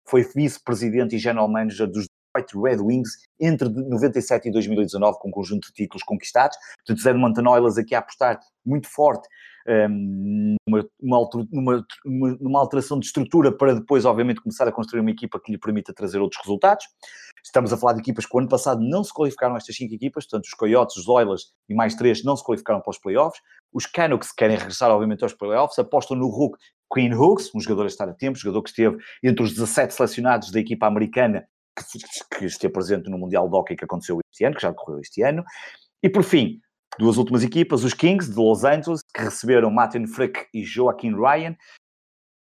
Foi 0.09 0.23
vice-presidente 0.23 1.16
e 1.16 1.18
general 1.18 1.49
manager 1.49 1.88
dos 1.88 2.07
Detroit 2.40 2.55
Red 2.55 2.83
Wings 2.83 3.11
entre 3.40 3.68
97 3.68 4.49
e 4.49 4.53
2019, 4.53 5.18
com 5.18 5.29
um 5.29 5.33
conjunto 5.33 5.68
de 5.68 5.75
títulos 5.75 6.03
conquistados. 6.03 6.57
Portanto, 6.79 6.99
os 6.99 7.07
Edmonton 7.07 7.49
Oilers 7.49 7.79
aqui 7.79 7.95
a 7.95 7.99
apostar 7.99 8.38
muito 8.64 8.88
forte 8.88 9.29
um, 9.66 10.57
uma, 10.66 10.88
uma, 11.01 11.87
uma, 12.05 12.38
numa 12.40 12.59
alteração 12.59 12.99
de 12.99 13.07
estrutura 13.07 13.53
para 13.53 13.75
depois, 13.75 14.05
obviamente, 14.05 14.40
começar 14.40 14.66
a 14.66 14.73
construir 14.73 15.01
uma 15.01 15.11
equipa 15.11 15.40
que 15.40 15.53
lhe 15.53 15.59
permita 15.59 15.92
trazer 15.92 16.18
outros 16.18 16.40
resultados. 16.42 16.85
Estamos 17.45 17.73
a 17.73 17.77
falar 17.77 17.95
de 17.95 18.01
equipas 18.01 18.27
que 18.27 18.37
o 18.37 18.40
ano 18.40 18.49
passado 18.49 18.81
não 18.81 19.05
se 19.05 19.12
qualificaram 19.12 19.57
estas 19.57 19.77
cinco 19.77 19.95
equipas, 19.95 20.25
portanto, 20.25 20.47
os 20.47 20.55
Coyotes, 20.55 20.97
os 20.97 21.09
Oilers 21.09 21.53
e 21.68 21.75
mais 21.75 21.95
três 21.95 22.25
não 22.25 22.37
se 22.37 22.45
qualificaram 22.45 22.81
para 22.81 22.90
os 22.90 22.99
playoffs. 22.99 23.40
Os 23.73 23.87
Canucks 23.87 24.33
querem 24.33 24.57
regressar, 24.57 24.90
obviamente, 24.90 25.23
aos 25.23 25.33
playoffs, 25.33 25.79
apostam 25.79 26.16
no 26.16 26.29
Hulk 26.29 26.59
Queen 26.92 27.14
Hooks, 27.14 27.51
um 27.55 27.61
jogador 27.61 27.85
a 27.85 27.87
estar 27.87 28.09
a 28.09 28.12
tempo, 28.12 28.38
jogador 28.38 28.62
que 28.62 28.68
esteve 28.68 28.99
entre 29.23 29.42
os 29.42 29.53
17 29.53 29.95
selecionados 29.95 30.51
da 30.51 30.61
equipa 30.61 30.87
americana 30.87 31.47
que, 31.76 32.38
que 32.38 32.44
esteve 32.44 32.72
presente 32.72 33.11
no 33.11 33.18
Mundial 33.18 33.48
de 33.48 33.56
Hockey 33.56 33.76
que 33.76 33.85
aconteceu 33.85 34.20
este 34.32 34.44
ano, 34.44 34.56
que 34.56 34.62
já 34.62 34.70
decorreu 34.70 35.00
este 35.00 35.22
ano. 35.22 35.44
E 36.02 36.08
por 36.08 36.22
fim, 36.22 36.61
duas 36.98 37.16
últimas 37.16 37.42
equipas, 37.42 37.85
os 37.85 37.94
Kings 37.94 38.30
de 38.30 38.37
Los 38.37 38.64
Angeles, 38.64 39.00
que 39.14 39.22
receberam 39.22 39.70
Martin 39.70 40.06
Frick 40.06 40.46
e 40.52 40.64
Joaquim 40.64 41.14
Ryan, 41.14 41.56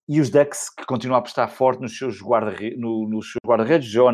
e 0.08 0.20
os 0.20 0.30
Ducks, 0.30 0.70
que 0.70 0.86
continuam 0.86 1.18
a 1.18 1.20
apostar 1.20 1.50
forte 1.50 1.82
nos 1.82 1.98
seus 1.98 2.22
guarda-redes, 2.22 2.80
no, 2.80 3.22
seus 3.22 3.40
guarda-redes, 3.46 3.90
John, 3.90 4.12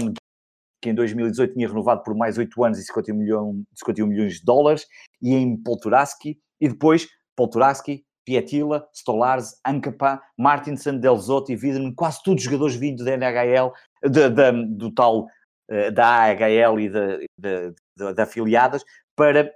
que 0.82 0.90
em 0.90 0.94
2018 0.94 1.54
tinha 1.54 1.68
renovado 1.68 2.04
por 2.04 2.16
mais 2.16 2.38
8 2.38 2.64
anos 2.64 2.80
e 2.80 2.84
51, 2.84 3.16
milhão, 3.16 3.64
51 3.74 4.08
milhões 4.08 4.36
de 4.36 4.46
dólares, 4.46 4.86
e 5.22 5.34
em 5.34 5.58
Polturaski, 5.58 6.40
e 6.60 6.68
depois 6.68 7.08
Polturaski, 7.36 8.06
Pietila, 8.28 8.86
Stolars, 8.94 9.58
Ancapa, 9.66 10.22
Martinson, 10.38 10.98
Delzotti, 10.98 11.54
Wiedemann, 11.54 11.96
quase 11.96 12.22
todos 12.22 12.44
jogadores 12.44 12.76
vindos 12.76 13.06
da 13.06 13.16
NHL, 13.16 13.72
de, 14.04 14.30
de, 14.30 14.66
do 14.76 14.94
tal, 14.94 15.28
uh, 15.72 15.92
da 15.94 16.26
AHL 16.26 16.78
e 16.78 16.90
de, 17.40 17.74
afiliadas, 18.22 18.84
para, 19.16 19.50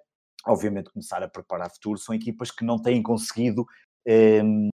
obviamente, 0.48 0.90
começar 0.90 1.22
a 1.22 1.28
preparar 1.28 1.70
futuro. 1.70 1.98
São 1.98 2.16
equipas 2.16 2.50
que 2.50 2.64
não 2.64 2.82
têm 2.82 3.04
conseguido 3.04 3.66
ehm, 4.08 4.70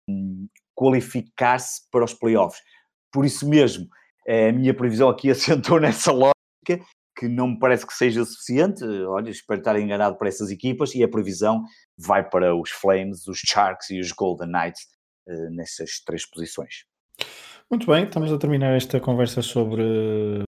qualificar-se 0.76 1.89
para 1.89 2.04
os 2.04 2.14
playoffs. 2.14 2.62
Por 3.14 3.24
isso 3.24 3.48
mesmo, 3.48 3.88
a 4.28 4.52
minha 4.52 4.74
previsão 4.74 5.08
aqui 5.08 5.32
assentou 5.32 5.80
nessa 5.80 6.12
lógica, 6.12 6.86
que 7.16 7.28
não 7.28 7.49
me 7.49 7.59
parece 7.59 7.88
que 7.88 7.93
seja 7.93 8.26
suficiente. 8.26 8.84
Olha, 9.07 9.30
espero 9.30 9.59
estar 9.59 9.80
enganado 9.80 10.18
para 10.18 10.28
essas 10.28 10.51
equipas 10.51 10.93
e 10.93 11.03
a 11.03 11.07
previsão 11.07 11.63
vai 11.97 12.28
para 12.28 12.55
os 12.55 12.70
Flames, 12.70 13.28
os 13.28 13.39
Sharks 13.39 13.89
e 13.89 13.99
os 13.99 14.11
Golden 14.11 14.49
Knights 14.49 14.84
uh, 15.28 15.55
nessas 15.55 16.01
três 16.05 16.30
posições. 16.30 16.84
Muito 17.70 17.88
bem, 17.88 18.03
estamos 18.03 18.32
a 18.32 18.38
terminar 18.38 18.76
esta 18.76 18.99
conversa 18.99 19.41
sobre. 19.41 20.43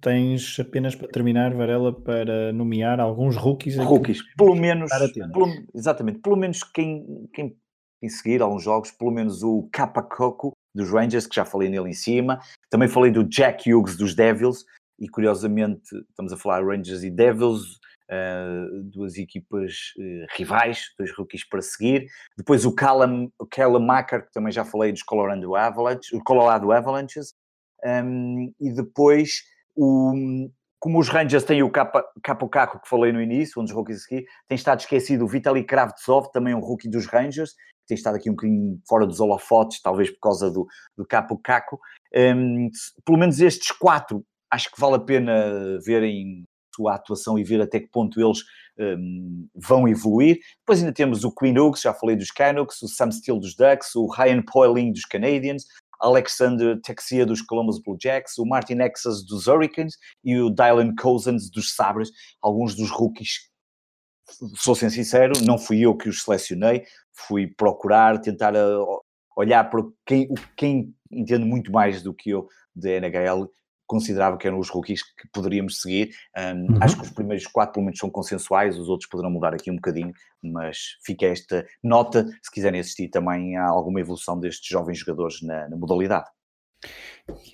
Tens 0.00 0.58
apenas 0.58 0.94
para 0.94 1.08
terminar, 1.08 1.54
Varela, 1.54 1.92
para 1.92 2.52
nomear 2.52 2.98
alguns 2.98 3.36
rookies. 3.36 3.76
Rookies, 3.76 4.20
pelo 4.34 4.56
menos, 4.56 4.90
pelo, 5.32 5.46
exatamente, 5.74 6.20
pelo 6.20 6.36
menos 6.36 6.64
quem, 6.64 7.28
quem, 7.34 7.54
quem 8.00 8.08
seguir 8.08 8.40
alguns 8.40 8.62
jogos, 8.62 8.90
pelo 8.90 9.10
menos 9.10 9.42
o 9.42 9.68
Kappa 9.70 10.02
Coco 10.02 10.52
dos 10.74 10.90
Rangers, 10.90 11.26
que 11.26 11.36
já 11.36 11.44
falei 11.44 11.68
nele 11.68 11.90
em 11.90 11.94
cima. 11.94 12.40
Também 12.70 12.88
falei 12.88 13.12
do 13.12 13.22
Jack 13.24 13.72
Hughes 13.72 13.96
dos 13.96 14.14
Devils, 14.14 14.64
e 15.00 15.08
curiosamente 15.08 15.96
estamos 16.10 16.32
a 16.32 16.36
falar 16.36 16.64
Rangers 16.64 17.02
e 17.02 17.10
Devils, 17.10 17.80
uh, 18.10 18.82
duas 18.84 19.16
equipas 19.16 19.92
uh, 19.98 20.26
rivais, 20.36 20.92
dois 20.98 21.10
rookies 21.16 21.48
para 21.48 21.62
seguir. 21.62 22.06
Depois 22.36 22.66
o 22.66 22.74
Callum, 22.74 23.30
o 23.38 23.46
Callum 23.46 23.80
Macker, 23.80 24.26
que 24.26 24.32
também 24.32 24.52
já 24.52 24.64
falei 24.64 24.92
dos 24.92 25.02
Colorado 25.02 25.56
Avalanche, 25.56 26.20
Colorado 26.24 26.70
Avalanches. 26.70 27.34
Um, 27.82 28.52
e 28.60 28.70
depois, 28.74 29.42
o, 29.74 30.12
como 30.78 30.98
os 30.98 31.08
Rangers 31.08 31.44
têm 31.44 31.62
o 31.62 31.70
Capo 31.70 32.48
Caco, 32.50 32.80
que 32.80 32.88
falei 32.88 33.10
no 33.10 33.22
início, 33.22 33.60
um 33.60 33.64
dos 33.64 33.72
rookies 33.72 34.04
aqui, 34.04 34.24
tem 34.46 34.56
estado 34.56 34.80
esquecido 34.80 35.24
o 35.24 35.28
Vitaly 35.28 35.64
Kravtsov, 35.64 36.30
também 36.30 36.54
um 36.54 36.60
rookie 36.60 36.90
dos 36.90 37.06
Rangers, 37.06 37.52
que 37.52 37.86
tem 37.88 37.94
estado 37.94 38.16
aqui 38.16 38.28
um 38.28 38.34
bocadinho 38.34 38.78
fora 38.86 39.06
dos 39.06 39.18
holofotes, 39.18 39.80
talvez 39.80 40.10
por 40.10 40.20
causa 40.20 40.50
do, 40.50 40.66
do 40.94 41.06
Capo 41.06 41.38
Caco. 41.38 41.80
Um, 42.14 42.68
pelo 43.04 43.18
menos 43.18 43.40
estes 43.40 43.70
quatro 43.70 44.24
acho 44.50 44.70
que 44.70 44.80
vale 44.80 44.96
a 44.96 45.00
pena 45.00 45.78
verem 45.84 46.44
sua 46.74 46.94
atuação 46.94 47.38
e 47.38 47.44
ver 47.44 47.60
até 47.60 47.80
que 47.80 47.88
ponto 47.88 48.20
eles 48.20 48.38
um, 48.78 49.48
vão 49.54 49.88
evoluir. 49.88 50.38
Depois 50.60 50.80
ainda 50.80 50.92
temos 50.92 51.24
o 51.24 51.34
Queen 51.34 51.58
Hughes, 51.58 51.82
já 51.82 51.92
falei 51.92 52.16
dos 52.16 52.30
Canucks, 52.30 52.80
o 52.82 52.88
Sam 52.88 53.10
Steele 53.10 53.40
dos 53.40 53.54
Ducks, 53.54 53.94
o 53.94 54.06
Ryan 54.06 54.42
Poiling 54.42 54.92
dos 54.92 55.04
Canadiens, 55.04 55.64
Alexander 56.00 56.80
Texia 56.80 57.26
dos 57.26 57.42
Columbus 57.42 57.80
Blue 57.82 57.98
Jacks, 58.00 58.38
o 58.38 58.46
Martin 58.46 58.78
Exas 58.80 59.24
dos 59.24 59.46
Hurricanes 59.46 59.96
e 60.24 60.38
o 60.40 60.48
Dylan 60.48 60.94
Cousins 60.94 61.50
dos 61.50 61.74
Sabres, 61.74 62.10
alguns 62.40 62.74
dos 62.74 62.90
rookies. 62.90 63.50
Sou 64.54 64.74
sincero, 64.74 65.34
não 65.44 65.58
fui 65.58 65.80
eu 65.80 65.96
que 65.96 66.08
os 66.08 66.22
selecionei, 66.22 66.84
fui 67.12 67.48
procurar, 67.48 68.20
tentar 68.20 68.54
uh, 68.54 69.02
olhar 69.36 69.64
para 69.68 69.82
quem, 70.06 70.28
quem 70.56 70.94
entende 71.10 71.44
muito 71.44 71.70
mais 71.70 72.02
do 72.02 72.14
que 72.14 72.30
eu 72.30 72.48
da 72.74 72.88
NHL 72.90 73.50
considerava 73.90 74.38
que 74.38 74.46
eram 74.46 74.60
os 74.60 74.68
rookies 74.68 75.02
que 75.02 75.28
poderíamos 75.32 75.80
seguir. 75.80 76.10
Um, 76.38 76.74
uhum. 76.74 76.78
Acho 76.80 76.96
que 76.96 77.02
os 77.02 77.10
primeiros 77.10 77.44
quatro, 77.48 77.74
pelo 77.74 77.86
menos, 77.86 77.98
são 77.98 78.08
consensuais, 78.08 78.78
os 78.78 78.88
outros 78.88 79.10
poderão 79.10 79.32
mudar 79.32 79.52
aqui 79.52 79.68
um 79.68 79.74
bocadinho, 79.74 80.12
mas 80.40 80.96
fica 81.04 81.26
esta 81.26 81.66
nota 81.82 82.24
se 82.40 82.50
quiserem 82.52 82.78
assistir 82.78 83.08
também 83.08 83.56
a 83.56 83.66
alguma 83.66 84.00
evolução 84.00 84.38
destes 84.38 84.68
jovens 84.68 84.98
jogadores 84.98 85.42
na, 85.42 85.68
na 85.68 85.76
modalidade. 85.76 86.26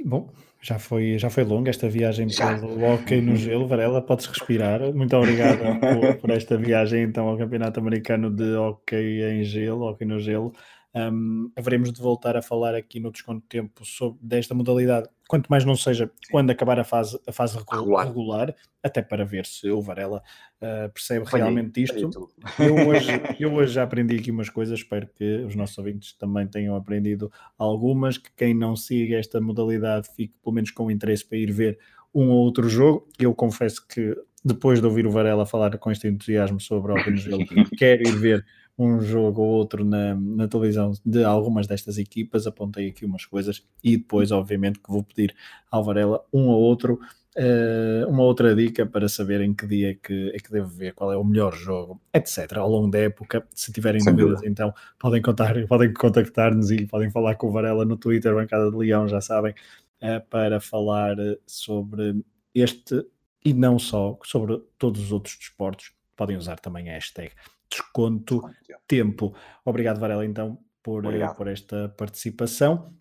Bom, 0.05 0.31
já 0.61 0.79
foi, 0.79 1.19
já 1.19 1.31
foi 1.31 1.43
longa 1.43 1.71
esta 1.71 1.89
viagem 1.89 2.29
já. 2.29 2.59
pelo 2.59 2.85
hockey 2.85 3.21
no 3.23 3.35
gelo. 3.35 3.67
Varela, 3.67 4.03
podes 4.03 4.27
respirar. 4.27 4.93
Muito 4.93 5.17
obrigado 5.17 5.59
por, 5.81 6.17
por, 6.17 6.31
esta 6.31 6.57
viagem 6.57 7.03
então 7.03 7.29
ao 7.29 7.39
Campeonato 7.39 7.81
Americano 7.81 8.31
de 8.31 8.55
Hockey 8.55 9.23
em 9.23 9.43
Gelo, 9.43 9.87
Hockey 9.87 10.05
no 10.05 10.21
Gelo. 10.21 10.53
Um, 10.97 11.53
haveremos 11.55 11.93
de 11.93 12.01
voltar 12.01 12.39
a 12.39 12.43
falar 12.43 12.75
aqui 12.75 12.99
no 12.99 13.13
desconto 13.13 13.43
de 13.43 13.49
tempo 13.49 13.85
sobre, 13.85 14.19
desta 14.23 14.55
modalidade, 14.55 15.07
quanto 15.29 15.47
mais 15.49 15.63
não 15.63 15.77
seja 15.77 16.11
quando 16.31 16.49
acabar 16.49 16.81
a 16.81 16.85
fase, 16.85 17.21
a 17.27 17.33
fase 17.33 17.59
regular, 17.59 18.07
regular 18.07 18.55
até 18.83 19.03
para 19.03 19.23
ver 19.23 19.45
se 19.45 19.69
o 19.71 19.83
Varela 19.83 20.23
uh, 20.63 20.91
percebe 20.91 21.27
realmente 21.31 21.83
isto. 21.83 22.31
Eu 22.59 22.75
hoje, 22.89 23.11
eu 23.39 23.53
hoje 23.53 23.75
já 23.75 23.83
aprendi 23.83 24.17
aqui 24.17 24.31
umas 24.31 24.49
coisas, 24.49 24.79
espero 24.79 25.07
que 25.15 25.45
os 25.45 25.55
nossos 25.55 25.77
ouvintes 25.77 26.15
também 26.15 26.47
tenham 26.47 26.75
aprendido 26.75 27.31
algumas, 27.59 28.17
que 28.17 28.31
quem 28.35 28.55
não 28.55 28.75
siga 28.75 29.19
esta 29.19 29.39
modalidade 29.39 30.09
fique 30.17 30.33
pelo 30.43 30.55
menos 30.55 30.71
com 30.71 30.91
interesse 30.91 31.27
para 31.27 31.37
ir 31.37 31.53
ver 31.53 31.79
um 32.15 32.31
ou 32.31 32.39
outro 32.39 32.71
jogo. 32.71 33.07
Eu 33.19 33.35
confesso 33.35 33.87
que 33.87 34.17
depois 34.43 34.81
de 34.81 34.87
ouvir 34.87 35.07
o 35.07 35.11
Varela 35.11 35.45
falar 35.45 35.77
com 35.77 35.91
este 35.91 36.09
entusiasmo 36.09 36.59
sobre 36.59 36.93
o 36.93 36.95
Open 36.95 37.17
Gelo, 37.19 37.45
quero 37.77 38.09
ir 38.09 38.17
ver 38.17 38.47
um 38.79 39.01
jogo 39.01 39.41
ou 39.43 39.49
outro 39.49 39.85
na, 39.85 40.15
na 40.15 40.47
televisão 40.47 40.93
de 41.05 41.25
algumas 41.25 41.67
destas 41.67 41.97
equipas, 41.97 42.47
apontei 42.47 42.89
aqui 42.89 43.05
umas 43.07 43.25
coisas 43.25 43.65
e 43.83 43.97
depois, 43.97 44.31
obviamente, 44.31 44.79
que 44.79 44.91
vou 44.91 45.03
pedir 45.03 45.35
ao 45.71 45.83
Varela 45.83 46.23
um 46.33 46.49
ou 46.49 46.61
outro, 46.61 47.01
uh, 47.37 48.09
uma 48.09 48.23
outra 48.23 48.55
dica 48.55 48.85
para 48.85 49.09
saber 49.09 49.41
em 49.41 49.55
que 49.55 49.67
dia 49.67 49.93
é 49.93 49.95
que, 49.95 50.31
é 50.35 50.39
que 50.39 50.51
devo 50.51 50.69
ver, 50.69 50.93
qual 50.93 51.11
é 51.11 51.17
o 51.17 51.25
melhor 51.25 51.55
jogo, 51.55 52.01
etc. 52.13 52.59
Ao 52.59 52.69
longo 52.69 52.91
da 52.91 52.99
época, 52.99 53.47
se 53.55 53.73
tiverem 53.73 54.01
Sem 54.01 54.15
dúvidas, 54.15 54.41
dúvida. 54.41 54.53
então 54.53 54.75
podem, 54.99 55.23
contar, 55.23 55.55
podem 55.67 55.93
contactar-nos 55.95 56.71
e 56.71 56.87
podem 56.87 57.11
falar 57.11 57.37
com 57.37 57.49
o 57.49 57.53
Varela 57.53 57.85
no 57.85 57.97
Twitter, 57.97 58.35
Bancada 58.35 58.71
de 58.71 58.77
Leão, 58.77 59.09
já 59.09 59.23
sabem, 59.23 59.55
uh, 60.03 60.21
para 60.29 60.61
falar 60.61 61.17
sobre 61.47 62.23
este 62.55 63.07
e 63.43 63.55
não 63.55 63.79
só, 63.79 64.19
sobre 64.23 64.61
todos 64.77 65.01
os 65.01 65.13
outros 65.13 65.37
desportos. 65.39 65.93
Podem 66.15 66.37
usar 66.37 66.59
também 66.59 66.91
a 66.91 66.95
hashtag 66.95 67.31
desconto 67.77 68.43
tempo. 68.87 69.35
Obrigado, 69.65 70.01
Varela, 70.01 70.25
então, 70.25 70.59
por, 70.83 71.05
eh, 71.05 71.35
por 71.35 71.49
esta 71.49 71.89
participação. 71.91 72.93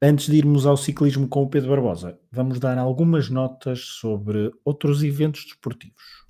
Antes 0.00 0.26
de 0.26 0.36
irmos 0.36 0.64
ao 0.64 0.76
ciclismo 0.76 1.26
com 1.26 1.42
o 1.42 1.48
Pedro 1.48 1.70
Barbosa, 1.70 2.18
vamos 2.30 2.60
dar 2.60 2.78
algumas 2.78 3.28
notas 3.28 3.80
sobre 3.80 4.52
outros 4.64 5.02
eventos 5.02 5.44
desportivos. 5.44 6.26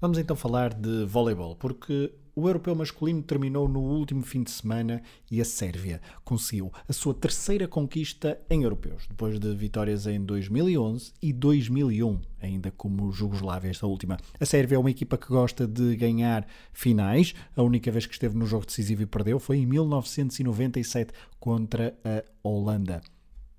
Vamos 0.00 0.18
então 0.18 0.34
falar 0.34 0.72
de 0.72 1.04
voleibol, 1.04 1.54
porque 1.56 2.14
o 2.34 2.48
europeu 2.48 2.74
masculino 2.74 3.22
terminou 3.22 3.68
no 3.68 3.80
último 3.80 4.22
fim 4.22 4.42
de 4.42 4.50
semana 4.50 5.02
e 5.30 5.40
a 5.40 5.44
Sérvia 5.44 6.00
conseguiu 6.24 6.72
a 6.88 6.92
sua 6.92 7.14
terceira 7.14 7.68
conquista 7.68 8.40
em 8.48 8.62
europeus, 8.62 9.06
depois 9.08 9.38
de 9.38 9.54
vitórias 9.54 10.06
em 10.06 10.24
2011 10.24 11.12
e 11.20 11.32
2001, 11.32 12.20
ainda 12.40 12.70
como 12.70 13.12
Jugoslávia, 13.12 13.70
esta 13.70 13.86
última. 13.86 14.18
A 14.40 14.46
Sérvia 14.46 14.76
é 14.76 14.78
uma 14.78 14.90
equipa 14.90 15.18
que 15.18 15.28
gosta 15.28 15.66
de 15.66 15.94
ganhar 15.96 16.46
finais. 16.72 17.34
A 17.56 17.62
única 17.62 17.90
vez 17.90 18.06
que 18.06 18.14
esteve 18.14 18.36
no 18.36 18.46
jogo 18.46 18.66
decisivo 18.66 19.02
e 19.02 19.06
perdeu 19.06 19.38
foi 19.38 19.58
em 19.58 19.66
1997 19.66 21.12
contra 21.38 21.94
a 22.04 22.22
Holanda. 22.42 23.02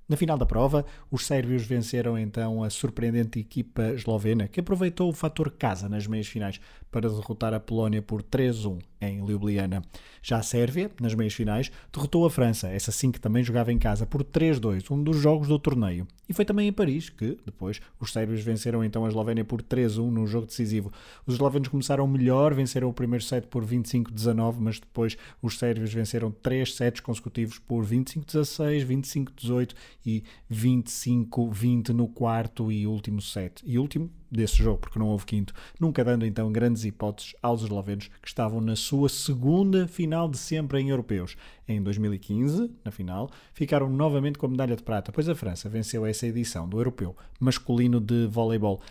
Na 0.08 0.18
final 0.18 0.38
da 0.38 0.46
prova, 0.46 0.86
os 1.10 1.26
sérvios 1.26 1.66
venceram 1.66 2.18
então 2.18 2.62
a 2.62 2.70
surpreendente 2.70 3.40
equipa 3.40 3.94
eslovena, 3.94 4.50
que 4.50 4.60
aproveitou 4.60 5.10
o 5.10 5.14
fator 5.14 5.50
casa 5.52 5.88
nas 5.88 6.06
meias 6.06 6.28
finais 6.28 6.60
para 6.94 7.10
derrotar 7.10 7.56
a 7.56 7.60
Polónia 7.60 8.04
por 8.04 8.22
3-1 8.22 8.80
em 9.02 9.26
Ljubljana. 9.26 9.82
Já 10.22 10.38
a 10.38 10.44
Sérvia, 10.44 10.91
nas 11.02 11.16
meias 11.16 11.34
finais, 11.34 11.72
derrotou 11.91 12.24
a 12.24 12.30
França, 12.30 12.70
essa 12.70 12.91
sim 12.91 13.12
que 13.12 13.20
também 13.20 13.44
jogava 13.44 13.74
em 13.74 13.80
casa, 13.80 14.06
por 14.06 14.24
3-2, 14.24 14.91
um 14.91 15.04
dos 15.04 15.18
jogos 15.18 15.48
do 15.48 15.58
torneio. 15.58 16.08
E 16.30 16.34
foi 16.34 16.46
também 16.46 16.68
em 16.68 16.72
Paris 16.72 17.10
que, 17.10 17.38
depois, 17.44 17.82
os 18.00 18.14
sérvios 18.14 18.41
venceram 18.41 18.84
então 18.84 19.04
a 19.04 19.10
Eslovénia 19.10 19.44
por 19.44 19.62
3-1 19.62 20.10
num 20.10 20.28
jogo 20.28 20.46
decisivo. 20.46 20.94
Os 21.26 21.34
eslovenos 21.34 21.68
começaram 21.68 22.08
melhor, 22.08 22.54
venceram 22.54 22.88
o 22.88 22.94
primeiro 22.94 23.26
set 23.26 23.48
por 23.48 23.66
25-19, 23.66 24.56
mas 24.60 24.80
depois 24.80 25.18
os 25.41 25.58
sérvios 25.58 25.91
venceram 25.91 26.32
3 26.32 26.76
sets 26.76 27.02
consecutivos 27.02 27.58
por 27.58 27.84
25-16, 27.84 28.86
25-18 28.86 29.74
e 30.06 30.24
25-20 30.50 31.89
no 31.89 32.08
quarto 32.08 32.72
e 32.72 32.86
último 32.86 33.20
set. 33.20 33.62
E 33.66 33.80
último 33.80 34.10
desse 34.34 34.58
jogo, 34.58 34.80
porque 34.80 35.00
não 35.00 35.08
houve 35.08 35.26
quinto, 35.26 35.54
nunca 35.80 36.04
dando 36.04 36.26
então 36.26 36.52
grandes 36.52 36.84
hipóteses 36.84 37.36
aos 37.42 37.62
eslovenos 37.62 38.10
que 38.22 38.28
estavam 38.28 38.60
na 38.60 38.76
sua 38.76 39.08
segunda 39.10 39.88
final 39.88 40.28
de 40.28 40.38
sempre 40.38 40.80
em 40.80 40.90
europeus. 40.90 41.36
Em 41.68 41.82
2015, 41.82 42.72
na 42.84 42.92
final, 42.92 43.30
ficaram 43.54 43.90
novamente 43.90 44.38
com 44.38 44.48
a 44.48 44.50
medalha 44.50 44.76
de 44.76 44.84
prata, 44.84 45.12
pois 45.12 45.30
a 45.30 45.36
França 45.36 45.70
venceu 45.70 46.06
essa 46.06 46.28
edição 46.28 46.68
do 46.68 46.78
europeu 46.78 47.16
masculino 47.40 48.00
de 48.00 48.28
voleibol. 48.28 48.82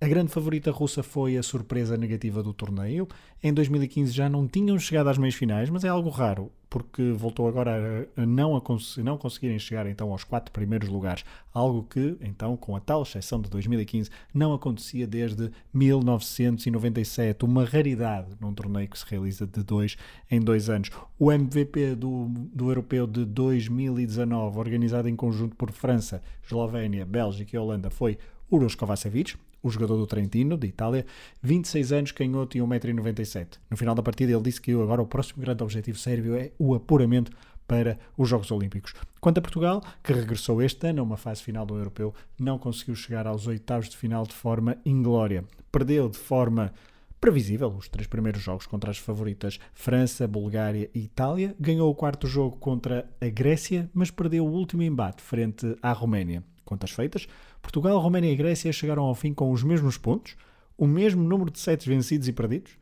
A 0.00 0.06
grande 0.06 0.30
favorita 0.30 0.70
russa 0.70 1.02
foi 1.02 1.36
a 1.36 1.42
surpresa 1.42 1.96
negativa 1.96 2.40
do 2.40 2.54
torneio. 2.54 3.08
Em 3.42 3.52
2015 3.52 4.12
já 4.12 4.28
não 4.28 4.46
tinham 4.46 4.78
chegado 4.78 5.08
às 5.08 5.18
meias 5.18 5.34
finais, 5.34 5.68
mas 5.70 5.82
é 5.82 5.88
algo 5.88 6.08
raro, 6.08 6.52
porque 6.70 7.10
voltou 7.10 7.48
agora 7.48 8.08
a 8.16 8.24
não, 8.24 8.54
a 8.54 8.60
cons 8.60 8.96
não 8.98 9.18
conseguirem 9.18 9.58
chegar 9.58 9.88
então 9.88 10.12
aos 10.12 10.22
quatro 10.22 10.52
primeiros 10.52 10.88
lugares, 10.88 11.24
algo 11.52 11.82
que, 11.82 12.16
então, 12.20 12.56
com 12.56 12.76
a 12.76 12.80
tal 12.80 13.02
exceção 13.02 13.40
de 13.40 13.50
2015, 13.50 14.08
não 14.32 14.54
acontecia 14.54 15.04
desde 15.04 15.50
1997, 15.74 17.44
uma 17.44 17.64
raridade 17.64 18.28
num 18.40 18.54
torneio 18.54 18.88
que 18.88 19.00
se 19.00 19.04
realiza 19.08 19.48
de 19.48 19.64
dois 19.64 19.96
em 20.30 20.40
dois 20.40 20.70
anos. 20.70 20.90
O 21.18 21.32
MVP 21.32 21.96
do, 21.96 22.28
do 22.54 22.70
Europeu 22.70 23.04
de 23.04 23.24
2019, 23.24 24.60
organizado 24.60 25.08
em 25.08 25.16
conjunto 25.16 25.56
por 25.56 25.72
França, 25.72 26.22
Eslovénia, 26.44 27.04
Bélgica 27.04 27.56
e 27.56 27.58
Holanda, 27.58 27.90
foi 27.90 28.16
Uros 28.48 28.76
Kovacevic, 28.76 29.36
o 29.68 29.70
jogador 29.70 29.96
do 29.96 30.06
Trentino, 30.06 30.56
de 30.56 30.66
Itália, 30.66 31.06
26 31.42 31.92
anos, 31.92 32.12
canhoto 32.12 32.56
e 32.56 32.60
1,97m. 32.60 33.58
No 33.70 33.76
final 33.76 33.94
da 33.94 34.02
partida 34.02 34.32
ele 34.32 34.42
disse 34.42 34.60
que 34.60 34.72
agora 34.72 35.02
o 35.02 35.06
próximo 35.06 35.42
grande 35.42 35.62
objetivo 35.62 35.98
sérvio 35.98 36.34
é 36.34 36.50
o 36.58 36.74
apuramento 36.74 37.30
para 37.66 37.98
os 38.16 38.28
Jogos 38.28 38.50
Olímpicos. 38.50 38.94
Quanto 39.20 39.38
a 39.38 39.42
Portugal, 39.42 39.84
que 40.02 40.12
regressou 40.12 40.62
este 40.62 40.88
ano 40.88 41.00
a 41.00 41.04
uma 41.04 41.18
fase 41.18 41.42
final 41.42 41.66
do 41.66 41.76
Europeu, 41.76 42.14
não 42.38 42.58
conseguiu 42.58 42.94
chegar 42.94 43.26
aos 43.26 43.46
oitavos 43.46 43.90
de 43.90 43.96
final 43.96 44.26
de 44.26 44.34
forma 44.34 44.78
inglória. 44.86 45.44
Perdeu 45.70 46.08
de 46.08 46.16
forma 46.16 46.72
previsível 47.20 47.68
os 47.68 47.88
três 47.88 48.06
primeiros 48.06 48.40
jogos 48.40 48.66
contra 48.66 48.90
as 48.90 48.98
favoritas 48.98 49.58
França, 49.74 50.26
Bulgária 50.26 50.88
e 50.94 51.00
Itália. 51.00 51.54
Ganhou 51.60 51.90
o 51.90 51.94
quarto 51.94 52.26
jogo 52.26 52.56
contra 52.56 53.08
a 53.20 53.28
Grécia, 53.28 53.90
mas 53.92 54.10
perdeu 54.10 54.46
o 54.46 54.50
último 54.50 54.82
embate 54.82 55.22
frente 55.22 55.76
à 55.82 55.92
Roménia. 55.92 56.42
Contas 56.64 56.90
feitas, 56.90 57.26
Portugal, 57.68 57.98
Roménia 57.98 58.32
e 58.32 58.34
Grécia 58.34 58.72
chegaram 58.72 59.02
ao 59.02 59.14
fim 59.14 59.34
com 59.34 59.52
os 59.52 59.62
mesmos 59.62 59.98
pontos, 59.98 60.36
o 60.74 60.86
mesmo 60.86 61.22
número 61.22 61.50
de 61.50 61.58
sets 61.58 61.86
vencidos 61.86 62.26
e 62.26 62.32
perdidos, 62.32 62.78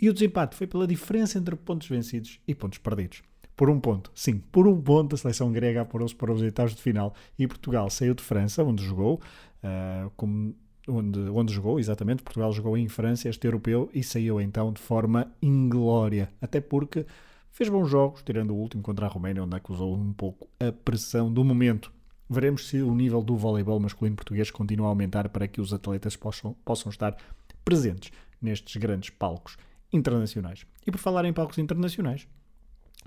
e 0.00 0.10
o 0.10 0.12
desempate 0.12 0.56
foi 0.56 0.66
pela 0.66 0.84
diferença 0.84 1.38
entre 1.38 1.54
pontos 1.54 1.86
vencidos 1.86 2.40
e 2.44 2.52
pontos 2.52 2.78
perdidos. 2.78 3.22
Por 3.54 3.70
um 3.70 3.78
ponto, 3.78 4.10
sim, 4.16 4.38
por 4.50 4.66
um 4.66 4.82
ponto 4.82 5.14
a 5.14 5.18
seleção 5.18 5.52
grega 5.52 5.82
apurou-se 5.82 6.12
para 6.12 6.32
os 6.32 6.42
oitavos 6.42 6.74
de 6.74 6.82
final 6.82 7.14
e 7.38 7.46
Portugal 7.46 7.88
saiu 7.88 8.14
de 8.14 8.22
França, 8.24 8.64
onde 8.64 8.84
jogou, 8.84 9.20
uh, 9.62 10.10
como, 10.16 10.56
onde, 10.88 11.20
onde 11.20 11.54
jogou, 11.54 11.78
exatamente, 11.78 12.24
Portugal 12.24 12.52
jogou 12.52 12.76
em 12.76 12.88
França 12.88 13.28
este 13.28 13.46
europeu 13.46 13.88
e 13.94 14.02
saiu 14.02 14.40
então 14.40 14.72
de 14.72 14.80
forma 14.80 15.32
inglória, 15.40 16.32
até 16.42 16.60
porque 16.60 17.06
fez 17.52 17.68
bons 17.68 17.86
jogos, 17.88 18.24
tirando 18.24 18.50
o 18.50 18.56
último 18.56 18.82
contra 18.82 19.06
a 19.06 19.08
Roménia, 19.08 19.44
onde 19.44 19.54
acusou 19.54 19.94
um 19.94 20.12
pouco 20.12 20.48
a 20.58 20.72
pressão 20.72 21.32
do 21.32 21.44
momento. 21.44 21.94
Veremos 22.28 22.68
se 22.68 22.82
o 22.82 22.94
nível 22.94 23.22
do 23.22 23.36
voleibol 23.36 23.78
masculino 23.78 24.16
português 24.16 24.50
continua 24.50 24.86
a 24.86 24.90
aumentar 24.90 25.28
para 25.28 25.46
que 25.46 25.60
os 25.60 25.72
atletas 25.72 26.16
possam, 26.16 26.54
possam 26.64 26.90
estar 26.90 27.16
presentes 27.64 28.10
nestes 28.42 28.76
grandes 28.76 29.10
palcos 29.10 29.56
internacionais. 29.92 30.66
E 30.86 30.90
por 30.90 30.98
falar 30.98 31.24
em 31.24 31.32
palcos 31.32 31.58
internacionais, 31.58 32.26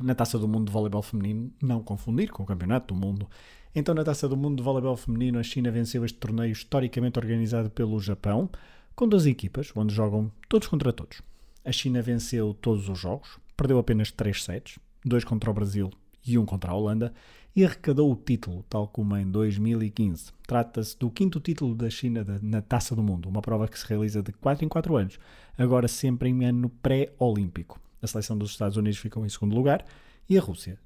na 0.01 0.15
Taça 0.15 0.39
do 0.39 0.47
Mundo 0.47 0.67
de 0.67 0.72
Voleibol 0.72 1.01
Feminino, 1.01 1.51
não 1.61 1.84
confundir 1.84 2.30
com 2.32 2.43
o 2.43 2.45
Campeonato 2.45 2.93
do 2.93 2.99
Mundo. 2.99 3.30
Então, 3.76 3.93
na 3.93 4.03
Taça 4.03 4.28
do 4.28 4.38
Mundo 4.38 4.57
de 4.57 4.63
Voleibol 4.63 4.95
Feminino, 4.95 5.39
a 5.39 5.43
China 5.43 5.70
venceu 5.70 6.05
este 6.05 6.17
torneio 6.17 6.51
historicamente 6.51 7.20
organizado 7.20 7.70
pelo 7.70 7.99
Japão, 7.99 8.49
com 8.95 9.07
duas 9.07 9.26
equipas, 9.26 9.72
onde 9.76 9.93
jogam 9.93 10.32
todos 10.47 10.67
contra 10.67 10.93
todos. 10.93 11.22
A 11.65 11.72
China 11.72 12.01
venceu 12.01 12.53
todos 12.53 12.88
os 12.88 12.97
jogos, 12.97 13.38
perdeu 13.55 13.78
apenas 13.78 14.11
3 14.11 14.43
sets, 14.43 14.80
dois 15.05 15.24
contra 15.24 15.51
o 15.51 15.53
Brasil 15.53 15.91
e 16.26 16.38
um 16.38 16.45
contra 16.45 16.72
a 16.72 16.76
Holanda, 16.76 17.13
e 17.56 17.66
arrecadou 17.66 18.12
o 18.12 18.16
título, 18.16 18.64
tal 18.70 18.88
como 18.88 19.16
em 19.18 19.30
2015. 19.30 20.32
Trata-se 20.47 20.97
do 20.97 21.10
quinto 21.10 21.39
título 21.39 21.76
da 21.76 21.89
China 21.89 22.26
na 22.41 22.62
Taça 22.62 22.95
do 22.95 23.04
Mundo, 23.04 23.28
uma 23.28 23.41
prova 23.41 23.68
que 23.68 23.78
se 23.78 23.88
realiza 23.88 24.22
de 24.22 24.32
4 24.34 24.66
em 24.66 24.68
4 24.68 24.95
anos, 24.95 25.20
agora 25.58 25.88
sempre 25.88 26.30
em 26.30 26.45
ano 26.45 26.70
pré-olímpico. 26.70 27.80
A 28.02 28.08
seleção 28.08 28.38
dos 28.38 28.52
Estados 28.52 28.78
Unidos 28.78 29.00
ficou 29.00 29.26
em 29.26 29.30
segundo 29.30 29.56
lugar 29.56 29.86
e 30.30 30.38
a 30.38 30.41
Rússia 30.41 30.80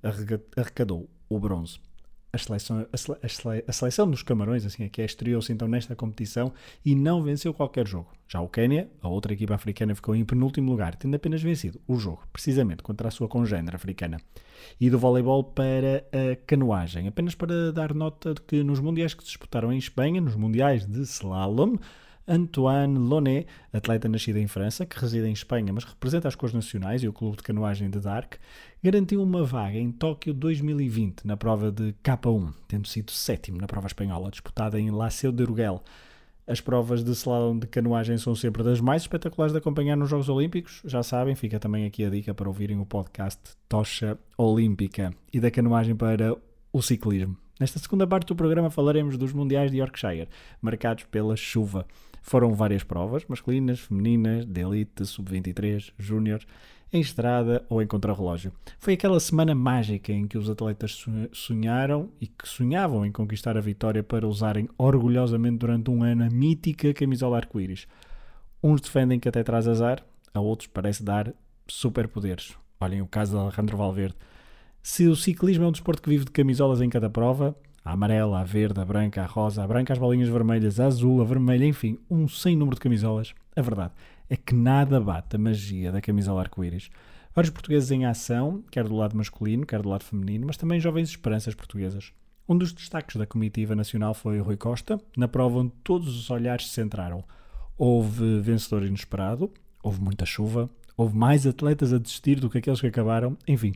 arrecadou 0.55 1.09
o 1.30 1.39
bronze 1.39 1.80
a 2.34 2.38
seleção, 2.39 2.86
a, 2.91 2.97
sele, 2.97 3.63
a 3.67 3.71
seleção 3.71 4.09
dos 4.09 4.23
Camarões, 4.23 4.65
assim 4.65 4.84
aqui 4.84 5.03
é, 5.03 5.05
estreou-se 5.05 5.53
então 5.53 5.67
nesta 5.67 5.95
competição 5.95 6.51
e 6.84 6.95
não 6.95 7.21
venceu 7.21 7.53
qualquer 7.53 7.88
jogo. 7.88 8.11
Já 8.27 8.41
o 8.41 8.49
Quênia, 8.49 8.89
a 9.03 9.07
outra 9.07 9.34
equipa 9.34 9.53
africana, 9.53 9.93
ficou 9.93 10.15
em 10.15 10.25
penúltimo 10.25 10.71
lugar, 10.71 10.95
tendo 10.95 11.15
apenas 11.15 11.43
vencido 11.43 11.79
o 11.88 11.95
jogo, 11.95 12.23
precisamente 12.34 12.81
contra 12.81 13.07
a 13.07 13.11
sua 13.11 13.27
congênere 13.27 13.75
africana. 13.75 14.19
E 14.81 14.89
do 14.89 14.97
voleibol 14.97 15.43
para 15.43 16.03
a 16.11 16.36
canoagem, 16.47 17.07
apenas 17.07 17.36
para 17.36 17.71
dar 17.71 17.93
nota 17.93 18.34
de 18.34 18.41
que 18.41 18.63
nos 18.63 18.79
mundiais 18.79 19.13
que 19.13 19.21
se 19.21 19.29
disputaram 19.29 19.71
em 19.71 19.77
Espanha, 19.77 20.19
nos 20.19 20.36
mundiais 20.36 20.88
de 20.88 21.01
slalom, 21.01 21.77
Antoine 22.28 22.97
Lonet, 22.97 23.47
atleta 23.74 24.07
nascido 24.07 24.38
em 24.38 24.47
França, 24.47 24.86
que 24.86 24.97
reside 24.99 25.28
em 25.28 25.34
Espanha, 25.34 25.74
mas 25.74 25.84
representa 25.84 26.28
as 26.28 26.36
cores 26.36 26.53
nacionais 26.53 27.03
e 27.03 27.07
o 27.07 27.13
clube 27.13 27.38
de 27.38 27.43
canoagem 27.43 27.89
de 27.89 27.99
Dark, 27.99 28.36
garantiu 28.82 29.21
uma 29.21 29.43
vaga 29.43 29.78
em 29.78 29.91
Tóquio 29.91 30.34
2020 30.34 31.26
na 31.26 31.36
prova 31.36 31.71
de 31.71 31.93
K1, 32.03 32.53
tendo 32.67 32.88
sido 32.88 33.11
sétimo 33.11 33.59
na 33.59 33.67
prova 33.67 33.88
espanhola, 33.88 34.32
disputada 34.32 34.80
em 34.80 34.89
La 34.89 35.09
Seu 35.09 35.32
de 35.32 35.43
Urgel. 35.43 35.84
As 36.47 36.59
provas 36.59 37.03
de 37.03 37.11
slalom 37.11 37.57
de 37.57 37.67
canoagem 37.67 38.17
são 38.17 38.36
sempre 38.36 38.63
das 38.63 38.82
mais 38.82 39.03
espetaculares 39.03 39.53
de 39.53 39.59
acompanhar 39.59 39.95
nos 39.95 40.09
Jogos 40.09 40.28
Olímpicos. 40.28 40.82
Já 40.86 41.01
sabem, 41.03 41.36
fica 41.36 41.59
também 41.59 41.86
aqui 41.86 42.03
a 42.05 42.09
dica 42.09 42.34
para 42.34 42.49
ouvirem 42.49 42.80
o 42.80 42.86
podcast 42.86 43.39
Tocha 43.67 44.17
Olímpica 44.38 45.13
e 45.32 45.39
da 45.39 45.51
canoagem 45.51 45.95
para 45.95 46.36
o 46.71 46.82
ciclismo. 46.82 47.38
Nesta 47.59 47.80
segunda 47.80 48.05
parte 48.05 48.28
do 48.28 48.36
programa 48.36 48.69
falaremos 48.69 49.17
dos 49.17 49.32
Mundiais 49.32 49.71
de 49.71 49.78
Yorkshire, 49.78 50.28
marcados 50.61 51.05
pela 51.05 51.36
chuva. 51.38 51.86
Foram 52.26 52.53
várias 52.53 52.84
provas, 52.84 53.26
masculinas, 53.28 53.82
femininas, 53.82 54.45
de 54.45 54.61
elite, 54.61 55.05
sub-23, 55.05 55.91
júnior, 55.99 56.41
em 56.91 57.01
estrada 57.01 57.65
ou 57.67 57.82
em 57.82 57.86
contrarrelógio. 57.86 58.53
Foi 58.80 58.93
aquela 58.93 59.19
semana 59.19 59.53
mágica 59.53 60.13
em 60.13 60.26
que 60.26 60.38
os 60.38 60.49
atletas 60.49 61.05
sonharam 61.34 62.09
e 62.21 62.28
que 62.28 62.47
sonhavam 62.47 63.05
em 63.05 63.11
conquistar 63.11 63.57
a 63.57 63.61
vitória 63.61 64.01
para 64.01 64.26
usarem 64.26 64.69
orgulhosamente 64.78 65.57
durante 65.57 65.91
um 65.91 66.01
ano 66.01 66.24
a 66.24 66.30
mítica 66.30 66.93
camisola 66.93 67.38
arco-íris. 67.38 67.88
Uns 68.63 68.80
defendem 68.80 69.19
que 69.19 69.28
até 69.28 69.43
traz 69.43 69.67
azar, 69.67 70.01
a 70.34 70.39
outros 70.39 70.67
parece 70.67 71.03
dar 71.03 71.34
superpoderes. 71.67 72.55
Olhem 72.80 73.01
o 73.01 73.07
caso 73.07 73.34
de 73.34 73.38
Alejandro 73.38 73.76
Valverde. 73.76 74.15
Se 74.82 75.07
o 75.07 75.15
ciclismo 75.15 75.65
é 75.65 75.67
um 75.67 75.71
desporto 75.74 76.01
que 76.01 76.09
vive 76.09 76.24
de 76.24 76.32
camisolas 76.32 76.80
em 76.80 76.89
cada 76.89 77.09
prova, 77.09 77.53
a 77.84 77.93
amarela, 77.93 78.39
a 78.39 78.43
verde, 78.43 78.79
a 78.79 78.86
branca, 78.86 79.21
a 79.21 79.25
rosa, 79.25 79.63
a 79.63 79.67
branca, 79.67 79.93
as 79.93 79.99
bolinhas 79.99 80.29
vermelhas, 80.29 80.79
a 80.79 80.86
azul, 80.86 81.21
a 81.21 81.25
vermelha, 81.25 81.65
enfim, 81.65 81.97
um 82.09 82.27
sem 82.27 82.55
número 82.55 82.75
de 82.75 82.81
camisolas. 82.81 83.34
A 83.55 83.61
verdade 83.61 83.93
é 84.29 84.38
que 84.38 84.55
nada 84.55 84.99
bate 84.99 85.36
a 85.36 85.39
magia 85.39 85.91
da 85.91 86.01
camisola 86.01 86.41
arco-íris. 86.41 86.89
Vários 87.36 87.51
portugueses 87.51 87.91
em 87.91 88.05
ação, 88.05 88.63
quer 88.71 88.88
do 88.88 88.95
lado 88.95 89.17
masculino, 89.17 89.65
quer 89.65 89.81
do 89.81 89.89
lado 89.89 90.03
feminino, 90.03 90.45
mas 90.47 90.55
também 90.55 90.79
jovens 90.79 91.09
esperanças 91.09 91.55
portuguesas. 91.55 92.13
Um 92.47 92.57
dos 92.57 92.71
destaques 92.73 93.15
da 93.15 93.25
comitiva 93.25 93.75
nacional 93.75 94.13
foi 94.13 94.39
Rui 94.39 94.57
Costa, 94.57 94.99
na 95.17 95.27
prova 95.27 95.59
onde 95.59 95.73
todos 95.84 96.07
os 96.07 96.29
olhares 96.29 96.67
se 96.67 96.73
centraram. 96.73 97.23
Houve 97.77 98.39
vencedor 98.39 98.86
inesperado, 98.86 99.51
houve 99.81 100.01
muita 100.01 100.25
chuva, 100.25 100.69
houve 100.95 101.15
mais 101.15 101.47
atletas 101.47 101.91
a 101.91 101.97
desistir 101.97 102.39
do 102.39 102.49
que 102.49 102.57
aqueles 102.59 102.79
que 102.79 102.88
acabaram, 102.88 103.38
enfim, 103.47 103.73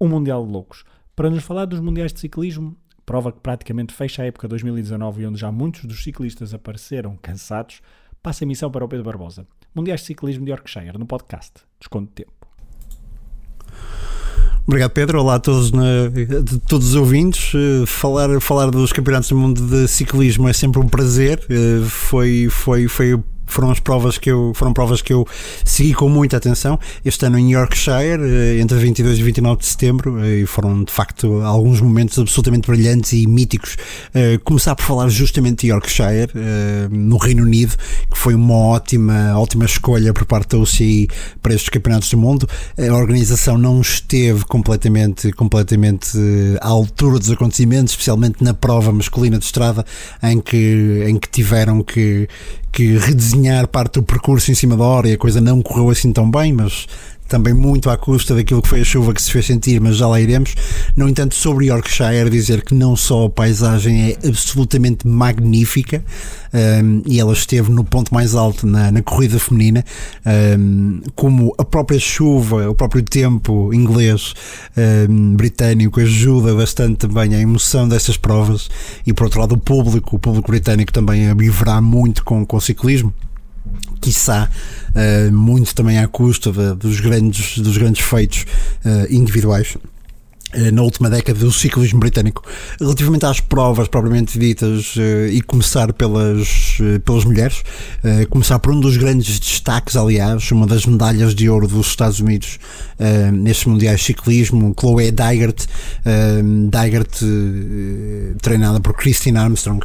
um 0.00 0.08
Mundial 0.08 0.44
de 0.44 0.52
Loucos. 0.52 0.84
Para 1.14 1.28
nos 1.28 1.44
falar 1.44 1.66
dos 1.66 1.80
Mundiais 1.80 2.12
de 2.12 2.20
Ciclismo, 2.20 2.76
prova 3.10 3.32
que 3.32 3.40
praticamente 3.40 3.92
fecha 3.92 4.22
a 4.22 4.26
época 4.26 4.46
2019 4.46 5.22
e 5.22 5.26
onde 5.26 5.40
já 5.40 5.50
muitos 5.50 5.84
dos 5.84 6.00
ciclistas 6.00 6.54
apareceram 6.54 7.18
cansados, 7.20 7.82
passa 8.22 8.44
a 8.44 8.46
missão 8.46 8.70
para 8.70 8.84
o 8.84 8.88
Pedro 8.88 9.04
Barbosa. 9.04 9.44
Mundiais 9.74 10.02
de 10.02 10.06
Ciclismo 10.06 10.44
de 10.44 10.52
Yorkshire, 10.52 10.96
no 10.96 11.04
podcast 11.04 11.54
Desconto 11.80 12.06
de 12.06 12.24
Tempo. 12.24 12.32
Obrigado, 14.64 14.92
Pedro. 14.92 15.20
Olá 15.20 15.34
a 15.34 15.40
todos, 15.40 15.72
na, 15.72 15.82
todos 16.68 16.90
os 16.90 16.94
ouvintes. 16.94 17.52
Uh, 17.52 17.84
falar, 17.84 18.40
falar 18.40 18.70
dos 18.70 18.92
campeonatos 18.92 19.30
do 19.30 19.36
mundo 19.36 19.60
de 19.60 19.88
ciclismo 19.88 20.48
é 20.48 20.52
sempre 20.52 20.80
um 20.80 20.86
prazer. 20.86 21.44
Uh, 21.50 21.84
foi, 21.86 22.46
foi, 22.48 22.86
foi 22.86 23.20
foram 23.52 23.70
as 23.70 23.80
provas 23.80 24.18
que 24.18 24.30
eu 24.30 24.52
foram 24.54 24.72
provas 24.72 25.02
que 25.02 25.12
eu 25.12 25.26
segui 25.64 25.94
com 25.94 26.08
muita 26.08 26.36
atenção. 26.36 26.78
Este 27.04 27.24
ano 27.26 27.38
em 27.38 27.52
Yorkshire 27.52 28.20
eh, 28.22 28.60
entre 28.60 28.78
22 28.78 29.18
e 29.18 29.22
29 29.22 29.60
de 29.60 29.66
setembro 29.66 30.24
eh, 30.24 30.40
e 30.40 30.46
foram 30.46 30.84
de 30.84 30.92
facto 30.92 31.40
alguns 31.42 31.80
momentos 31.80 32.18
absolutamente 32.18 32.70
brilhantes 32.70 33.12
e 33.12 33.26
míticos. 33.26 33.76
Eh, 34.14 34.38
começar 34.44 34.74
por 34.74 34.84
falar 34.84 35.08
justamente 35.08 35.66
de 35.66 35.72
Yorkshire 35.72 36.30
no 36.90 37.16
Reino 37.16 37.42
Unido 37.42 37.74
que 38.10 38.18
foi 38.18 38.34
uma 38.34 38.54
ótima 38.54 39.38
ótima 39.38 39.64
escolha 39.64 40.12
por 40.12 40.24
parte 40.24 40.50
da 40.50 40.58
UCI 40.58 41.08
para 41.42 41.54
estes 41.54 41.68
campeonatos 41.68 42.10
do 42.10 42.18
mundo. 42.18 42.48
A 42.78 42.94
organização 42.94 43.58
não 43.58 43.80
esteve 43.80 44.44
completamente 44.44 45.32
completamente 45.32 46.18
à 46.60 46.68
altura 46.68 47.18
dos 47.18 47.30
acontecimentos 47.30 47.92
especialmente 47.92 48.42
na 48.42 48.54
prova 48.54 48.92
masculina 48.92 49.38
de 49.38 49.44
estrada 49.44 49.84
em 50.22 50.40
que 50.40 51.04
em 51.06 51.18
que 51.18 51.28
tiveram 51.28 51.82
que 51.82 52.28
que 52.72 52.96
redesenhar 52.98 53.66
parte 53.66 53.94
do 53.94 54.02
percurso 54.02 54.50
em 54.50 54.54
cima 54.54 54.76
da 54.76 54.84
hora 54.84 55.08
e 55.08 55.12
a 55.12 55.18
coisa 55.18 55.40
não 55.40 55.62
correu 55.62 55.90
assim 55.90 56.12
tão 56.12 56.30
bem, 56.30 56.52
mas 56.52 56.86
também 57.30 57.54
muito 57.54 57.88
à 57.88 57.96
custa 57.96 58.34
daquilo 58.34 58.60
que 58.60 58.68
foi 58.68 58.80
a 58.80 58.84
chuva 58.84 59.14
que 59.14 59.22
se 59.22 59.30
fez 59.30 59.46
sentir, 59.46 59.80
mas 59.80 59.96
já 59.96 60.08
lá 60.08 60.20
iremos. 60.20 60.54
No 60.96 61.08
entanto, 61.08 61.36
sobre 61.36 61.66
Yorkshire, 61.66 62.28
dizer 62.28 62.62
que 62.62 62.74
não 62.74 62.96
só 62.96 63.26
a 63.26 63.30
paisagem 63.30 64.10
é 64.10 64.28
absolutamente 64.28 65.06
magnífica, 65.06 66.04
um, 66.52 67.02
e 67.06 67.20
ela 67.20 67.32
esteve 67.32 67.70
no 67.70 67.84
ponto 67.84 68.12
mais 68.12 68.34
alto 68.34 68.66
na, 68.66 68.90
na 68.90 69.00
corrida 69.00 69.38
feminina, 69.38 69.84
um, 70.58 71.00
como 71.14 71.54
a 71.56 71.64
própria 71.64 72.00
chuva, 72.00 72.68
o 72.68 72.74
próprio 72.74 73.02
tempo 73.02 73.72
inglês, 73.72 74.34
um, 75.08 75.36
britânico, 75.36 76.00
ajuda 76.00 76.52
bastante 76.52 76.96
também 76.96 77.32
a 77.36 77.40
emoção 77.40 77.88
destas 77.88 78.16
provas, 78.16 78.68
e 79.06 79.12
por 79.12 79.24
outro 79.24 79.38
lado, 79.38 79.54
o 79.54 79.58
público, 79.58 80.16
o 80.16 80.18
público 80.18 80.50
britânico 80.50 80.92
também 80.92 81.32
viverá 81.36 81.80
muito 81.80 82.24
com, 82.24 82.44
com 82.44 82.56
o 82.56 82.60
ciclismo 82.60 83.14
quiçá 84.00 84.48
uh, 84.48 85.32
muito 85.32 85.74
também 85.74 85.98
à 85.98 86.08
custa 86.08 86.50
dos, 86.74 87.00
grandes, 87.00 87.58
dos 87.58 87.76
grandes 87.76 88.04
feitos 88.04 88.46
uh, 88.84 89.12
individuais. 89.12 89.76
Eh, 90.52 90.72
na 90.72 90.82
última 90.82 91.08
década 91.08 91.38
do 91.38 91.52
ciclismo 91.52 92.00
britânico. 92.00 92.42
Relativamente 92.80 93.24
às 93.24 93.38
provas 93.38 93.86
propriamente 93.86 94.36
ditas 94.36 94.96
uh, 94.96 95.28
e 95.30 95.40
começar 95.42 95.92
pelas, 95.92 96.76
uh, 96.80 96.98
pelas 97.00 97.24
mulheres, 97.24 97.62
começar 98.30 98.58
por 98.58 98.72
um 98.72 98.80
dos 98.80 98.96
grandes 98.96 99.38
destaques, 99.38 99.94
aliás, 99.94 100.50
uma 100.50 100.66
das 100.66 100.86
medalhas 100.86 101.34
de 101.34 101.48
ouro 101.48 101.68
dos 101.68 101.88
Estados 101.88 102.18
Unidos 102.18 102.58
nestes 103.32 103.66
mundiais 103.66 104.00
de 104.00 104.06
ciclismo, 104.06 104.74
Chloe 104.78 105.10
Dygert, 105.10 105.66
Dygert 106.70 107.20
treinada 108.40 108.80
por 108.80 108.94
Christine 108.94 109.38
Armstrong 109.38 109.84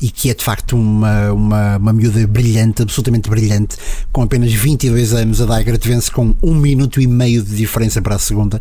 e 0.00 0.10
que 0.10 0.30
é 0.30 0.34
de 0.34 0.42
facto 0.42 0.76
uma, 0.76 1.32
uma, 1.32 1.76
uma 1.76 1.92
miúda 1.92 2.26
brilhante, 2.26 2.82
absolutamente 2.82 3.28
brilhante, 3.28 3.76
com 4.12 4.22
apenas 4.22 4.52
22 4.52 5.14
anos, 5.14 5.40
a 5.40 5.46
Dygert 5.46 5.80
vence 5.86 6.10
com 6.10 6.34
um 6.42 6.54
minuto 6.54 7.00
e 7.00 7.06
meio 7.06 7.42
de 7.42 7.54
diferença 7.56 8.02
para 8.02 8.16
a 8.16 8.18
segunda, 8.18 8.60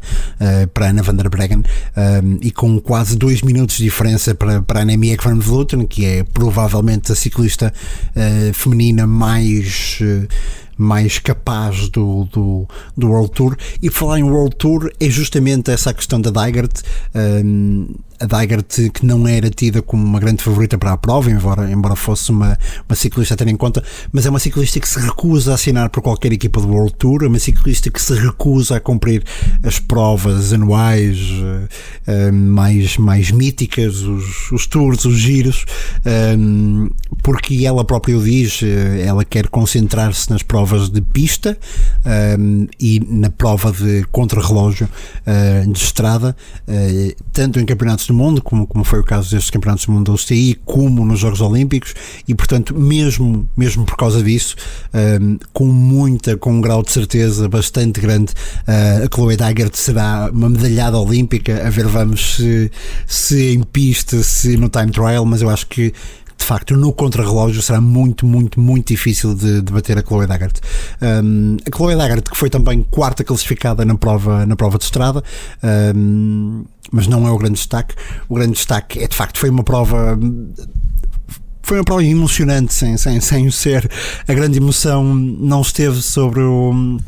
para 0.73 0.84
para 0.85 0.89
Ana 0.89 1.01
van 1.01 1.15
der 1.15 1.29
Breggen 1.29 1.63
um, 1.97 2.37
e 2.41 2.51
com 2.51 2.79
quase 2.79 3.17
dois 3.17 3.41
minutos 3.41 3.77
de 3.77 3.83
diferença 3.83 4.35
para, 4.35 4.61
para 4.61 4.81
Annemiek 4.81 5.23
van 5.23 5.39
Vleuten, 5.39 5.87
que 5.87 6.05
é 6.05 6.23
provavelmente 6.23 7.11
a 7.11 7.15
ciclista 7.15 7.73
uh, 8.15 8.53
feminina 8.53 9.07
mais. 9.07 9.99
Uh, 10.01 10.27
mais 10.77 11.19
capaz 11.19 11.87
do, 11.87 12.25
do, 12.25 12.67
do 12.97 13.07
World 13.07 13.31
Tour. 13.31 13.55
E 13.81 13.89
falar 13.89 14.19
em 14.19 14.23
World 14.23 14.57
Tour 14.57 14.91
é 14.99 15.09
justamente 15.09 15.71
essa 15.71 15.93
questão 15.93 16.19
da 16.19 16.29
Dygert. 16.29 16.81
Um, 17.15 17.95
a 18.19 18.25
Dygert 18.25 18.91
que 18.93 19.05
não 19.05 19.27
era 19.27 19.49
tida 19.49 19.81
como 19.81 20.03
uma 20.03 20.19
grande 20.19 20.43
favorita 20.43 20.77
para 20.77 20.93
a 20.93 20.97
prova, 20.97 21.29
embora, 21.29 21.69
embora 21.71 21.95
fosse 21.95 22.31
uma, 22.31 22.57
uma 22.87 22.95
ciclista 22.95 23.33
a 23.33 23.37
ter 23.37 23.47
em 23.47 23.55
conta, 23.55 23.83
mas 24.11 24.25
é 24.25 24.29
uma 24.29 24.39
ciclista 24.39 24.79
que 24.79 24.87
se 24.87 24.99
recusa 24.99 25.51
a 25.51 25.55
assinar 25.55 25.89
por 25.89 26.01
qualquer 26.01 26.33
equipa 26.33 26.59
do 26.61 26.67
World 26.67 26.93
Tour, 26.97 27.23
é 27.23 27.27
uma 27.27 27.39
ciclista 27.39 27.89
que 27.89 28.01
se 28.01 28.13
recusa 28.13 28.77
a 28.77 28.79
cumprir 28.79 29.23
as 29.63 29.79
provas 29.79 30.53
anuais 30.53 31.19
uh, 31.29 32.33
mais, 32.33 32.97
mais 32.97 33.31
míticas, 33.31 34.01
os, 34.01 34.51
os 34.51 34.67
tours, 34.67 35.05
os 35.05 35.17
giros, 35.17 35.65
um, 36.37 36.89
porque 37.23 37.65
ela 37.65 37.83
própria 37.83 38.17
o 38.17 38.23
diz, 38.23 38.61
eh, 38.63 39.03
ela 39.05 39.25
quer 39.25 39.47
concentrar-se 39.47 40.29
nas 40.29 40.43
provas 40.43 40.89
de 40.89 41.01
pista 41.01 41.57
e 42.79 42.99
na 43.07 43.29
prova 43.29 43.71
de 43.71 44.03
contrarrelógio 44.11 44.87
uh, 45.25 45.71
de 45.71 45.79
estrada, 45.79 46.35
uh, 46.67 47.23
tanto 47.31 47.59
em 47.59 47.65
campeonatos 47.65 48.04
campeonatos 48.05 48.07
do 48.07 48.13
mundo, 48.13 48.41
como, 48.41 48.67
como 48.67 48.83
foi 48.83 48.99
o 48.99 49.03
caso 49.03 49.31
destes 49.31 49.49
campeonatos 49.49 49.85
do 49.85 49.91
mundo 49.91 50.05
da 50.07 50.13
UCI, 50.13 50.59
como 50.65 51.05
nos 51.05 51.19
Jogos 51.19 51.41
Olímpicos, 51.41 51.93
e 52.27 52.35
portanto, 52.35 52.75
mesmo, 52.75 53.47
mesmo 53.55 53.85
por 53.85 53.97
causa 53.97 54.21
disso, 54.23 54.55
um, 54.93 55.37
com 55.53 55.65
muita, 55.65 56.37
com 56.37 56.53
um 56.53 56.61
grau 56.61 56.83
de 56.83 56.91
certeza 56.91 57.47
bastante 57.49 57.99
grande, 57.99 58.33
uh, 58.67 59.05
a 59.05 59.15
Chloe 59.15 59.35
Dygert 59.35 59.75
será 59.75 60.29
uma 60.31 60.49
medalhada 60.49 60.97
olímpica, 60.97 61.65
a 61.65 61.69
ver 61.69 61.87
vamos 61.87 62.35
se, 62.35 62.71
se 63.07 63.53
em 63.53 63.63
pista, 63.63 64.21
se 64.23 64.57
no 64.57 64.69
time 64.69 64.91
trial, 64.91 65.25
mas 65.25 65.41
eu 65.41 65.49
acho 65.49 65.67
que 65.67 65.93
de 66.37 66.43
facto, 66.43 66.75
no 66.75 66.93
contrarrelógio 66.93 67.61
será 67.61 67.81
muito, 67.81 68.25
muito, 68.25 68.59
muito 68.59 68.87
difícil 68.87 69.33
de, 69.33 69.61
de 69.61 69.73
bater 69.73 69.97
a 69.97 70.01
Chloe 70.01 70.27
Dagart. 70.27 70.59
Um, 71.01 71.57
a 71.65 71.75
Chloe 71.75 71.95
Dagart, 71.95 72.29
que 72.29 72.37
foi 72.37 72.49
também 72.49 72.83
quarta 72.83 73.23
classificada 73.23 73.83
na 73.83 73.95
prova, 73.95 74.45
na 74.45 74.55
prova 74.55 74.77
de 74.77 74.83
estrada, 74.83 75.23
um, 75.95 76.65
mas 76.91 77.07
não 77.07 77.27
é 77.27 77.31
o 77.31 77.37
grande 77.37 77.55
destaque. 77.55 77.95
O 78.29 78.35
grande 78.35 78.53
destaque 78.53 79.03
é, 79.03 79.07
de 79.07 79.15
facto, 79.15 79.39
foi 79.39 79.49
uma 79.49 79.63
prova 79.63 80.17
foi 81.63 81.77
uma 81.77 81.83
prova 81.83 82.03
emocionante, 82.03 82.75
sem, 82.75 82.95
sem, 82.95 83.19
sem 83.19 83.49
ser 83.49 83.89
a 84.27 84.33
grande 84.33 84.59
emoção, 84.59 85.03
não 85.03 85.61
esteve 85.61 85.99
sobre 85.99 86.41
o 86.41 86.99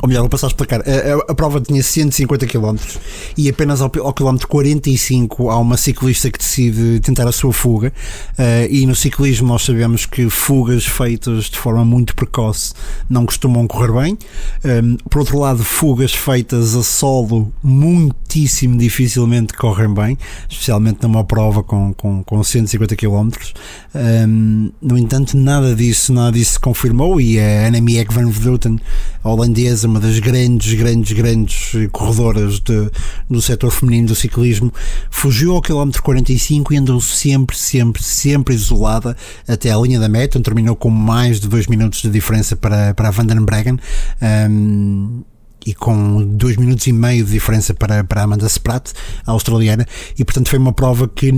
ou 0.00 0.08
melhor, 0.08 0.20
vou 0.20 0.28
passar 0.28 0.46
a 0.46 0.48
explicar. 0.48 0.80
A, 0.80 0.82
a, 0.82 1.32
a, 1.32 1.34
prova 1.34 1.60
tinha 1.60 1.82
150 1.82 2.46
km 2.46 2.76
e 3.36 3.48
apenas 3.48 3.80
ao, 3.80 3.90
ao 4.00 4.12
quilómetro 4.12 4.48
45 4.48 5.50
há 5.50 5.58
uma 5.58 5.76
ciclista 5.76 6.30
que 6.30 6.38
decide 6.38 7.00
tentar 7.00 7.28
a 7.28 7.32
sua 7.32 7.52
fuga. 7.52 7.92
Uh, 8.38 8.66
e 8.70 8.86
no 8.86 8.94
ciclismo 8.94 9.48
nós 9.48 9.62
sabemos 9.62 10.06
que 10.06 10.28
fugas 10.30 10.86
feitas 10.86 11.44
de 11.44 11.58
forma 11.58 11.84
muito 11.84 12.14
precoce 12.14 12.72
não 13.08 13.26
costumam 13.26 13.66
correr 13.66 13.92
bem. 13.92 14.18
Um, 14.64 14.68
ehm, 14.68 14.96
por 15.08 15.20
outro 15.20 15.38
lado, 15.38 15.62
fugas 15.64 16.12
feitas 16.12 16.74
a 16.74 16.82
solo 16.82 17.52
muitíssimo 18.32 18.78
dificilmente 18.78 19.52
correm 19.52 19.92
bem, 19.92 20.18
especialmente 20.48 21.02
numa 21.02 21.22
prova 21.22 21.62
com, 21.62 21.92
com, 21.92 22.24
com 22.24 22.42
150 22.42 22.96
km. 22.96 23.30
Um, 23.94 24.72
no 24.80 24.96
entanto, 24.96 25.36
nada 25.36 25.74
disso, 25.74 26.12
nada 26.12 26.32
disso 26.32 26.52
se 26.52 26.60
confirmou 26.60 27.20
e 27.20 27.38
a 27.38 27.66
Annemiek 27.66 28.12
van 28.12 28.30
Vleuten, 28.30 28.80
holandesa, 29.22 29.86
uma 29.86 30.00
das 30.00 30.18
grandes, 30.18 30.72
grandes, 30.72 31.12
grandes 31.12 31.90
corredoras 31.92 32.58
de, 32.60 32.90
do 33.28 33.42
setor 33.42 33.70
feminino 33.70 34.08
do 34.08 34.14
ciclismo, 34.14 34.72
fugiu 35.10 35.54
ao 35.54 35.60
quilómetro 35.60 36.02
45 36.02 36.72
e 36.72 36.76
andou 36.78 37.00
sempre, 37.02 37.56
sempre, 37.56 38.02
sempre 38.02 38.54
isolada 38.54 39.14
até 39.46 39.70
a 39.70 39.76
linha 39.76 40.00
da 40.00 40.08
meta, 40.08 40.38
onde 40.38 40.44
terminou 40.44 40.74
com 40.74 40.88
mais 40.88 41.38
de 41.38 41.48
dois 41.48 41.66
minutos 41.66 42.00
de 42.00 42.08
diferença 42.08 42.56
para, 42.56 42.94
para 42.94 43.08
a 43.08 43.10
Van 43.10 43.26
den 43.26 43.44
Breggen. 43.44 43.78
Um, 44.22 45.22
e 45.66 45.74
com 45.74 46.24
dois 46.24 46.56
minutos 46.56 46.86
e 46.86 46.92
meio 46.92 47.24
de 47.24 47.32
diferença 47.32 47.74
para, 47.74 48.04
para 48.04 48.22
Amanda 48.22 48.46
Spratt, 48.46 48.92
a 49.26 49.30
australiana, 49.30 49.86
e 50.18 50.24
portanto 50.24 50.48
foi 50.48 50.58
uma 50.58 50.72
prova 50.72 51.08
que 51.08 51.32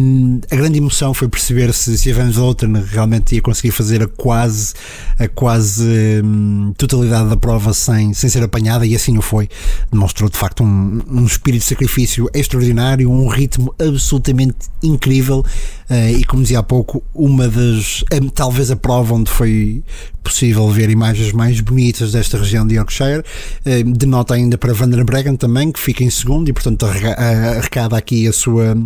a 0.50 0.56
grande 0.56 0.78
emoção 0.78 1.12
foi 1.14 1.28
perceber 1.28 1.72
se, 1.72 1.96
se 1.98 2.10
a 2.10 2.14
Van 2.14 2.30
Vleuten 2.30 2.72
realmente 2.90 3.34
ia 3.34 3.42
conseguir 3.42 3.72
fazer 3.72 4.02
a 4.02 4.06
quase, 4.06 4.74
a 5.18 5.28
quase 5.28 6.22
hum, 6.24 6.72
totalidade 6.76 7.28
da 7.28 7.36
prova 7.36 7.72
sem, 7.74 8.14
sem 8.14 8.30
ser 8.30 8.42
apanhada, 8.42 8.86
e 8.86 8.94
assim 8.94 9.16
o 9.18 9.22
foi. 9.22 9.48
Demonstrou 9.90 10.28
de 10.28 10.36
facto 10.36 10.62
um, 10.62 11.02
um 11.10 11.24
espírito 11.24 11.62
de 11.62 11.68
sacrifício 11.68 12.28
extraordinário, 12.34 13.10
um 13.10 13.28
ritmo 13.28 13.74
absolutamente 13.78 14.68
incrível, 14.82 15.44
uh, 15.90 16.18
e 16.18 16.24
como 16.24 16.42
dizia 16.42 16.60
há 16.60 16.62
pouco, 16.62 17.02
uma 17.14 17.48
das, 17.48 18.04
talvez 18.34 18.70
a 18.70 18.76
prova 18.76 19.14
onde 19.14 19.30
foi 19.30 19.82
possível 20.22 20.68
ver 20.70 20.88
imagens 20.90 21.32
mais 21.32 21.60
bonitas 21.60 22.12
desta 22.12 22.38
região 22.38 22.66
de 22.66 22.76
Yorkshire, 22.76 23.20
uh, 23.20 23.92
de 23.92 24.06
nota 24.14 24.34
ainda 24.34 24.56
para 24.56 24.72
Van 24.72 24.88
der 24.88 25.04
Breggen 25.04 25.36
também, 25.36 25.72
que 25.72 25.80
fica 25.80 26.04
em 26.04 26.10
segundo 26.10 26.48
e, 26.48 26.52
portanto, 26.52 26.86
arrecada 26.86 27.96
aqui 27.96 28.28
a 28.28 28.32
sua, 28.32 28.76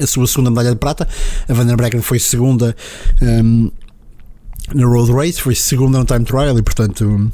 a 0.00 0.06
sua 0.06 0.26
segunda 0.26 0.50
medalha 0.50 0.70
de 0.70 0.76
prata. 0.76 1.06
A 1.48 1.52
Van 1.52 1.66
der 1.66 1.76
Breggen 1.76 2.00
foi 2.00 2.18
segunda 2.18 2.74
um, 3.20 3.70
na 4.74 4.86
Road 4.86 5.12
Race, 5.12 5.40
foi 5.40 5.54
segunda 5.54 5.98
no 5.98 6.04
Time 6.04 6.24
Trial 6.24 6.58
e, 6.58 6.62
portanto, 6.62 7.30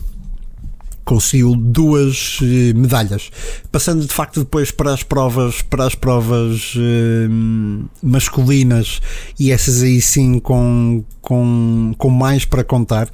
conseguiu 1.04 1.54
duas 1.56 2.38
eh, 2.42 2.72
medalhas. 2.74 3.30
Passando 3.70 4.04
de 4.04 4.12
facto 4.12 4.40
depois 4.40 4.70
para 4.70 4.92
as 4.92 5.02
provas, 5.02 5.62
para 5.62 5.86
as 5.86 5.94
provas 5.94 6.74
uh, 6.76 7.88
masculinas 8.02 9.00
e 9.38 9.50
essas 9.50 9.82
aí 9.82 10.00
sim 10.00 10.38
com, 10.38 11.04
com, 11.20 11.94
com 11.96 12.10
mais 12.10 12.44
para 12.44 12.64
contar. 12.64 13.08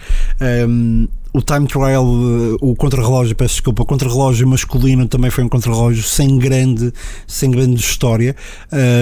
Um, 0.69 1.09
o 1.39 1.43
time 1.43 1.68
trial, 1.68 2.05
o 2.61 2.74
contrarrelógio, 2.74 3.36
peço 3.36 3.55
desculpa, 3.55 3.84
o 3.84 3.86
contrarrelógio 3.86 4.47
masculino 4.47 5.07
também 5.07 5.30
foi 5.30 5.45
um 5.45 5.49
contrarrelógio 5.49 6.03
sem 6.03 6.36
grande, 6.36 6.93
sem 7.28 7.49
grande 7.49 7.80
história. 7.80 8.34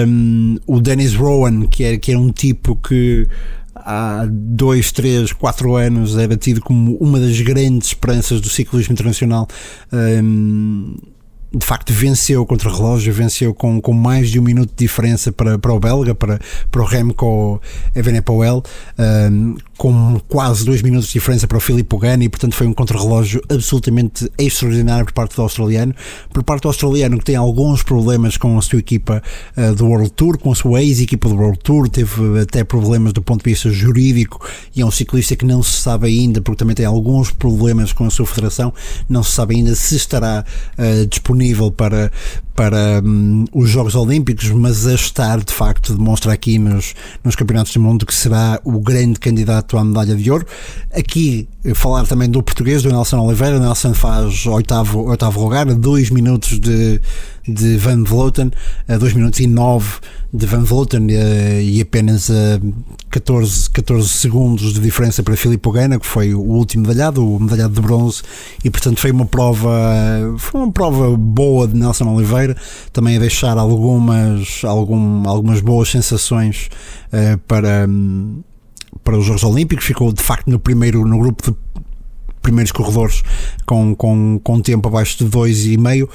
Um, 0.07 0.57
o 0.67 0.79
Dennis 0.79 1.15
Rowan, 1.15 1.65
que 1.65 1.83
era, 1.83 1.97
que 1.97 2.11
era 2.11 2.19
um 2.19 2.31
tipo 2.31 2.75
que 2.75 3.27
há 3.75 4.27
dois, 4.29 4.91
três, 4.91 5.33
quatro 5.33 5.75
anos 5.75 6.15
era 6.15 6.37
tido 6.37 6.61
como 6.61 6.95
uma 6.97 7.19
das 7.19 7.41
grandes 7.41 7.89
esperanças 7.89 8.39
do 8.39 8.49
ciclismo 8.49 8.93
internacional. 8.93 9.47
Um, 9.91 10.95
de 11.53 11.65
facto 11.65 11.93
venceu 11.93 12.45
contra 12.45 12.69
o 12.69 12.73
relógio, 12.75 13.13
venceu 13.13 13.53
com, 13.53 13.79
com 13.79 13.93
mais 13.93 14.29
de 14.29 14.39
um 14.39 14.43
minuto 14.43 14.69
de 14.69 14.85
diferença 14.85 15.31
para, 15.31 15.57
para 15.57 15.73
o 15.73 15.79
belga, 15.79 16.13
para, 16.13 16.39
para 16.69 16.81
o 16.81 16.85
Remco 16.85 17.61
Evenepoel, 17.95 18.63
um, 19.31 19.55
com 19.77 20.19
quase 20.27 20.65
dois 20.65 20.81
minutos 20.81 21.07
de 21.07 21.13
diferença 21.13 21.47
para 21.47 21.57
o 21.57 21.61
Filipe 21.61 21.87
Pogani, 21.87 22.25
e 22.25 22.29
portanto 22.29 22.53
foi 22.53 22.67
um 22.67 22.73
contra-relógio 22.73 23.41
absolutamente 23.49 24.29
extraordinário 24.37 25.05
por 25.05 25.13
parte 25.13 25.35
do 25.35 25.41
australiano. 25.41 25.95
Por 26.33 26.43
parte 26.43 26.63
do 26.63 26.67
australiano, 26.67 27.17
que 27.17 27.25
tem 27.25 27.35
alguns 27.35 27.81
problemas 27.81 28.35
com 28.35 28.57
a 28.57 28.61
sua 28.61 28.79
equipa 28.79 29.23
uh, 29.55 29.73
do 29.75 29.87
World 29.87 30.11
Tour, 30.11 30.37
com 30.37 30.51
a 30.51 30.55
sua 30.55 30.83
ex-equipa 30.83 31.29
do 31.29 31.35
World 31.35 31.59
Tour, 31.59 31.87
teve 31.87 32.41
até 32.41 32.63
problemas 32.63 33.13
do 33.13 33.21
ponto 33.21 33.43
de 33.43 33.49
vista 33.51 33.69
jurídico, 33.69 34.45
e 34.75 34.81
é 34.81 34.85
um 34.85 34.91
ciclista 34.91 35.35
que 35.35 35.45
não 35.45 35.63
se 35.63 35.79
sabe 35.79 36.07
ainda, 36.07 36.41
porque 36.41 36.57
também 36.59 36.75
tem 36.75 36.85
alguns 36.85 37.31
problemas 37.31 37.93
com 37.93 38.05
a 38.05 38.09
sua 38.09 38.25
federação, 38.25 38.73
não 39.07 39.23
se 39.23 39.31
sabe 39.31 39.55
ainda 39.55 39.73
se 39.75 39.95
estará 39.95 40.43
uh, 40.77 41.07
disponível 41.07 41.37
disponível 41.47 41.71
para, 41.71 42.11
para 42.55 43.01
um, 43.03 43.45
os 43.53 43.69
Jogos 43.69 43.95
Olímpicos, 43.95 44.49
mas 44.51 44.85
a 44.85 44.93
estar 44.93 45.39
de 45.39 45.53
facto 45.53 45.95
demonstra 45.95 46.33
aqui 46.33 46.59
nos, 46.59 46.93
nos 47.23 47.35
Campeonatos 47.35 47.73
do 47.73 47.79
Mundo 47.79 48.05
que 48.05 48.13
será 48.13 48.59
o 48.63 48.79
grande 48.79 49.19
candidato 49.19 49.77
à 49.77 49.83
medalha 49.83 50.15
de 50.15 50.29
ouro. 50.29 50.45
Aqui 50.93 51.47
falar 51.75 52.05
também 52.05 52.29
do 52.29 52.41
português, 52.43 52.83
do 52.83 52.89
Nelson 52.89 53.19
Oliveira. 53.19 53.59
Nelson 53.59 53.93
faz 53.93 54.45
oitavo, 54.45 55.05
oitavo 55.09 55.41
lugar, 55.41 55.65
dois 55.73 56.09
minutos 56.09 56.59
de, 56.59 56.99
de 57.47 57.77
Van 57.77 58.03
Vloten, 58.03 58.51
a 58.87 58.97
2 58.97 59.13
minutos 59.13 59.39
e 59.39 59.47
9 59.47 59.99
de 60.33 60.45
Van 60.45 60.63
Vloten 60.63 61.07
eh, 61.09 61.61
e 61.63 61.81
apenas 61.81 62.29
a 62.29 62.59
14, 63.09 63.69
14 63.69 64.09
segundos 64.09 64.73
de 64.73 64.81
diferença 64.81 65.23
para 65.23 65.35
Filipe 65.37 65.61
Pogana, 65.61 65.99
que 65.99 66.05
foi 66.05 66.33
o 66.33 66.41
último 66.41 66.87
medalhado, 66.87 67.25
o 67.25 67.39
medalhado 67.39 67.73
de 67.73 67.81
bronze, 67.81 68.21
e 68.63 68.69
portanto 68.69 68.99
foi 68.99 69.11
uma 69.11 69.25
prova, 69.25 69.71
foi 70.37 70.61
uma 70.61 70.71
prova 70.71 71.15
boa 71.15 71.67
de 71.67 71.75
Nelson 71.75 72.13
Oliveira, 72.13 72.55
também 72.91 73.15
a 73.15 73.19
deixar 73.19 73.57
algumas, 73.57 74.63
algum, 74.63 75.27
algumas 75.27 75.61
boas 75.61 75.89
sensações 75.89 76.69
uh, 77.13 77.37
para 77.47 77.87
para 79.03 79.17
os 79.17 79.25
Jogos 79.25 79.43
Olímpicos, 79.45 79.85
ficou 79.85 80.11
de 80.11 80.21
facto 80.21 80.49
no 80.49 80.59
primeiro 80.59 81.05
no 81.05 81.17
grupo 81.17 81.49
de 81.49 81.57
primeiros 82.47 82.71
corredores 82.71 83.23
com, 83.65 83.93
com, 83.93 84.39
com 84.41 84.61
tempo 84.61 84.87
abaixo 84.87 85.17
de 85.17 85.25
2,5 85.25 86.03
uh, 86.03 86.09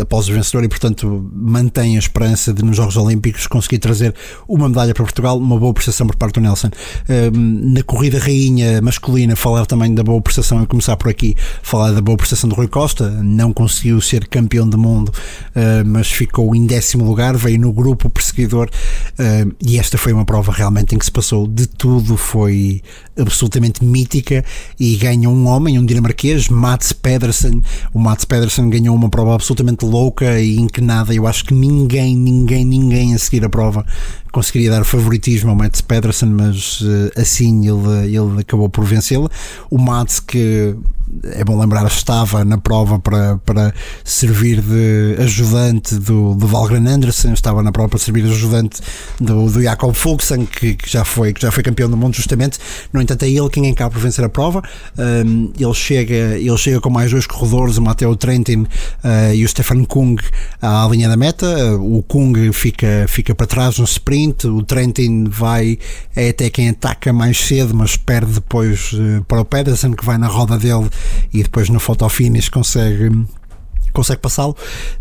após 0.00 0.28
o 0.28 0.32
vencedor 0.32 0.62
e, 0.62 0.68
portanto, 0.68 1.28
mantém 1.34 1.96
a 1.96 1.98
esperança 1.98 2.54
de 2.54 2.64
nos 2.64 2.76
Jogos 2.76 2.96
Olímpicos 2.96 3.48
conseguir 3.48 3.78
trazer 3.78 4.14
uma 4.46 4.68
medalha 4.68 4.94
para 4.94 5.02
Portugal, 5.02 5.36
uma 5.36 5.58
boa 5.58 5.74
prestação 5.74 6.06
por 6.06 6.14
parte 6.14 6.34
do 6.34 6.40
Nelson. 6.40 6.68
Uh, 6.68 7.36
na 7.36 7.82
corrida 7.82 8.20
rainha 8.20 8.80
masculina, 8.80 9.34
falar 9.34 9.66
também 9.66 9.92
da 9.92 10.04
boa 10.04 10.22
prestação 10.22 10.62
e 10.62 10.66
começar 10.66 10.96
por 10.96 11.10
aqui, 11.10 11.34
falar 11.62 11.90
da 11.90 12.00
boa 12.00 12.16
prestação 12.16 12.48
do 12.48 12.54
Rui 12.54 12.68
Costa, 12.68 13.10
não 13.10 13.52
conseguiu 13.52 14.00
ser 14.00 14.28
campeão 14.28 14.68
do 14.68 14.78
mundo, 14.78 15.08
uh, 15.08 15.84
mas 15.84 16.08
ficou 16.08 16.54
em 16.54 16.64
décimo 16.64 17.04
lugar, 17.04 17.36
veio 17.36 17.58
no 17.58 17.72
grupo 17.72 18.08
perseguidor 18.08 18.70
eh, 19.18 19.46
e 19.64 19.78
esta 19.78 19.98
foi 19.98 20.12
uma 20.12 20.24
prova 20.24 20.52
realmente 20.52 20.94
em 20.94 20.98
que 20.98 21.04
se 21.04 21.10
passou 21.10 21.46
de 21.46 21.66
tudo, 21.66 22.16
foi 22.16 22.82
absolutamente 23.18 23.84
mítica 23.84 24.44
e 24.78 24.96
ganha 24.96 25.28
um 25.28 25.48
homem, 25.56 25.78
um 25.78 25.86
dinamarquês, 25.86 26.48
Mats 26.48 26.92
Pedersen. 26.92 27.62
O 27.92 27.98
Mats 27.98 28.24
Pedersen 28.24 28.68
ganhou 28.68 28.94
uma 28.94 29.08
prova 29.08 29.34
absolutamente 29.34 29.84
louca 29.84 30.38
e 30.40 30.56
em 30.56 30.66
que 30.66 30.80
nada, 30.80 31.14
eu 31.14 31.26
acho 31.26 31.44
que 31.44 31.54
ninguém, 31.54 32.16
ninguém, 32.16 32.64
ninguém 32.64 33.14
a 33.14 33.18
seguir 33.18 33.44
a 33.44 33.48
prova 33.48 33.84
conseguiria 34.36 34.70
dar 34.70 34.84
favoritismo 34.84 35.48
ao 35.48 35.56
Mats 35.56 35.80
Pedersen, 35.80 36.28
mas 36.28 36.82
uh, 36.82 37.10
assim 37.16 37.66
ele, 37.66 38.14
ele 38.14 38.40
acabou 38.40 38.68
por 38.68 38.84
vencê-la. 38.84 39.30
O 39.70 39.78
Mats, 39.78 40.20
que 40.20 40.76
é 41.24 41.44
bom 41.44 41.58
lembrar, 41.58 41.86
estava 41.86 42.44
na 42.44 42.58
prova 42.58 42.98
para, 42.98 43.38
para 43.38 43.72
servir 44.04 44.60
de 44.60 45.16
ajudante 45.22 45.94
do, 45.94 46.34
do 46.34 46.46
Valgren 46.46 46.86
Anderson, 46.86 47.32
estava 47.32 47.62
na 47.62 47.72
prova 47.72 47.88
para 47.88 47.98
servir 47.98 48.24
de 48.24 48.30
ajudante 48.30 48.80
do, 49.20 49.48
do 49.48 49.62
Jakob 49.62 49.94
Fuglsang, 49.94 50.46
que, 50.46 50.74
que, 50.74 50.90
já 50.90 51.04
foi, 51.04 51.32
que 51.32 51.40
já 51.40 51.50
foi 51.50 51.62
campeão 51.62 51.88
do 51.88 51.96
mundo, 51.96 52.14
justamente. 52.14 52.58
No 52.92 53.00
entanto, 53.00 53.22
é 53.22 53.30
ele 53.30 53.48
quem 53.48 53.70
acaba 53.70 53.90
por 53.90 54.00
vencer 54.00 54.24
a 54.24 54.28
prova. 54.28 54.62
Um, 54.98 55.45
ele, 55.58 55.74
chega, 55.74 56.14
ele 56.14 56.56
chega 56.56 56.80
com 56.80 56.90
mais 56.90 57.10
dois 57.10 57.26
corredores, 57.26 57.76
o 57.76 57.82
Matteo 57.82 58.16
Trentin 58.16 58.62
uh, 58.62 59.34
e 59.34 59.44
o 59.44 59.48
Stefan 59.48 59.84
Kung, 59.84 60.16
à 60.60 60.86
linha 60.90 61.08
da 61.08 61.16
meta. 61.16 61.76
O 61.76 62.02
Kung 62.02 62.52
fica, 62.52 63.06
fica 63.08 63.34
para 63.34 63.46
trás 63.46 63.78
no 63.78 63.84
sprint 63.84 64.46
o 64.46 64.62
Trentin 64.62 65.24
vai 65.24 65.78
é 66.14 66.30
até 66.30 66.50
quem 66.50 66.70
ataca 66.70 67.12
mais 67.12 67.38
cedo, 67.38 67.74
mas 67.74 67.96
perde 67.96 68.34
depois 68.34 68.92
uh, 68.92 69.24
para 69.26 69.40
o 69.40 69.44
Pedersen 69.44 69.92
que 69.92 70.04
vai 70.04 70.18
na 70.18 70.26
roda 70.26 70.58
dele 70.58 70.88
e 71.32 71.42
depois 71.42 71.68
no 71.68 71.80
photo 71.80 72.08
finish 72.08 72.48
consegue 72.48 73.10
consegue 73.96 74.20
passá-lo. 74.20 74.54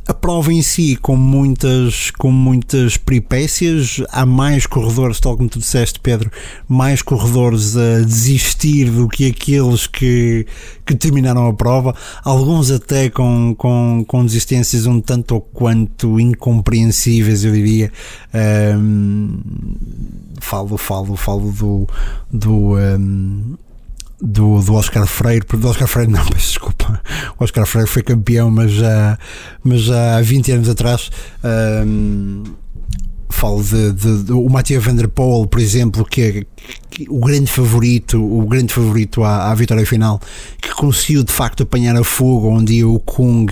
A 0.07 0.13
prova 0.13 0.53
em 0.53 0.61
si, 0.61 0.95
com 0.95 1.17
muitas, 1.17 2.11
com 2.11 2.31
muitas 2.31 2.95
peripécias, 2.95 4.01
há 4.09 4.25
mais 4.25 4.65
corredores, 4.65 5.19
tal 5.19 5.35
como 5.35 5.49
tu 5.49 5.59
disseste, 5.59 5.99
Pedro, 5.99 6.31
mais 6.67 7.01
corredores 7.01 7.75
a 7.75 7.99
desistir 7.99 8.89
do 8.89 9.09
que 9.09 9.27
aqueles 9.27 9.85
que, 9.85 10.47
que 10.85 10.95
terminaram 10.95 11.47
a 11.47 11.53
prova, 11.53 11.93
alguns 12.23 12.71
até 12.71 13.09
com, 13.09 13.53
com, 13.57 14.05
com 14.07 14.25
desistências 14.25 14.85
um 14.85 15.01
tanto 15.01 15.35
ou 15.35 15.41
quanto 15.41 16.19
incompreensíveis, 16.19 17.43
eu 17.43 17.51
diria. 17.51 17.91
Um, 18.33 19.39
falo, 20.39 20.77
falo, 20.77 21.17
falo 21.17 21.51
do. 21.51 21.87
do 22.31 22.77
um, 22.77 23.57
do, 24.21 24.61
do 24.61 24.73
Oscar 24.73 25.05
Freire, 25.05 25.45
do 25.45 25.67
Oscar 25.67 25.87
Freire 25.87 26.11
não, 26.11 26.23
mas 26.31 26.43
desculpa, 26.43 27.01
o 27.37 27.43
Oscar 27.43 27.65
Freire 27.65 27.89
foi 27.89 28.03
campeão, 28.03 28.49
mas 28.49 28.71
já, 28.71 29.17
mas 29.63 29.81
já 29.81 30.17
há 30.17 30.21
20 30.21 30.51
anos 30.51 30.69
atrás. 30.69 31.09
Falo 33.35 33.61
de, 33.61 33.91
de, 33.91 34.23
de, 34.23 34.31
o 34.31 34.47
Mathieu 34.47 34.79
Van 34.79 34.95
Der 34.95 35.09
Poel, 35.09 35.45
por 35.45 35.59
exemplo, 35.59 36.05
que 36.05 36.21
é 36.21 36.43
que, 36.89 37.05
o 37.09 37.19
grande 37.19 37.51
favorito, 37.51 38.17
o 38.17 38.45
grande 38.47 38.73
favorito 38.73 39.25
à, 39.25 39.51
à, 39.51 39.55
vitória 39.55 39.85
final, 39.85 40.21
que 40.61 40.73
conseguiu 40.73 41.21
de 41.21 41.33
facto 41.33 41.63
apanhar 41.63 41.97
a 41.97 42.03
fogo 42.03 42.47
onde 42.49 42.81
o 42.85 42.97
Kung, 42.99 43.47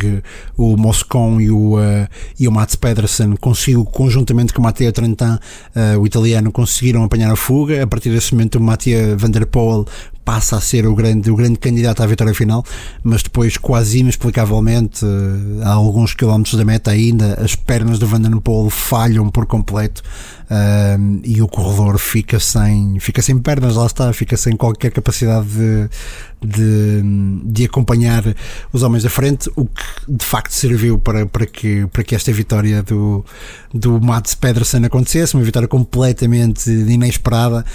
o 0.56 0.78
Moscon 0.78 1.42
e 1.42 1.52
o, 1.52 1.78
uh, 1.78 2.08
e 2.40 2.48
o 2.48 2.52
Mats 2.52 2.76
Pedersen 2.76 3.36
conseguiu 3.36 3.84
conjuntamente 3.84 4.54
com 4.54 4.62
o 4.62 4.64
Matteo 4.64 4.92
Trentin, 4.94 5.38
uh, 5.76 6.00
o 6.00 6.08
italiano, 6.08 6.50
conseguiram 6.50 7.04
apanhar 7.04 7.30
a 7.30 7.36
fuga. 7.36 7.84
A 7.84 7.88
partir 7.88 8.10
desse 8.10 8.34
momento, 8.34 8.56
o 8.56 8.62
Mathieu 8.62 9.18
Van 9.18 9.32
Der 9.32 9.46
Poel 9.46 9.86
passa 10.24 10.58
a 10.58 10.62
ser 10.62 10.86
o 10.86 10.96
grande, 10.96 11.30
o 11.30 11.36
grande 11.36 11.60
candidato 11.60 12.02
à 12.02 12.06
vitória 12.06 12.34
final, 12.34 12.64
mas 13.04 13.24
depois, 13.24 13.58
quase 13.58 14.00
inexplicavelmente, 14.00 15.06
a 15.64 15.72
alguns 15.72 16.14
quilómetros 16.14 16.56
da 16.56 16.66
meta 16.66 16.92
ainda, 16.92 17.40
as 17.42 17.56
pernas 17.56 18.00
do 18.00 18.08
Van 18.08 18.22
Der 18.22 18.36
Poel 18.42 18.70
falham 18.70 19.30
por 19.30 19.46
completo 19.46 20.02
um, 20.54 21.20
e 21.24 21.42
o 21.42 21.48
corredor 21.48 21.98
fica 21.98 22.40
sem, 22.40 23.00
fica 23.00 23.24
sem 23.24 23.40
pernas, 23.40 23.76
lá 23.76 23.88
está, 23.88 24.14
fica 24.14 24.38
sem 24.38 24.56
qualquer 24.56 24.92
capacidade 24.92 25.48
de, 25.48 25.90
de, 26.44 27.02
de 27.46 27.66
acompanhar 27.66 28.24
os 28.72 28.84
homens 28.84 29.02
da 29.04 29.10
frente, 29.10 29.50
o 29.56 29.66
que 29.66 29.84
de 30.08 30.24
facto 30.24 30.52
serviu 30.52 31.00
para, 31.00 31.26
para, 31.26 31.48
que, 31.48 31.88
para 31.88 32.04
que 32.04 32.14
esta 32.14 32.32
vitória 32.32 32.84
do, 32.84 33.26
do 33.74 34.00
Mats 34.00 34.36
Pedersen 34.36 34.86
acontecesse, 34.86 35.34
uma 35.34 35.44
vitória 35.44 35.68
completamente 35.68 36.70
inesperada. 36.70 37.66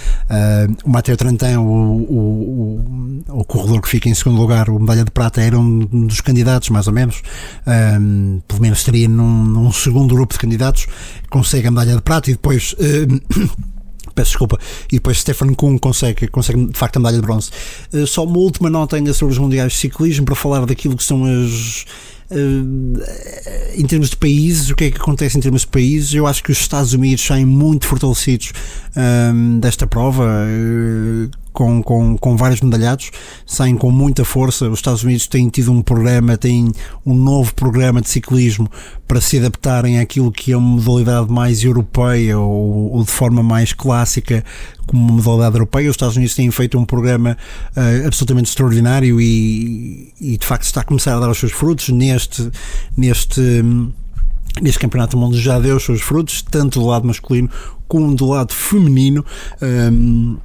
O 0.85 0.89
Mateo 0.89 1.17
Trantin, 1.17 1.57
o, 1.57 1.63
o, 1.63 3.23
o, 3.27 3.39
o, 3.39 3.43
corredor 3.43 3.81
que 3.81 3.89
fica 3.89 4.07
em 4.07 4.13
segundo 4.13 4.39
lugar, 4.39 4.69
o 4.69 4.79
medalha 4.79 5.03
de 5.03 5.11
prata, 5.11 5.41
era 5.41 5.59
um 5.59 6.05
dos 6.05 6.21
candidatos, 6.21 6.69
mais 6.69 6.87
ou 6.87 6.93
menos, 6.93 7.21
um, 7.99 8.41
pelo 8.47 8.61
menos 8.61 8.79
estaria 8.79 9.07
num, 9.07 9.43
num 9.43 9.71
segundo 9.71 10.15
grupo 10.15 10.33
de 10.33 10.39
candidatos, 10.39 10.87
consegue 11.29 11.67
a 11.67 11.71
medalha 11.71 11.95
de 11.95 12.01
prata 12.01 12.29
e 12.29 12.33
depois. 12.33 12.68
Uh, 12.73 13.49
peço 14.15 14.31
desculpa, 14.31 14.59
e 14.91 14.95
depois 14.95 15.19
Stefan 15.19 15.53
Kuhn 15.53 15.77
consegue, 15.77 16.27
consegue 16.27 16.65
de 16.65 16.77
facto 16.77 16.97
a 16.97 16.99
medalha 16.99 17.17
de 17.17 17.21
bronze. 17.21 17.49
Uh, 17.93 18.05
só 18.05 18.23
uma 18.23 18.37
última 18.37 18.69
nota 18.69 18.95
ainda 18.95 19.13
sobre 19.13 19.33
os 19.33 19.39
Mundiais 19.39 19.73
de 19.73 19.79
Ciclismo 19.79 20.25
para 20.25 20.35
falar 20.35 20.65
daquilo 20.65 20.95
que 20.97 21.03
são 21.03 21.23
as. 21.25 21.85
Uh, 22.31 23.01
em 23.75 23.87
termos 23.87 24.11
de 24.11 24.17
países, 24.17 24.69
o 24.69 24.75
que 24.75 24.83
é 24.83 24.91
que 24.91 24.97
acontece 24.97 25.37
em 25.37 25.41
termos 25.41 25.61
de 25.61 25.67
países? 25.67 26.13
Eu 26.13 26.27
acho 26.27 26.43
que 26.43 26.51
os 26.51 26.59
Estados 26.59 26.93
Unidos 26.93 27.25
saem 27.25 27.45
muito 27.45 27.87
fortalecidos 27.87 28.51
um, 29.33 29.59
desta 29.59 29.87
prova. 29.87 30.25
Uh, 30.25 31.29
com, 31.59 31.83
com, 31.83 32.17
com 32.17 32.37
vários 32.37 32.61
medalhados, 32.61 33.11
saem 33.45 33.75
com 33.75 33.91
muita 33.91 34.23
força. 34.23 34.69
Os 34.69 34.79
Estados 34.79 35.03
Unidos 35.03 35.27
têm 35.27 35.49
tido 35.49 35.73
um 35.73 35.81
programa, 35.81 36.37
têm 36.37 36.71
um 37.05 37.13
novo 37.13 37.53
programa 37.53 37.99
de 37.99 38.07
ciclismo 38.07 38.71
para 39.05 39.19
se 39.19 39.37
adaptarem 39.39 39.99
àquilo 39.99 40.31
que 40.31 40.53
é 40.53 40.57
uma 40.57 40.77
modalidade 40.77 41.29
mais 41.29 41.61
europeia 41.61 42.39
ou, 42.39 42.93
ou 42.93 43.03
de 43.03 43.11
forma 43.11 43.43
mais 43.43 43.73
clássica 43.73 44.41
como 44.87 45.01
uma 45.03 45.21
modalidade 45.21 45.55
europeia. 45.57 45.89
Os 45.89 45.95
Estados 45.95 46.15
Unidos 46.15 46.33
têm 46.33 46.49
feito 46.49 46.79
um 46.79 46.85
programa 46.85 47.35
uh, 47.75 48.07
absolutamente 48.07 48.47
extraordinário 48.47 49.19
e, 49.19 50.13
e, 50.21 50.37
de 50.37 50.45
facto 50.45 50.63
está 50.63 50.79
a 50.79 50.85
começar 50.85 51.17
a 51.17 51.19
dar 51.19 51.29
os 51.29 51.37
seus 51.37 51.51
frutos 51.51 51.89
neste, 51.89 52.49
neste, 52.95 53.41
neste 54.61 54.79
Campeonato 54.79 55.17
do 55.17 55.19
Mundo 55.19 55.37
já 55.37 55.59
deu 55.59 55.75
os 55.75 55.83
seus 55.83 55.99
frutos, 55.99 56.41
tanto 56.41 56.79
do 56.79 56.85
lado 56.85 57.05
masculino 57.05 57.49
como 57.85 58.15
do 58.15 58.27
lado 58.27 58.53
feminino. 58.53 59.25
Um, 59.61 60.37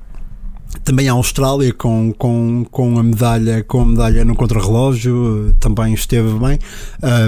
também 0.85 1.09
a 1.09 1.12
Austrália 1.12 1.72
com, 1.72 2.12
com, 2.12 2.64
com 2.70 2.99
a 2.99 3.03
medalha 3.03 3.64
com 3.64 3.80
a 3.80 3.87
medalha 3.87 4.24
no 4.24 4.37
contrarrelógio 4.37 5.55
também 5.59 5.95
esteve 5.95 6.32
bem 6.39 6.59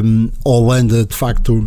um, 0.04 0.28
Holanda 0.44 1.04
de 1.04 1.14
facto 1.14 1.66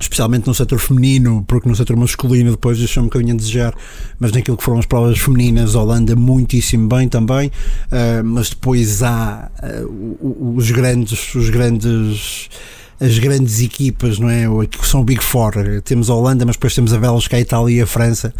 especialmente 0.00 0.46
no 0.46 0.54
setor 0.54 0.78
feminino, 0.78 1.44
porque 1.46 1.68
no 1.68 1.76
setor 1.76 1.94
masculino 1.94 2.52
depois 2.52 2.78
deixou 2.78 3.02
um 3.02 3.06
bocadinho 3.06 3.34
a 3.34 3.36
desejar, 3.36 3.74
mas 4.18 4.32
naquilo 4.32 4.56
que 4.56 4.64
foram 4.64 4.78
as 4.78 4.86
provas 4.86 5.18
femininas, 5.18 5.74
Holanda 5.74 6.16
muitíssimo 6.16 6.88
bem 6.88 7.06
também, 7.06 7.48
uh, 7.48 8.24
mas 8.24 8.48
depois 8.48 9.02
há 9.02 9.50
uh, 9.62 10.56
os 10.56 10.70
grandes, 10.70 11.34
os 11.34 11.50
grandes 11.50 12.48
as 12.98 13.18
grandes 13.18 13.62
equipas, 13.62 14.18
não 14.18 14.28
é? 14.28 14.44
Que 14.66 14.86
são 14.86 15.00
o 15.00 15.04
Big 15.04 15.24
Four. 15.24 15.54
Temos 15.82 16.10
a 16.10 16.14
Holanda, 16.14 16.44
mas 16.44 16.56
depois 16.56 16.74
temos 16.74 16.92
a 16.92 16.98
Bélgica, 16.98 17.38
a 17.38 17.40
Itália 17.40 17.78
e 17.78 17.80
a 17.80 17.86
França. 17.86 18.34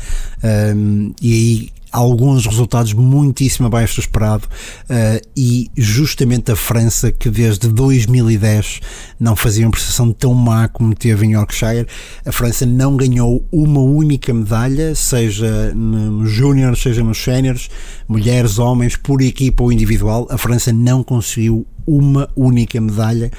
Um, 0.76 1.14
e 1.22 1.32
aí 1.32 1.72
alguns 1.90 2.46
resultados 2.46 2.92
muitíssimo 2.92 3.66
abaixo 3.66 3.96
do 3.96 4.00
esperado 4.00 4.44
uh, 4.46 5.28
e 5.36 5.70
justamente 5.76 6.52
a 6.52 6.56
França 6.56 7.10
que 7.10 7.30
desde 7.30 7.68
2010 7.68 8.80
não 9.18 9.34
fazia 9.34 9.66
uma 9.66 9.70
prestação 9.70 10.12
tão 10.12 10.34
má 10.34 10.68
como 10.68 10.94
teve 10.94 11.26
em 11.26 11.32
Yorkshire 11.32 11.86
a 12.24 12.32
França 12.32 12.64
não 12.64 12.96
ganhou 12.96 13.44
uma 13.50 13.80
única 13.80 14.32
medalha 14.32 14.94
seja 14.94 15.72
nos 15.74 16.30
júniores, 16.30 16.80
seja 16.80 17.02
nos 17.02 17.22
séniores 17.22 17.68
mulheres, 18.08 18.58
homens, 18.58 18.96
por 18.96 19.20
equipa 19.22 19.62
ou 19.62 19.72
individual 19.72 20.26
a 20.30 20.38
França 20.38 20.72
não 20.72 21.02
conseguiu 21.02 21.66
uma 21.86 22.28
única 22.36 22.80
medalha 22.80 23.30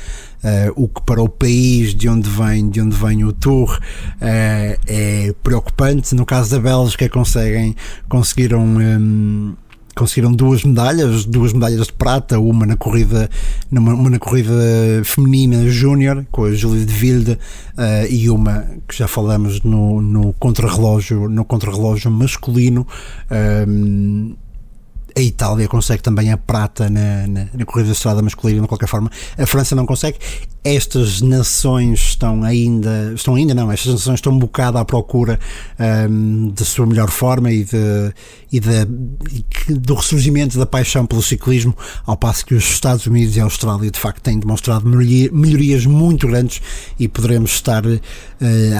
Uh, 0.42 0.74
o 0.76 0.88
que 0.88 1.00
para 1.04 1.22
o 1.22 1.30
país 1.30 1.94
de 1.94 2.10
onde 2.10 2.28
vem, 2.28 2.68
de 2.68 2.82
onde 2.82 2.96
vem 2.96 3.24
o 3.24 3.32
Tour 3.32 3.78
uh, 3.78 4.80
é 4.88 5.36
preocupante. 5.44 6.16
No 6.16 6.26
caso 6.26 6.50
da 6.50 6.60
Bélgica 6.60 7.08
conseguem, 7.08 7.76
conseguiram 8.10 8.64
um, 8.64 9.54
conseguiram 9.96 10.32
duas 10.32 10.64
medalhas, 10.64 11.26
duas 11.26 11.54
medalhas 11.54 11.86
de 11.86 11.94
prata, 11.94 12.39
uma 12.39 12.66
na 12.66 12.76
corrida, 12.76 13.30
numa, 13.70 13.94
uma 13.94 14.10
na 14.10 14.18
corrida 14.20 14.54
feminina 15.04 15.70
júnior 15.70 16.26
com 16.32 16.46
a 16.46 16.52
Julie 16.52 16.86
de 16.86 16.94
Vilde 16.94 17.32
uh, 17.34 18.08
e 18.10 18.28
uma 18.28 18.66
que 18.88 18.98
já 18.98 19.08
falamos 19.08 19.62
no, 19.62 20.02
no 20.02 20.34
contrarrelógio, 20.34 21.30
no 21.30 21.46
masculino. 22.12 22.88
Um, 23.68 24.36
a 25.16 25.22
Itália 25.22 25.68
consegue 25.68 26.01
também 26.01 26.32
a 26.32 26.38
prata 26.38 26.89
na, 26.89 27.28
na, 27.28 27.47
na 27.53 27.66
corrida 27.66 27.88
de 27.88 27.93
estrada 27.93 28.22
masculina, 28.22 28.62
de 28.62 28.68
qualquer 28.68 28.88
forma. 28.88 29.09
A 29.38 29.45
França 29.45 29.76
não 29.76 29.86
consegue. 29.86 30.18
Estas 30.64 31.22
nações 31.22 31.99
estão 31.99 32.43
ainda, 32.43 33.14
estão 33.16 33.34
ainda 33.34 33.55
não, 33.55 33.72
estas 33.72 33.93
nações 33.93 34.16
estão 34.16 34.32
um 34.32 34.38
bocado 34.38 34.78
à 34.78 34.86
procura 34.86 35.39
um, 36.07 36.49
da 36.49 36.64
sua 36.64 36.86
melhor 36.86 37.09
forma 37.09 37.51
e, 37.51 37.64
de, 37.64 38.14
e, 38.53 38.57
e 38.57 39.74
do 39.74 39.95
ressurgimento 39.95 40.59
da 40.59 40.66
paixão 40.66 41.05
pelo 41.05 41.24
ciclismo, 41.24 41.76
ao 42.05 42.16
passo 42.16 42.45
que 42.45 42.53
os 42.53 42.64
Estados 42.64 43.07
Unidos 43.07 43.36
e 43.36 43.39
a 43.39 43.43
Austrália 43.43 43.89
de 43.89 43.99
facto 43.99 44.22
têm 44.22 44.38
demonstrado 44.38 44.88
melhoria, 44.88 45.32
melhorias 45.32 45.86
muito 45.86 46.28
grandes 46.28 46.62
e 46.99 47.07
poderemos 47.07 47.51
estar 47.51 47.84
uh, 47.86 47.99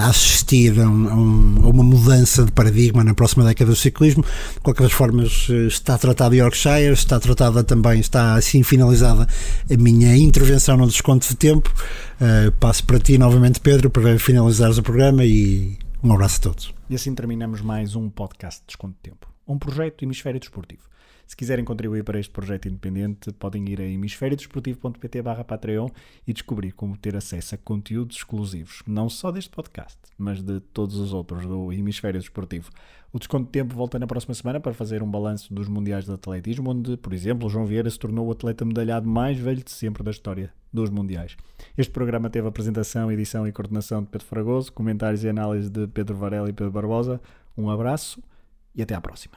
a 0.00 0.06
assistir 0.06 0.78
a, 0.80 0.88
um, 0.88 1.56
a, 1.62 1.68
uma 1.68 1.82
mudança 1.82 2.44
de 2.44 2.52
paradigma 2.52 3.02
na 3.02 3.14
próxima 3.14 3.44
década 3.44 3.70
do 3.70 3.76
ciclismo. 3.76 4.24
De 4.54 4.60
qualquer 4.60 4.88
forma, 4.88 5.24
eh, 5.24 5.66
está 5.66 5.96
tratado 5.98 6.34
Yorkshire, 6.34 6.92
está 6.92 7.18
tratada 7.18 7.64
também, 7.64 8.00
está 8.00 8.34
assim 8.34 8.62
finalizada 8.62 9.26
a 9.70 9.76
minha 9.76 10.16
intervenção 10.16 10.76
no 10.76 10.86
desconto 10.86 11.28
de 11.28 11.36
tempo. 11.36 11.71
Uh, 12.20 12.52
passo 12.52 12.84
para 12.84 12.98
ti 12.98 13.18
novamente, 13.18 13.60
Pedro, 13.60 13.90
para 13.90 14.18
finalizares 14.18 14.78
o 14.78 14.82
programa 14.82 15.24
e 15.24 15.78
um 16.02 16.12
abraço 16.12 16.38
a 16.38 16.42
todos. 16.42 16.74
E 16.90 16.94
assim 16.94 17.14
terminamos 17.14 17.60
mais 17.60 17.94
um 17.94 18.08
podcast 18.10 18.60
de 18.60 18.66
Desconto 18.66 18.94
de 18.94 19.10
Tempo, 19.10 19.28
um 19.46 19.58
projeto 19.58 20.04
Hemisfério 20.04 20.40
Desportivo. 20.40 20.92
Se 21.26 21.36
quiserem 21.36 21.64
contribuir 21.64 22.04
para 22.04 22.20
este 22.20 22.30
projeto 22.30 22.68
independente, 22.68 23.32
podem 23.32 23.66
ir 23.68 23.80
a 23.80 23.84
hemisfériodesportivo.pt 23.84 25.22
barra 25.22 25.42
Patreon 25.42 25.88
e 26.26 26.32
descobrir 26.34 26.72
como 26.72 26.96
ter 26.96 27.16
acesso 27.16 27.54
a 27.54 27.58
conteúdos 27.58 28.18
exclusivos, 28.18 28.82
não 28.86 29.08
só 29.08 29.30
deste 29.30 29.48
podcast, 29.48 29.96
mas 30.18 30.42
de 30.42 30.60
todos 30.60 30.96
os 30.96 31.14
outros 31.14 31.46
do 31.46 31.72
Hemisfério 31.72 32.20
Desportivo. 32.20 32.70
O 33.12 33.18
Desconto 33.18 33.46
de 33.46 33.52
Tempo 33.52 33.74
volta 33.74 33.98
na 33.98 34.06
próxima 34.06 34.34
semana 34.34 34.60
para 34.60 34.74
fazer 34.74 35.02
um 35.02 35.10
balanço 35.10 35.54
dos 35.54 35.68
Mundiais 35.68 36.04
de 36.04 36.12
Atletismo, 36.12 36.70
onde, 36.70 36.98
por 36.98 37.14
exemplo, 37.14 37.48
João 37.48 37.64
Vieira 37.64 37.88
se 37.88 37.98
tornou 37.98 38.26
o 38.26 38.32
atleta 38.32 38.64
medalhado 38.64 39.08
mais 39.08 39.38
velho 39.38 39.64
de 39.64 39.70
sempre 39.70 40.02
da 40.02 40.10
história 40.10 40.52
dos 40.72 40.90
Mundiais. 40.90 41.36
Este 41.76 41.92
programa 41.92 42.30
teve 42.30 42.48
apresentação, 42.48 43.10
edição 43.10 43.46
e 43.46 43.52
coordenação 43.52 44.02
de 44.02 44.08
Pedro 44.08 44.26
Fragoso, 44.26 44.72
comentários 44.72 45.22
e 45.24 45.28
análise 45.28 45.68
de 45.68 45.86
Pedro 45.86 46.16
Varela 46.16 46.48
e 46.48 46.52
Pedro 46.52 46.72
Barbosa. 46.72 47.20
Um 47.56 47.68
abraço 47.70 48.22
e 48.74 48.82
até 48.82 48.94
à 48.94 49.00
próxima. 49.00 49.36